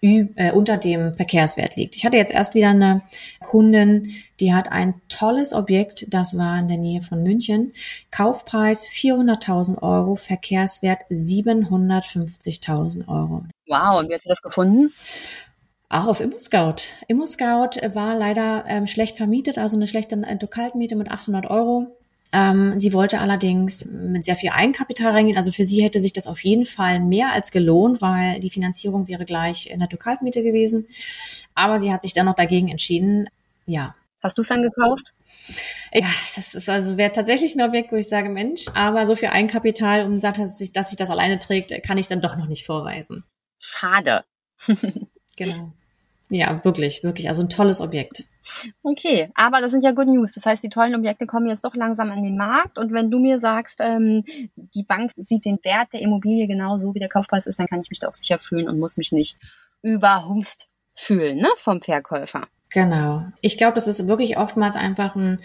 äh, 0.03 0.51
unter 0.53 0.77
dem 0.79 1.15
Verkehrswert 1.15 1.77
liegt. 1.77 1.95
Ich 1.95 2.05
hatte 2.05 2.17
jetzt 2.17 2.33
erst 2.33 2.55
wieder 2.55 2.71
eine 2.71 3.03
Kundin, 3.41 4.15
die 4.41 4.53
hat 4.53 4.71
ein 4.71 5.01
tolles 5.09 5.53
Objekt, 5.53 6.13
das 6.13 6.37
war 6.37 6.59
in 6.59 6.67
der 6.67 6.79
Nähe 6.79 7.01
von 7.01 7.23
München. 7.23 7.73
Kaufpreis 8.11 8.89
400.000 8.89 9.81
Euro, 9.81 10.17
Verkehrswert 10.17 11.03
750.000 11.09 13.07
Euro. 13.07 13.45
Wow, 13.69 14.01
und 14.01 14.09
wie 14.09 14.15
hat 14.15 14.23
sie 14.23 14.29
das 14.29 14.43
gefunden? 14.43 14.93
Auch 15.89 16.09
auf 16.09 16.21
ImmoScout. 16.21 16.77
ImmoScout 17.07 17.95
war 17.95 18.17
leider 18.17 18.65
ähm, 18.67 18.89
schlecht 18.89 19.19
vermietet, 19.19 19.59
also 19.59 19.77
eine 19.77 19.87
schlechte 19.87 20.21
Kaltmiete 20.49 20.97
mit 20.97 21.11
800 21.11 21.49
Euro. 21.49 21.97
Ähm, 22.33 22.79
sie 22.79 22.93
wollte 22.93 23.21
allerdings 23.21 23.85
mit 23.85 24.25
sehr 24.25 24.37
viel 24.37 24.51
Eigenkapital 24.51 25.13
reingehen. 25.13 25.37
Also 25.37 25.53
für 25.53 25.65
sie 25.65 25.83
hätte 25.83 26.01
sich 26.01 26.13
das 26.13 26.27
auf 26.27 26.43
jeden 26.43 26.65
Fall 26.65 27.01
mehr 27.01 27.33
als 27.33 27.51
gelohnt, 27.51 28.01
weil 28.01 28.41
die 28.41 28.51
Finanzierung 28.51 29.07
wäre 29.07 29.25
gleich 29.25 29.71
in 29.71 29.81
der 29.81 29.89
Kaltmiete 29.89 30.43
gewesen. 30.43 30.87
Aber 31.55 31.79
sie 31.79 31.93
hat 31.93 32.03
sich 32.03 32.15
dann 32.15 32.27
noch 32.27 32.35
dagegen 32.35 32.69
entschieden. 32.69 33.29
Ja. 33.67 33.95
Hast 34.23 34.39
du 34.39 34.43
es 34.43 34.49
dann 34.49 34.63
gekauft? 34.63 35.13
Ja, 35.93 36.07
das 36.35 36.55
ist 36.55 36.69
also 36.71 36.97
wäre 36.97 37.13
tatsächlich 37.13 37.55
ein 37.55 37.63
Objekt, 37.63 37.93
wo 37.93 37.97
ich 37.97 38.09
sage, 38.09 38.29
Mensch, 38.29 38.67
aber 38.75 39.07
so 39.07 39.17
viel 39.17 39.29
Eigenkapital, 39.29 40.07
um 40.07 40.21
dass 40.21 40.59
sich, 40.59 40.73
dass 40.73 40.89
sich 40.89 40.97
das 40.97 41.11
alleine 41.11 41.39
trägt, 41.39 41.83
kann 41.83 41.99
ich 41.99 42.07
dann 42.07 42.21
doch 42.21 42.37
noch 42.37 42.47
nicht 42.47 42.65
vorweisen. 42.65 43.25
Schade. 43.59 44.25
genau. 45.37 45.73
Ja, 46.29 46.65
wirklich, 46.65 47.05
wirklich. 47.05 47.29
Also 47.29 47.43
ein 47.43 47.49
tolles 47.49 47.81
Objekt. 47.81 48.25
Okay, 48.83 49.31
aber 49.35 49.61
das 49.61 49.71
sind 49.71 49.85
ja 49.85 49.93
Good 49.93 50.09
News. 50.09 50.35
Das 50.35 50.47
heißt, 50.47 50.63
die 50.63 50.71
tollen 50.71 50.95
Objekte 50.95 51.27
kommen 51.27 51.49
jetzt 51.49 51.65
doch 51.65 51.75
langsam 51.75 52.11
an 52.11 52.23
den 52.23 52.37
Markt. 52.37 52.79
Und 52.79 52.93
wenn 52.93 53.11
du 53.11 53.19
mir 53.19 53.41
sagst, 53.41 53.81
ähm, 53.81 54.25
die 54.57 54.85
Bank 54.85 55.13
sieht 55.17 55.45
den 55.45 55.59
Wert 55.63 55.93
der 55.93 56.01
Immobilie 56.01 56.47
genauso, 56.47 56.95
wie 56.95 57.01
der 57.01 57.09
Kaufpreis 57.09 57.47
ist, 57.47 57.59
dann 57.59 57.67
kann 57.67 57.81
ich 57.81 57.91
mich 57.91 57.99
da 57.99 58.09
auch 58.09 58.15
sicher 58.15 58.39
fühlen 58.39 58.69
und 58.69 58.79
muss 58.79 58.97
mich 58.97 59.13
nicht 59.13 59.37
überhumst 59.83 60.69
fühlen 60.95 61.39
ne, 61.39 61.49
vom 61.57 61.83
Verkäufer. 61.83 62.47
Genau. 62.71 63.25
Ich 63.41 63.59
glaube, 63.59 63.75
das 63.75 63.89
ist 63.89 64.09
wirklich 64.09 64.39
oftmals 64.39 64.77
einfach 64.77 65.15
ein 65.17 65.41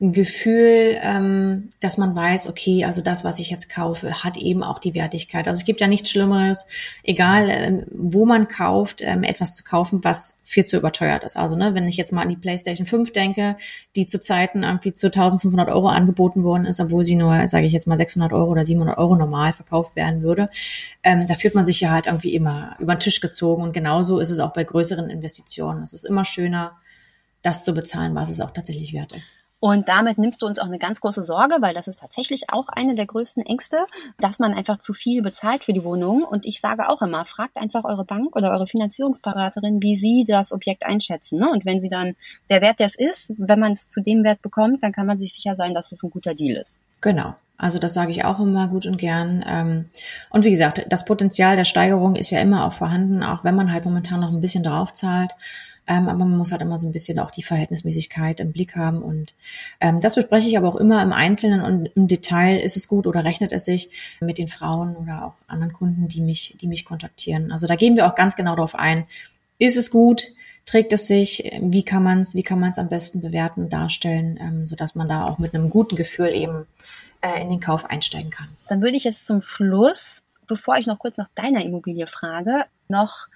ein 0.00 0.12
Gefühl, 0.12 0.96
ähm, 1.02 1.70
dass 1.80 1.98
man 1.98 2.14
weiß, 2.14 2.48
okay, 2.48 2.84
also 2.84 3.00
das, 3.00 3.24
was 3.24 3.40
ich 3.40 3.50
jetzt 3.50 3.68
kaufe, 3.68 4.22
hat 4.22 4.36
eben 4.36 4.62
auch 4.62 4.78
die 4.78 4.94
Wertigkeit. 4.94 5.48
Also 5.48 5.58
es 5.58 5.64
gibt 5.64 5.80
ja 5.80 5.88
nichts 5.88 6.10
Schlimmeres, 6.10 6.68
egal 7.02 7.48
ähm, 7.50 7.84
wo 7.90 8.24
man 8.24 8.46
kauft, 8.46 9.02
ähm, 9.02 9.24
etwas 9.24 9.56
zu 9.56 9.64
kaufen, 9.64 10.04
was 10.04 10.38
viel 10.44 10.64
zu 10.64 10.76
überteuert 10.76 11.24
ist. 11.24 11.36
Also 11.36 11.56
ne, 11.56 11.74
wenn 11.74 11.88
ich 11.88 11.96
jetzt 11.96 12.12
mal 12.12 12.22
an 12.22 12.28
die 12.28 12.36
PlayStation 12.36 12.86
5 12.86 13.10
denke, 13.10 13.56
die 13.96 14.06
zu 14.06 14.20
Zeiten 14.20 14.62
irgendwie 14.62 14.92
zu 14.92 15.08
1500 15.08 15.68
Euro 15.68 15.88
angeboten 15.88 16.44
worden 16.44 16.64
ist, 16.64 16.78
obwohl 16.78 17.02
sie 17.02 17.16
nur, 17.16 17.48
sage 17.48 17.66
ich 17.66 17.72
jetzt 17.72 17.88
mal 17.88 17.98
600 17.98 18.32
Euro 18.32 18.52
oder 18.52 18.64
700 18.64 18.98
Euro 18.98 19.16
normal 19.16 19.52
verkauft 19.52 19.96
werden 19.96 20.22
würde, 20.22 20.48
ähm, 21.02 21.26
da 21.26 21.34
fühlt 21.34 21.56
man 21.56 21.66
sich 21.66 21.80
ja 21.80 21.90
halt 21.90 22.06
irgendwie 22.06 22.34
immer 22.34 22.76
über 22.78 22.94
den 22.94 23.00
Tisch 23.00 23.20
gezogen. 23.20 23.64
Und 23.64 23.72
genauso 23.72 24.20
ist 24.20 24.30
es 24.30 24.38
auch 24.38 24.52
bei 24.52 24.62
größeren 24.62 25.10
Investitionen. 25.10 25.82
Es 25.82 25.92
ist 25.92 26.04
immer 26.04 26.24
schöner, 26.24 26.76
das 27.42 27.64
zu 27.64 27.74
bezahlen, 27.74 28.14
was 28.14 28.30
es 28.30 28.40
auch 28.40 28.52
tatsächlich 28.52 28.92
wert 28.92 29.12
ist. 29.16 29.34
Und 29.60 29.88
damit 29.88 30.18
nimmst 30.18 30.40
du 30.42 30.46
uns 30.46 30.58
auch 30.58 30.66
eine 30.66 30.78
ganz 30.78 31.00
große 31.00 31.24
Sorge, 31.24 31.56
weil 31.60 31.74
das 31.74 31.88
ist 31.88 32.00
tatsächlich 32.00 32.50
auch 32.52 32.68
eine 32.68 32.94
der 32.94 33.06
größten 33.06 33.44
Ängste, 33.44 33.86
dass 34.18 34.38
man 34.38 34.54
einfach 34.54 34.78
zu 34.78 34.94
viel 34.94 35.20
bezahlt 35.20 35.64
für 35.64 35.72
die 35.72 35.84
Wohnung. 35.84 36.22
Und 36.22 36.46
ich 36.46 36.60
sage 36.60 36.88
auch 36.88 37.02
immer, 37.02 37.24
fragt 37.24 37.56
einfach 37.56 37.84
eure 37.84 38.04
Bank 38.04 38.36
oder 38.36 38.52
eure 38.52 38.66
Finanzierungsberaterin, 38.66 39.82
wie 39.82 39.96
sie 39.96 40.24
das 40.26 40.52
Objekt 40.52 40.86
einschätzen. 40.86 41.40
Ne? 41.40 41.50
Und 41.50 41.64
wenn 41.64 41.80
sie 41.80 41.88
dann 41.88 42.14
der 42.50 42.60
Wert, 42.60 42.78
der 42.78 42.86
es 42.86 42.96
ist, 42.96 43.32
wenn 43.36 43.58
man 43.58 43.72
es 43.72 43.88
zu 43.88 44.00
dem 44.00 44.22
Wert 44.22 44.42
bekommt, 44.42 44.82
dann 44.82 44.92
kann 44.92 45.06
man 45.06 45.18
sich 45.18 45.34
sicher 45.34 45.56
sein, 45.56 45.74
dass 45.74 45.90
es 45.90 46.02
ein 46.02 46.10
guter 46.10 46.34
Deal 46.34 46.56
ist. 46.56 46.78
Genau. 47.00 47.34
Also 47.56 47.80
das 47.80 47.92
sage 47.92 48.12
ich 48.12 48.24
auch 48.24 48.38
immer 48.38 48.68
gut 48.68 48.86
und 48.86 48.98
gern. 48.98 49.44
Ähm, 49.46 49.86
und 50.30 50.44
wie 50.44 50.50
gesagt, 50.50 50.86
das 50.88 51.04
Potenzial 51.04 51.56
der 51.56 51.64
Steigerung 51.64 52.14
ist 52.14 52.30
ja 52.30 52.40
immer 52.40 52.64
auch 52.64 52.72
vorhanden, 52.72 53.24
auch 53.24 53.42
wenn 53.42 53.56
man 53.56 53.72
halt 53.72 53.84
momentan 53.84 54.20
noch 54.20 54.32
ein 54.32 54.40
bisschen 54.40 54.62
drauf 54.62 54.92
zahlt. 54.92 55.32
Ähm, 55.88 56.08
aber 56.08 56.18
man 56.18 56.36
muss 56.36 56.52
halt 56.52 56.60
immer 56.60 56.76
so 56.76 56.86
ein 56.86 56.92
bisschen 56.92 57.18
auch 57.18 57.30
die 57.30 57.42
Verhältnismäßigkeit 57.42 58.40
im 58.40 58.52
Blick 58.52 58.76
haben. 58.76 59.02
Und 59.02 59.34
ähm, 59.80 60.00
das 60.00 60.14
bespreche 60.14 60.46
ich 60.46 60.58
aber 60.58 60.68
auch 60.68 60.76
immer 60.76 61.02
im 61.02 61.12
Einzelnen 61.12 61.62
und 61.62 61.86
im 61.96 62.06
Detail, 62.06 62.58
ist 62.58 62.76
es 62.76 62.88
gut 62.88 63.06
oder 63.06 63.24
rechnet 63.24 63.52
es 63.52 63.64
sich 63.64 63.90
mit 64.20 64.36
den 64.36 64.48
Frauen 64.48 64.94
oder 64.96 65.24
auch 65.24 65.34
anderen 65.46 65.72
Kunden, 65.72 66.06
die 66.06 66.20
mich, 66.20 66.56
die 66.60 66.68
mich 66.68 66.84
kontaktieren. 66.84 67.50
Also 67.50 67.66
da 67.66 67.74
gehen 67.74 67.96
wir 67.96 68.06
auch 68.06 68.14
ganz 68.14 68.36
genau 68.36 68.54
darauf 68.54 68.74
ein. 68.74 69.06
Ist 69.58 69.78
es 69.78 69.90
gut? 69.90 70.24
Trägt 70.66 70.92
es 70.92 71.06
sich? 71.06 71.50
Wie 71.62 71.82
kann 71.82 72.02
man 72.02 72.20
es, 72.20 72.34
wie 72.34 72.42
kann 72.42 72.60
man 72.60 72.70
es 72.70 72.78
am 72.78 72.90
besten 72.90 73.22
bewerten, 73.22 73.70
darstellen, 73.70 74.38
ähm, 74.38 74.66
sodass 74.66 74.94
man 74.94 75.08
da 75.08 75.24
auch 75.24 75.38
mit 75.38 75.54
einem 75.54 75.70
guten 75.70 75.96
Gefühl 75.96 76.28
eben 76.28 76.66
äh, 77.22 77.40
in 77.40 77.48
den 77.48 77.60
Kauf 77.60 77.86
einsteigen 77.86 78.30
kann? 78.30 78.48
Dann 78.68 78.82
würde 78.82 78.98
ich 78.98 79.04
jetzt 79.04 79.24
zum 79.24 79.40
Schluss, 79.40 80.20
bevor 80.46 80.76
ich 80.76 80.86
noch 80.86 80.98
kurz 80.98 81.16
nach 81.16 81.30
deiner 81.34 81.64
Immobilie 81.64 82.06
frage, 82.06 82.66
noch 82.88 83.28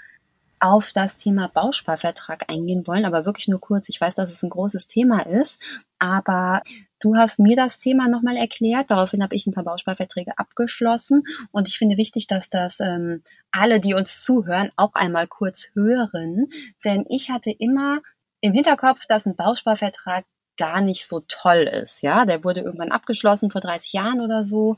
auf 0.63 0.93
das 0.93 1.17
Thema 1.17 1.49
Bausparvertrag 1.49 2.49
eingehen 2.49 2.87
wollen, 2.87 3.05
aber 3.05 3.25
wirklich 3.27 3.49
nur 3.49 3.61
kurz. 3.61 3.89
Ich 3.89 4.01
weiß, 4.01 4.15
dass 4.15 4.31
es 4.31 4.45
ein 4.45 4.51
großes 4.51 4.87
Thema 4.87 5.27
ist, 5.27 5.61
aber 5.99 6.63
du 7.01 7.17
hast 7.17 7.41
mir 7.41 7.57
das 7.57 7.81
Thema 7.81 8.09
nochmal 8.09 8.37
erklärt. 8.37 8.93
Daraufhin 8.93 9.25
habe 9.25 9.35
ich 9.35 9.45
ein 9.45 9.53
paar 9.53 9.65
Bausparverträge 9.65 10.39
abgeschlossen 10.39 11.25
und 11.51 11.67
ich 11.67 11.79
finde 11.79 11.97
wichtig, 11.97 12.29
dass 12.29 12.49
das 12.49 12.79
ähm, 12.79 13.25
alle, 13.51 13.81
die 13.81 13.95
uns 13.95 14.23
zuhören, 14.23 14.71
auch 14.77 14.95
einmal 14.95 15.27
kurz 15.27 15.67
hören, 15.75 16.47
denn 16.85 17.07
ich 17.09 17.31
hatte 17.31 17.51
immer 17.51 18.01
im 18.41 18.53
Hinterkopf, 18.53 19.07
dass 19.07 19.27
ein 19.27 19.35
Bausparvertrag 19.35 20.25
gar 20.57 20.81
nicht 20.81 21.09
so 21.09 21.25
toll 21.27 21.69
ist. 21.83 22.03
Ja, 22.03 22.25
der 22.25 22.45
wurde 22.45 22.61
irgendwann 22.61 22.93
abgeschlossen 22.93 23.51
vor 23.51 23.61
30 23.61 23.95
Jahren 23.95 24.21
oder 24.21 24.45
so 24.45 24.77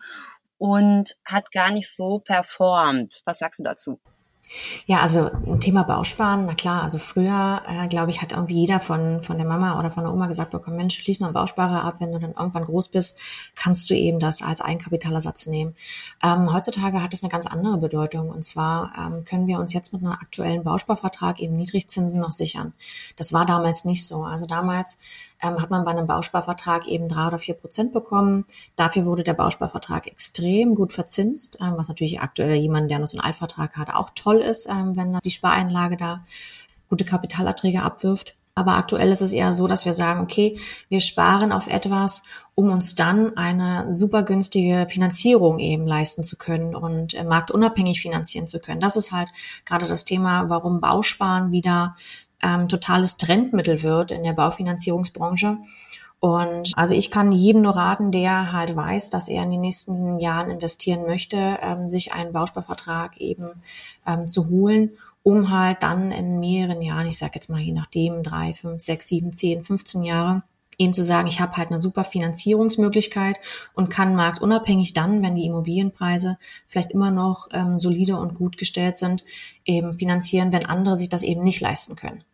und 0.57 1.17
hat 1.27 1.53
gar 1.53 1.73
nicht 1.73 1.95
so 1.95 2.21
performt. 2.21 3.21
Was 3.27 3.41
sagst 3.41 3.59
du 3.59 3.65
dazu? 3.65 4.01
Ja, 4.87 5.01
also 5.01 5.31
ein 5.47 5.61
Thema 5.61 5.83
Bausparen, 5.83 6.47
na 6.47 6.55
klar, 6.55 6.83
also 6.83 6.99
früher, 6.99 7.63
äh, 7.69 7.89
glaube 7.89 8.11
ich, 8.11 8.23
hat 8.23 8.33
irgendwie 8.33 8.61
jeder 8.61 8.79
von, 8.81 9.23
von 9.23 9.37
der 9.39 9.47
Mama 9.47 9.79
oder 9.79 9.91
von 9.91 10.05
der 10.05 10.13
Oma 10.13 10.27
gesagt 10.27 10.51
bekommen, 10.51 10.77
Mensch, 10.77 10.97
schließ 10.97 11.21
mal 11.21 11.29
einen 11.29 11.35
Bausparer 11.35 11.83
ab, 11.83 11.97
wenn 11.99 12.13
du 12.13 12.19
dann 12.19 12.33
irgendwann 12.33 12.65
groß 12.65 12.89
bist, 12.89 13.17
kannst 13.55 13.91
du 13.91 13.95
eben 13.95 14.19
das 14.19 14.43
als 14.43 14.61
Eigenkapitalersatz 14.61 15.47
nehmen. 15.47 15.75
Ähm, 16.23 16.53
heutzutage 16.53 17.03
hat 17.03 17.15
es 17.15 17.23
eine 17.23 17.31
ganz 17.31 17.47
andere 17.47 17.79
Bedeutung 17.79 18.31
und 18.31 18.45
zwar 18.45 18.93
ähm, 18.99 19.25
können 19.25 19.47
wir 19.47 19.59
uns 19.59 19.73
jetzt 19.73 19.93
mit 19.93 20.03
einem 20.03 20.13
aktuellen 20.13 20.63
Bausparvertrag 20.63 21.41
eben 21.41 21.57
Niedrigzinsen 21.57 22.21
noch 22.21 22.33
sichern. 22.33 22.75
Das 23.17 23.33
war 23.33 23.47
damals 23.47 23.85
nicht 23.85 24.07
so. 24.07 24.25
Also 24.25 24.47
damals 24.47 24.99
ähm, 25.45 25.61
hat 25.61 25.71
man 25.71 25.85
bei 25.85 25.91
einem 25.91 26.07
Bausparvertrag 26.07 26.87
eben 26.89 27.09
drei 27.09 27.29
oder 27.29 27.39
vier 27.39 27.55
Prozent 27.55 27.93
bekommen. 27.93 28.45
Dafür 28.77 29.05
wurde 29.05 29.23
der 29.23 29.35
Bausparvertrag 29.35 30.07
extrem 30.07 30.75
gut 30.75 30.93
verzinst, 30.93 31.59
ähm, 31.61 31.75
was 31.77 31.89
natürlich 31.89 32.21
aktuell 32.21 32.57
jemand, 32.57 32.91
der 32.91 32.99
noch 32.99 33.07
so 33.07 33.19
einen 33.19 33.27
Altvertrag 33.27 33.77
hat, 33.77 33.95
auch 33.95 34.11
toll 34.15 34.37
ist, 34.37 34.69
ähm, 34.69 34.97
wenn 34.97 35.19
die 35.25 35.31
Spareinlage 35.31 35.97
da 35.97 36.25
gute 36.89 37.05
Kapitalerträge 37.05 37.83
abwirft. 37.83 38.37
Aber 38.57 38.77
aktuell 38.77 39.11
ist 39.11 39.21
es 39.21 39.33
eher 39.33 39.53
so, 39.53 39.67
dass 39.67 39.85
wir 39.85 39.93
sagen, 39.93 40.21
okay, 40.21 40.61
wir 40.89 41.01
sparen 41.01 41.51
auf 41.51 41.67
etwas, 41.67 42.23
um 42.55 42.71
uns 42.71 42.95
dann 42.95 43.37
eine 43.37 43.93
super 43.93 44.23
günstige 44.23 44.87
Finanzierung 44.89 45.59
eben 45.59 45.89
leisten 45.89 46.23
zu 46.23 46.37
können 46.37 46.77
und 46.77 47.15
äh, 47.15 47.25
marktunabhängig 47.25 48.01
finanzieren 48.01 48.47
zu 48.47 48.61
können. 48.61 48.79
Das 48.79 48.97
ist 48.97 49.11
halt 49.11 49.29
gerade 49.65 49.89
das 49.89 50.05
Thema, 50.05 50.49
warum 50.51 50.81
Bausparen 50.81 51.51
wieder 51.51 51.97
ähm, 52.43 52.69
totales 52.69 53.17
Trendmittel 53.17 53.83
wird 53.83 54.11
in 54.11 54.23
der 54.23 54.33
Baufinanzierungsbranche. 54.33 55.59
Und 56.21 56.73
also 56.75 56.95
ich 56.95 57.11
kann 57.11 57.33
jedem 57.33 57.61
nur 57.61 57.77
raten, 57.77 58.11
der 58.11 58.53
halt 58.53 58.75
weiß, 58.75 59.11
dass 59.11 59.29
er 59.29 59.43
in 59.43 59.51
den 59.51 59.61
nächsten 59.61 60.19
Jahren 60.21 60.51
investieren 60.51 61.03
möchte, 61.03 61.59
ähm, 61.61 61.91
sich 61.91 62.15
einen 62.15 62.33
Bausparvertrag 62.33 63.19
eben 63.19 63.51
ähm, 64.07 64.27
zu 64.27 64.49
holen, 64.49 64.93
um 65.23 65.51
halt 65.51 65.83
dann 65.83 66.13
in 66.13 66.41
mehreren 66.41 66.81
Jahren, 66.81 67.07
ich 67.07 67.19
sage 67.19 67.33
jetzt 67.35 67.51
mal 67.51 67.61
je 67.61 67.73
nachdem, 67.73 68.23
drei, 68.23 68.55
fünf, 68.55 68.81
sechs, 68.81 69.09
sieben, 69.09 69.33
zehn, 69.33 69.65
15 69.65 70.03
Jahre, 70.03 70.43
eben 70.79 70.95
zu 70.95 71.05
sagen, 71.05 71.29
ich 71.29 71.41
habe 71.41 71.57
halt 71.57 71.71
eine 71.71 71.79
super 71.79 72.05
Finanzierungsmöglichkeit 72.05 73.37
und 73.75 73.91
kann 73.91 74.15
marktunabhängig 74.15 74.95
dann, 74.95 75.23
wenn 75.23 75.35
die 75.35 75.47
Immobilienpreise 75.47 76.39
vielleicht 76.67 76.93
immer 76.93 77.11
noch 77.11 77.49
ähm, 77.53 77.79
solide 77.79 78.17
und 78.17 78.35
gut 78.35 78.59
gestellt 78.59 78.97
sind, 78.97 79.25
eben 79.65 79.95
finanzieren, 79.95 80.53
wenn 80.53 80.67
andere 80.67 80.97
sich 80.97 81.09
das 81.09 81.23
eben 81.23 81.43
nicht 81.43 81.61
leisten 81.61 81.97
können. 81.97 82.25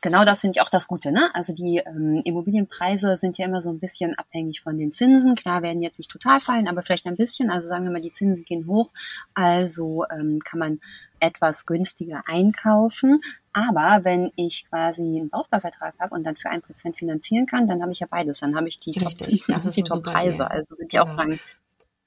Genau 0.00 0.24
das 0.24 0.40
finde 0.40 0.56
ich 0.56 0.62
auch 0.62 0.68
das 0.68 0.88
Gute. 0.88 1.12
Ne? 1.12 1.30
Also 1.34 1.54
die 1.54 1.78
ähm, 1.78 2.22
Immobilienpreise 2.24 3.16
sind 3.16 3.38
ja 3.38 3.46
immer 3.46 3.62
so 3.62 3.70
ein 3.70 3.78
bisschen 3.78 4.14
abhängig 4.18 4.62
von 4.62 4.78
den 4.78 4.92
Zinsen. 4.92 5.34
Klar 5.34 5.62
werden 5.62 5.82
jetzt 5.82 5.98
nicht 5.98 6.10
total 6.10 6.40
fallen, 6.40 6.68
aber 6.68 6.82
vielleicht 6.82 7.06
ein 7.06 7.16
bisschen. 7.16 7.50
Also 7.50 7.68
sagen 7.68 7.84
wir 7.84 7.90
mal, 7.90 8.00
die 8.00 8.12
Zinsen 8.12 8.44
gehen 8.44 8.66
hoch. 8.66 8.90
Also 9.34 10.04
ähm, 10.10 10.40
kann 10.44 10.58
man 10.58 10.80
etwas 11.20 11.66
günstiger 11.66 12.22
einkaufen. 12.26 13.20
Aber 13.52 14.04
wenn 14.04 14.32
ich 14.36 14.66
quasi 14.68 15.02
einen 15.02 15.30
Bausparvertrag 15.30 15.94
habe 15.98 16.14
und 16.14 16.24
dann 16.24 16.36
für 16.36 16.50
ein 16.50 16.62
Prozent 16.62 16.96
finanzieren 16.98 17.46
kann, 17.46 17.66
dann 17.66 17.82
habe 17.82 17.92
ich 17.92 18.00
ja 18.00 18.06
beides. 18.08 18.40
Dann 18.40 18.56
habe 18.56 18.68
ich 18.68 18.78
die 18.78 18.92
Top-Zinsen 18.92 19.54
und 19.54 19.76
die 19.76 19.82
Top-Preise. 19.82 20.50
Also 20.50 20.76
sind 20.76 20.92
die 20.92 20.96
genau. 20.96 21.10
auch 21.10 21.18
rein. 21.18 21.38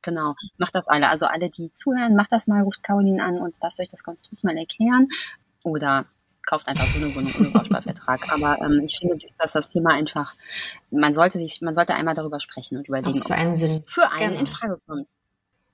Genau, 0.01 0.35
macht 0.57 0.75
das 0.75 0.87
alle. 0.87 1.09
Also 1.09 1.25
alle, 1.25 1.49
die 1.49 1.73
zuhören, 1.73 2.15
macht 2.15 2.31
das 2.31 2.47
mal, 2.47 2.61
ruft 2.61 2.83
Caroline 2.83 3.23
an 3.23 3.37
und 3.37 3.55
lasst 3.61 3.81
euch 3.81 3.89
das 3.89 4.03
Konstrukt 4.03 4.43
mal 4.43 4.57
erklären. 4.57 5.09
Oder 5.63 6.05
kauft 6.45 6.67
einfach 6.67 6.85
so 6.87 6.97
eine 6.97 7.13
Wohnung 7.15 7.31
ohne 7.39 7.49
Bausparvertrag. 7.49 8.21
Aber 8.33 8.59
ähm, 8.61 8.85
ich 8.87 8.97
finde, 8.99 9.17
dass 9.37 9.51
das 9.53 9.69
Thema 9.69 9.93
einfach, 9.93 10.35
man 10.91 11.13
sollte 11.13 11.37
sich, 11.37 11.61
man 11.61 11.75
sollte 11.75 11.95
einmal 11.95 12.15
darüber 12.15 12.39
sprechen 12.39 12.77
und 12.77 12.87
überlegen, 12.87 13.11
es 13.11 13.23
für 13.23 13.35
einen 13.35 13.53
Sinn 13.53 13.83
für 13.87 14.09
einen 14.11 14.29
genau. 14.29 14.39
in 14.39 14.47
Frage 14.47 14.79
kommt. 14.87 15.07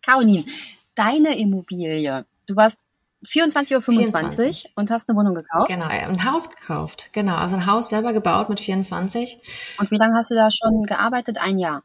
Caroline, 0.01 0.45
deine 0.93 1.37
Immobilie, 1.37 2.25
du 2.47 2.55
warst 2.55 2.83
24 3.23 3.75
oder 3.75 3.81
25 3.81 4.35
24. 4.35 4.73
und 4.75 4.91
hast 4.91 5.09
eine 5.09 5.17
Wohnung 5.17 5.35
gekauft? 5.35 5.67
Genau, 5.67 5.87
ein 5.87 6.31
Haus 6.31 6.49
gekauft. 6.49 7.09
Genau, 7.11 7.35
also 7.35 7.55
ein 7.55 7.65
Haus 7.65 7.89
selber 7.89 8.13
gebaut 8.13 8.49
mit 8.49 8.59
24. 8.59 9.39
Und 9.79 9.91
wie 9.91 9.97
lange 9.97 10.15
hast 10.15 10.31
du 10.31 10.35
da 10.35 10.49
schon 10.51 10.83
gearbeitet? 10.83 11.37
Ein 11.39 11.57
Jahr? 11.57 11.83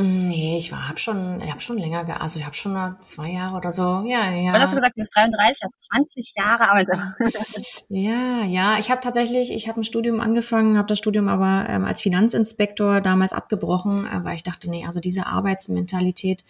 Nee, 0.00 0.58
ich 0.58 0.70
war, 0.70 0.88
hab 0.88 1.00
schon, 1.00 1.40
ich 1.40 1.50
habe 1.50 1.58
schon 1.58 1.76
länger, 1.76 2.04
ge 2.04 2.14
also 2.14 2.38
ich 2.38 2.44
habe 2.44 2.54
schon 2.54 2.76
zwei 3.00 3.32
Jahre 3.32 3.56
oder 3.56 3.72
so. 3.72 4.04
Ja, 4.06 4.30
ja. 4.30 4.52
Wann 4.52 4.62
hast 4.62 4.70
du 4.70 4.76
gesagt, 4.76 4.96
du 4.96 5.00
bist 5.00 5.16
33, 5.16 5.64
hast 5.64 5.80
20 5.80 6.34
Jahre 6.36 6.68
Arbeit. 6.70 6.86
ja, 7.88 8.42
ja. 8.46 8.78
Ich 8.78 8.92
habe 8.92 9.00
tatsächlich, 9.00 9.52
ich 9.52 9.68
habe 9.68 9.80
ein 9.80 9.84
Studium 9.84 10.20
angefangen, 10.20 10.78
habe 10.78 10.86
das 10.86 10.98
Studium 10.98 11.26
aber 11.26 11.68
ähm, 11.68 11.84
als 11.84 12.00
Finanzinspektor 12.00 13.00
damals 13.00 13.32
abgebrochen, 13.32 14.06
äh, 14.06 14.22
weil 14.22 14.36
ich 14.36 14.44
dachte, 14.44 14.70
nee, 14.70 14.86
also 14.86 15.00
diese 15.00 15.26
Arbeitsmentalität, 15.26 16.44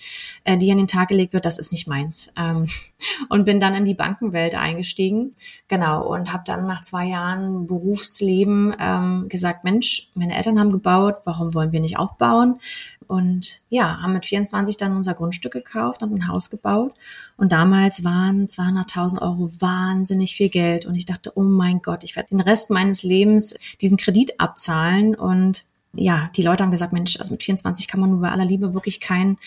äh, 0.45 0.59
die 0.59 0.71
an 0.71 0.77
den 0.77 0.87
Tag 0.87 1.09
gelegt 1.09 1.33
wird, 1.33 1.47
das 1.47 1.59
ist 1.59 1.73
nicht 1.73 1.89
meins. 1.89 2.31
Ähm, 2.37 2.67
und 3.31 3.47
bin 3.47 3.61
dann 3.61 3.75
in 3.75 3.87
die 3.87 3.95
Bankenwelt 3.95 4.57
eingestiegen, 4.57 5.35
genau, 5.69 6.07
und 6.07 6.35
habe 6.35 6.43
dann 6.45 6.67
nach 6.67 6.83
zwei 6.83 7.07
Jahren 7.07 7.67
Berufsleben 7.67 8.77
ähm, 8.79 9.27
gesagt, 9.31 9.65
Mensch, 9.65 10.11
meine 10.13 10.37
Eltern 10.37 10.61
haben 10.61 10.71
gebaut, 10.71 11.17
warum 11.25 11.55
wollen 11.55 11.73
wir 11.73 11.81
nicht 11.81 11.99
auch 11.99 12.17
bauen? 12.17 12.61
Und 13.09 13.38
ja, 13.69 14.01
haben 14.01 14.13
mit 14.13 14.25
24 14.27 14.77
dann 14.77 14.97
unser 14.97 15.15
Grundstück 15.15 15.53
gekauft 15.53 16.03
und 16.03 16.13
ein 16.15 16.29
Haus 16.29 16.51
gebaut. 16.51 16.95
Und 17.37 17.53
damals 17.53 18.05
waren 18.05 18.47
200.000 18.47 19.23
Euro 19.23 19.51
wahnsinnig 19.59 20.35
viel 20.35 20.49
Geld. 20.49 20.87
Und 20.87 20.95
ich 20.95 21.07
dachte, 21.07 21.33
oh 21.35 21.43
mein 21.43 21.83
Gott, 21.83 22.05
ich 22.05 22.17
werde 22.17 22.31
den 22.31 22.41
Rest 22.41 22.71
meines 22.71 23.03
Lebens 23.03 23.57
diesen 23.81 23.99
Kredit 23.99 24.41
abzahlen. 24.41 25.15
Und 25.15 25.65
ja, 25.95 26.31
die 26.37 26.43
Leute 26.43 26.63
haben 26.63 26.71
gesagt, 26.71 26.93
Mensch, 26.93 27.19
also 27.19 27.33
mit 27.33 27.43
24 27.43 27.89
kann 27.89 28.01
man 28.01 28.11
nur 28.11 28.21
bei 28.21 28.31
aller 28.31 28.45
Liebe 28.45 28.75
wirklich 28.75 29.01
kein, 29.01 29.39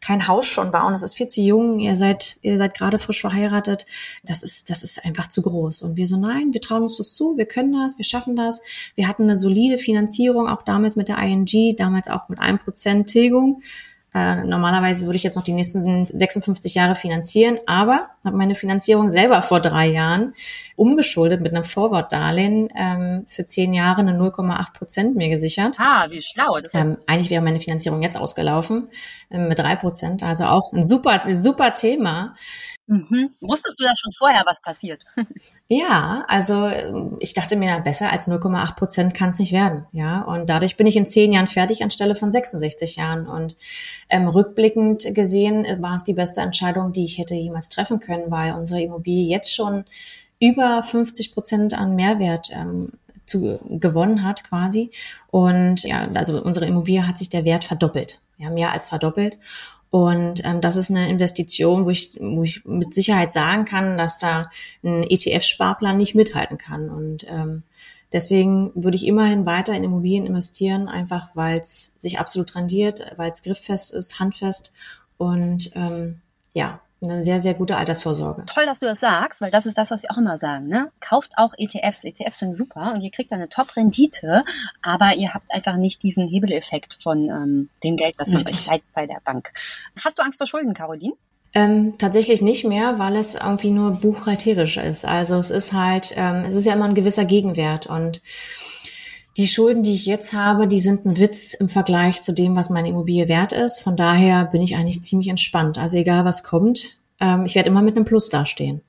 kein 0.00 0.28
Haus 0.28 0.46
schon 0.46 0.70
bauen. 0.70 0.92
Das 0.92 1.02
ist 1.02 1.16
viel 1.16 1.26
zu 1.26 1.40
jung. 1.40 1.78
Ihr 1.78 1.96
seid, 1.96 2.38
ihr 2.42 2.58
seid 2.58 2.74
gerade 2.74 2.98
frisch 2.98 3.22
verheiratet. 3.22 3.86
Das 4.22 4.42
ist, 4.42 4.68
das 4.68 4.82
ist 4.82 5.04
einfach 5.04 5.28
zu 5.28 5.40
groß. 5.40 5.82
Und 5.82 5.96
wir 5.96 6.06
so, 6.06 6.18
nein, 6.18 6.52
wir 6.52 6.60
trauen 6.60 6.82
uns 6.82 6.98
das 6.98 7.14
zu. 7.14 7.36
Wir 7.36 7.46
können 7.46 7.72
das. 7.72 7.96
Wir 7.96 8.04
schaffen 8.04 8.36
das. 8.36 8.60
Wir 8.94 9.08
hatten 9.08 9.22
eine 9.22 9.36
solide 9.36 9.78
Finanzierung, 9.78 10.48
auch 10.48 10.62
damals 10.62 10.96
mit 10.96 11.08
der 11.08 11.18
ING, 11.18 11.76
damals 11.76 12.08
auch 12.08 12.28
mit 12.28 12.40
einem 12.40 12.58
Prozent 12.58 13.08
Tilgung. 13.08 13.62
Äh, 14.16 14.44
normalerweise 14.44 15.04
würde 15.04 15.16
ich 15.16 15.24
jetzt 15.24 15.36
noch 15.36 15.44
die 15.44 15.52
nächsten 15.52 16.06
56 16.06 16.74
Jahre 16.74 16.94
finanzieren, 16.94 17.58
aber 17.66 18.08
habe 18.24 18.34
meine 18.34 18.54
Finanzierung 18.54 19.10
selber 19.10 19.42
vor 19.42 19.60
drei 19.60 19.88
Jahren 19.88 20.32
umgeschuldet 20.74 21.42
mit 21.42 21.52
einem 21.52 21.64
Forward-Darlehen 21.64 22.70
ähm, 22.74 23.24
für 23.26 23.44
zehn 23.44 23.74
Jahre 23.74 24.00
eine 24.00 24.12
0,8 24.12 24.72
Prozent 24.72 25.16
mir 25.16 25.28
gesichert. 25.28 25.76
Ah, 25.78 26.06
wie 26.08 26.22
schlau. 26.22 26.58
Ähm, 26.72 26.96
eigentlich 27.06 27.28
wäre 27.28 27.42
meine 27.42 27.60
Finanzierung 27.60 28.00
jetzt 28.00 28.16
ausgelaufen 28.16 28.88
äh, 29.28 29.36
mit 29.36 29.58
drei 29.58 29.76
Prozent, 29.76 30.22
also 30.22 30.46
auch 30.46 30.72
ein 30.72 30.82
super, 30.82 31.20
super 31.32 31.74
Thema. 31.74 32.36
Mhm. 32.88 33.30
Wusstest 33.40 33.80
du 33.80 33.84
das 33.84 33.98
schon 33.98 34.12
vorher, 34.12 34.44
was 34.46 34.60
passiert? 34.62 35.02
ja, 35.68 36.24
also 36.28 37.16
ich 37.18 37.34
dachte 37.34 37.56
mir, 37.56 37.80
besser 37.80 38.12
als 38.12 38.28
0,8 38.28 38.76
Prozent 38.76 39.14
kann 39.14 39.30
es 39.30 39.40
nicht 39.40 39.52
werden. 39.52 39.86
Ja, 39.92 40.22
und 40.22 40.48
dadurch 40.48 40.76
bin 40.76 40.86
ich 40.86 40.96
in 40.96 41.06
zehn 41.06 41.32
Jahren 41.32 41.48
fertig 41.48 41.82
anstelle 41.82 42.14
von 42.14 42.30
66 42.30 42.96
Jahren. 42.96 43.26
Und 43.26 43.56
ähm, 44.08 44.28
rückblickend 44.28 45.14
gesehen 45.14 45.64
äh, 45.64 45.82
war 45.82 45.96
es 45.96 46.04
die 46.04 46.14
beste 46.14 46.42
Entscheidung, 46.42 46.92
die 46.92 47.04
ich 47.04 47.18
hätte 47.18 47.34
jemals 47.34 47.68
treffen 47.68 47.98
können, 47.98 48.30
weil 48.30 48.54
unsere 48.54 48.80
Immobilie 48.80 49.28
jetzt 49.28 49.54
schon 49.54 49.84
über 50.38 50.82
50 50.82 51.34
Prozent 51.34 51.74
an 51.74 51.96
Mehrwert 51.96 52.50
ähm, 52.52 52.92
zu, 53.26 53.58
gewonnen 53.68 54.22
hat 54.24 54.44
quasi. 54.44 54.90
Und 55.30 55.82
ja, 55.82 56.08
also 56.14 56.40
unsere 56.40 56.66
Immobilie 56.66 57.06
hat 57.06 57.18
sich 57.18 57.30
der 57.30 57.44
Wert 57.44 57.64
verdoppelt. 57.64 58.20
Ja, 58.38 58.50
mehr 58.50 58.72
als 58.72 58.88
verdoppelt. 58.88 59.38
Und 59.90 60.44
ähm, 60.44 60.60
das 60.60 60.76
ist 60.76 60.90
eine 60.90 61.08
Investition, 61.08 61.84
wo 61.84 61.90
ich, 61.90 62.18
wo 62.20 62.42
ich 62.42 62.64
mit 62.64 62.92
Sicherheit 62.92 63.32
sagen 63.32 63.64
kann, 63.64 63.96
dass 63.96 64.18
da 64.18 64.50
ein 64.82 65.04
ETF-Sparplan 65.04 65.96
nicht 65.96 66.14
mithalten 66.14 66.58
kann. 66.58 66.90
Und 66.90 67.24
ähm, 67.28 67.62
deswegen 68.12 68.72
würde 68.74 68.96
ich 68.96 69.06
immerhin 69.06 69.46
weiter 69.46 69.74
in 69.74 69.84
Immobilien 69.84 70.26
investieren, 70.26 70.88
einfach 70.88 71.28
weil 71.34 71.60
es 71.60 71.94
sich 71.98 72.18
absolut 72.18 72.54
rendiert, 72.54 73.14
weil 73.16 73.30
es 73.30 73.42
grifffest 73.42 73.94
ist, 73.94 74.18
handfest 74.18 74.72
und 75.18 75.70
ähm, 75.74 76.20
ja, 76.52 76.80
eine 77.02 77.22
sehr, 77.22 77.40
sehr 77.40 77.54
gute 77.54 77.76
Altersvorsorge. 77.76 78.44
Toll, 78.46 78.64
dass 78.66 78.80
du 78.80 78.86
das 78.86 79.00
sagst, 79.00 79.40
weil 79.40 79.50
das 79.50 79.66
ist 79.66 79.76
das, 79.76 79.90
was 79.90 80.02
wir 80.02 80.10
auch 80.10 80.16
immer 80.16 80.38
sagen. 80.38 80.68
Ne? 80.68 80.90
Kauft 81.00 81.32
auch 81.36 81.52
ETFs. 81.58 82.04
ETFs 82.04 82.38
sind 82.38 82.54
super 82.54 82.92
und 82.94 83.02
ihr 83.02 83.10
kriegt 83.10 83.32
eine 83.32 83.48
Top-Rendite, 83.48 84.44
aber 84.82 85.14
ihr 85.14 85.34
habt 85.34 85.52
einfach 85.52 85.76
nicht 85.76 86.02
diesen 86.02 86.26
Hebeleffekt 86.26 86.98
von 87.02 87.28
ähm, 87.28 87.68
dem 87.84 87.96
Geld, 87.96 88.14
das 88.18 88.28
man 88.28 88.36
euch 88.36 88.66
leiht 88.66 88.82
bei 88.94 89.06
der 89.06 89.20
Bank. 89.24 89.52
Hast 90.02 90.18
du 90.18 90.22
Angst 90.22 90.38
vor 90.38 90.46
Schulden, 90.46 90.74
Caroline? 90.74 91.14
Ähm, 91.54 91.96
tatsächlich 91.96 92.42
nicht 92.42 92.64
mehr, 92.64 92.98
weil 92.98 93.16
es 93.16 93.34
irgendwie 93.34 93.70
nur 93.70 93.92
buchhalterisch 93.92 94.76
ist. 94.76 95.04
Also 95.04 95.36
es 95.36 95.50
ist 95.50 95.72
halt, 95.72 96.12
ähm, 96.14 96.44
es 96.46 96.54
ist 96.54 96.66
ja 96.66 96.74
immer 96.74 96.84
ein 96.84 96.94
gewisser 96.94 97.24
Gegenwert 97.24 97.86
und 97.86 98.20
die 99.36 99.46
Schulden, 99.46 99.82
die 99.82 99.94
ich 99.94 100.06
jetzt 100.06 100.32
habe, 100.32 100.66
die 100.66 100.80
sind 100.80 101.04
ein 101.04 101.18
Witz 101.18 101.54
im 101.54 101.68
Vergleich 101.68 102.22
zu 102.22 102.32
dem, 102.32 102.56
was 102.56 102.70
meine 102.70 102.88
Immobilie 102.88 103.28
wert 103.28 103.52
ist. 103.52 103.80
Von 103.80 103.96
daher 103.96 104.46
bin 104.46 104.62
ich 104.62 104.76
eigentlich 104.76 105.02
ziemlich 105.02 105.28
entspannt. 105.28 105.78
Also 105.78 105.98
egal 105.98 106.24
was 106.24 106.42
kommt, 106.42 106.96
ähm, 107.20 107.44
ich 107.44 107.54
werde 107.54 107.68
immer 107.68 107.82
mit 107.82 107.96
einem 107.96 108.06
Plus 108.06 108.30
dastehen. 108.30 108.80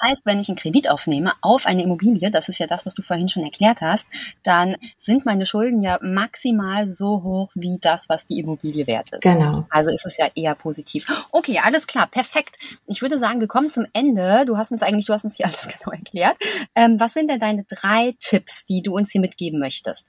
Das 0.00 0.10
heißt, 0.10 0.26
wenn 0.26 0.40
ich 0.40 0.48
einen 0.48 0.56
Kredit 0.56 0.90
aufnehme 0.90 1.32
auf 1.40 1.66
eine 1.66 1.82
Immobilie, 1.82 2.30
das 2.30 2.48
ist 2.48 2.58
ja 2.58 2.66
das, 2.66 2.86
was 2.86 2.94
du 2.94 3.02
vorhin 3.02 3.28
schon 3.28 3.44
erklärt 3.44 3.80
hast, 3.80 4.08
dann 4.42 4.76
sind 4.98 5.24
meine 5.24 5.46
Schulden 5.46 5.82
ja 5.82 5.98
maximal 6.02 6.86
so 6.86 7.22
hoch 7.22 7.50
wie 7.54 7.78
das, 7.80 8.08
was 8.08 8.26
die 8.26 8.40
Immobilie 8.40 8.86
wert 8.86 9.12
ist. 9.12 9.22
Genau. 9.22 9.66
Also 9.70 9.90
ist 9.90 10.06
es 10.06 10.16
ja 10.16 10.28
eher 10.34 10.54
positiv. 10.54 11.06
Okay, 11.32 11.60
alles 11.62 11.86
klar, 11.86 12.06
perfekt. 12.06 12.58
Ich 12.86 13.02
würde 13.02 13.18
sagen, 13.18 13.40
wir 13.40 13.48
kommen 13.48 13.70
zum 13.70 13.86
Ende. 13.92 14.44
Du 14.46 14.56
hast 14.56 14.72
uns 14.72 14.82
eigentlich, 14.82 15.06
du 15.06 15.12
hast 15.12 15.24
uns 15.24 15.36
hier 15.36 15.46
alles 15.46 15.68
genau 15.68 15.92
erklärt. 15.92 16.36
Ähm, 16.74 17.00
was 17.00 17.14
sind 17.14 17.30
denn 17.30 17.40
deine 17.40 17.64
drei 17.64 18.14
Tipps, 18.20 18.66
die 18.66 18.82
du 18.82 18.96
uns 18.96 19.12
hier 19.12 19.20
mitgeben 19.20 19.58
möchtest? 19.58 20.06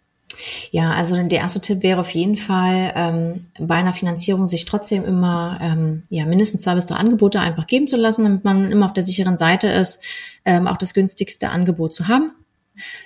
Ja, 0.71 0.91
also 0.93 1.21
der 1.21 1.39
erste 1.39 1.61
Tipp 1.61 1.83
wäre 1.83 1.99
auf 1.99 2.11
jeden 2.11 2.37
Fall, 2.37 2.93
ähm, 2.95 3.41
bei 3.59 3.75
einer 3.75 3.93
Finanzierung 3.93 4.47
sich 4.47 4.65
trotzdem 4.65 5.03
immer 5.03 5.59
ähm, 5.61 6.03
ja, 6.09 6.25
mindestens 6.25 6.61
zwei 6.61 6.75
bis 6.75 6.85
drei 6.85 6.95
Angebote 6.95 7.39
einfach 7.39 7.67
geben 7.67 7.87
zu 7.87 7.97
lassen, 7.97 8.23
damit 8.23 8.43
man 8.43 8.71
immer 8.71 8.85
auf 8.85 8.93
der 8.93 9.03
sicheren 9.03 9.37
Seite 9.37 9.67
ist, 9.67 10.01
ähm, 10.45 10.67
auch 10.67 10.77
das 10.77 10.93
günstigste 10.93 11.49
Angebot 11.49 11.93
zu 11.93 12.07
haben. 12.07 12.31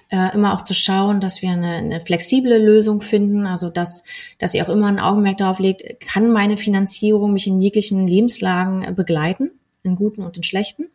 Äh, 0.09 0.34
immer 0.34 0.53
auch 0.53 0.61
zu 0.61 0.73
schauen, 0.73 1.21
dass 1.21 1.41
wir 1.41 1.51
eine, 1.51 1.75
eine 1.75 2.01
flexible 2.01 2.57
Lösung 2.57 2.99
finden, 2.99 3.45
also 3.45 3.69
dass, 3.69 4.03
dass 4.38 4.53
ihr 4.53 4.65
auch 4.65 4.69
immer 4.73 4.88
ein 4.88 4.99
Augenmerk 4.99 5.38
darauf 5.38 5.59
legt, 5.59 6.01
kann 6.01 6.29
meine 6.32 6.57
Finanzierung 6.57 7.32
mich 7.32 7.47
in 7.47 7.61
jeglichen 7.61 8.05
Lebenslagen 8.05 8.93
begleiten, 8.95 9.51
in 9.84 9.95
guten 9.95 10.23
und 10.23 10.36
in 10.36 10.43
schlechten. 10.43 10.88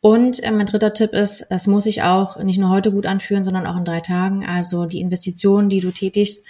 Und 0.00 0.42
äh, 0.42 0.50
mein 0.50 0.66
dritter 0.66 0.92
Tipp 0.92 1.12
ist, 1.12 1.46
es 1.50 1.66
muss 1.66 1.84
sich 1.84 2.02
auch 2.02 2.38
nicht 2.38 2.58
nur 2.58 2.70
heute 2.70 2.90
gut 2.90 3.06
anfühlen, 3.06 3.44
sondern 3.44 3.66
auch 3.66 3.76
in 3.76 3.84
drei 3.84 4.00
Tagen. 4.00 4.46
Also 4.46 4.86
die 4.86 5.00
Investitionen, 5.00 5.68
die 5.68 5.80
du 5.80 5.90
tätigst, 5.90 6.44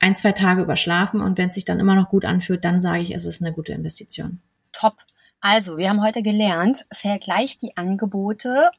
ein, 0.00 0.16
zwei 0.16 0.32
Tage 0.32 0.62
überschlafen 0.62 1.20
und 1.20 1.38
wenn 1.38 1.48
es 1.48 1.54
sich 1.54 1.64
dann 1.64 1.80
immer 1.80 1.94
noch 1.94 2.10
gut 2.10 2.24
anfühlt, 2.24 2.64
dann 2.64 2.80
sage 2.80 3.02
ich, 3.02 3.14
es 3.14 3.24
ist 3.24 3.42
eine 3.42 3.52
gute 3.52 3.72
Investition. 3.72 4.40
Top. 4.72 4.94
Also, 5.40 5.76
wir 5.76 5.88
haben 5.88 6.02
heute 6.02 6.22
gelernt, 6.22 6.86
vergleicht 6.92 7.62
die 7.62 7.76
Angebote, 7.76 8.70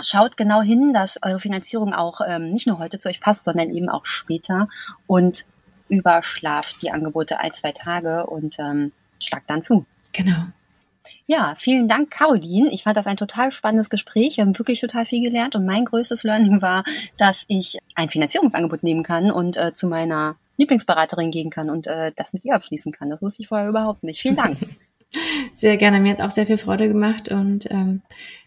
schaut 0.00 0.36
genau 0.36 0.62
hin, 0.62 0.92
dass 0.92 1.18
eure 1.22 1.38
Finanzierung 1.38 1.92
auch 1.92 2.20
ähm, 2.26 2.50
nicht 2.50 2.66
nur 2.66 2.78
heute 2.78 2.98
zu 2.98 3.08
euch 3.08 3.20
passt, 3.20 3.44
sondern 3.44 3.70
eben 3.70 3.88
auch 3.88 4.06
später 4.06 4.68
und 5.06 5.44
überschlaft 5.88 6.80
die 6.82 6.90
Angebote 6.90 7.38
ein, 7.38 7.52
zwei 7.52 7.72
Tage 7.72 8.26
und 8.26 8.58
ähm, 8.58 8.92
schlagt 9.18 9.50
dann 9.50 9.62
zu. 9.62 9.84
Genau. 10.12 10.46
Ja, 11.26 11.54
vielen 11.56 11.88
Dank, 11.88 12.10
Caroline. 12.10 12.70
Ich 12.72 12.82
fand 12.82 12.96
das 12.96 13.06
ein 13.06 13.16
total 13.16 13.52
spannendes 13.52 13.90
Gespräch. 13.90 14.36
Wir 14.36 14.44
haben 14.44 14.58
wirklich 14.58 14.80
total 14.80 15.04
viel 15.04 15.22
gelernt 15.22 15.56
und 15.56 15.64
mein 15.64 15.84
größtes 15.84 16.24
Learning 16.24 16.62
war, 16.62 16.84
dass 17.16 17.44
ich 17.48 17.78
ein 17.94 18.10
Finanzierungsangebot 18.10 18.82
nehmen 18.82 19.02
kann 19.02 19.30
und 19.30 19.56
äh, 19.56 19.72
zu 19.72 19.88
meiner 19.88 20.36
Lieblingsberaterin 20.56 21.30
gehen 21.30 21.50
kann 21.50 21.70
und 21.70 21.86
äh, 21.86 22.12
das 22.14 22.32
mit 22.32 22.44
ihr 22.44 22.54
abschließen 22.54 22.92
kann. 22.92 23.10
Das 23.10 23.22
wusste 23.22 23.42
ich 23.42 23.48
vorher 23.48 23.68
überhaupt 23.68 24.02
nicht. 24.02 24.20
Vielen 24.20 24.36
Dank. 24.36 24.56
Sehr 25.54 25.76
gerne. 25.76 26.00
Mir 26.00 26.12
hat 26.12 26.20
auch 26.20 26.30
sehr 26.30 26.46
viel 26.46 26.56
Freude 26.56 26.86
gemacht 26.86 27.30
und 27.30 27.68
ähm, 27.70 28.02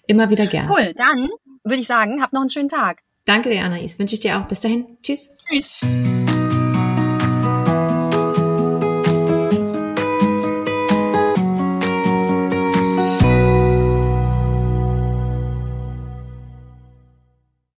immer 0.07 0.29
wieder 0.29 0.47
gerne. 0.47 0.69
Cool. 0.71 0.93
Dann 0.95 1.29
würde 1.63 1.81
ich 1.81 1.87
sagen, 1.87 2.21
habt 2.21 2.31
noch 2.31 2.41
einen 2.41 2.49
schönen 2.49 2.69
Tag. 2.69 3.01
Danke 3.25 3.49
dir, 3.49 3.63
Anais. 3.63 3.99
Wünsche 3.99 4.15
ich 4.15 4.21
dir 4.21 4.39
auch. 4.39 4.47
Bis 4.47 4.61
dahin. 4.61 4.97
Tschüss. 5.01 5.35
Tschüss. 5.49 5.81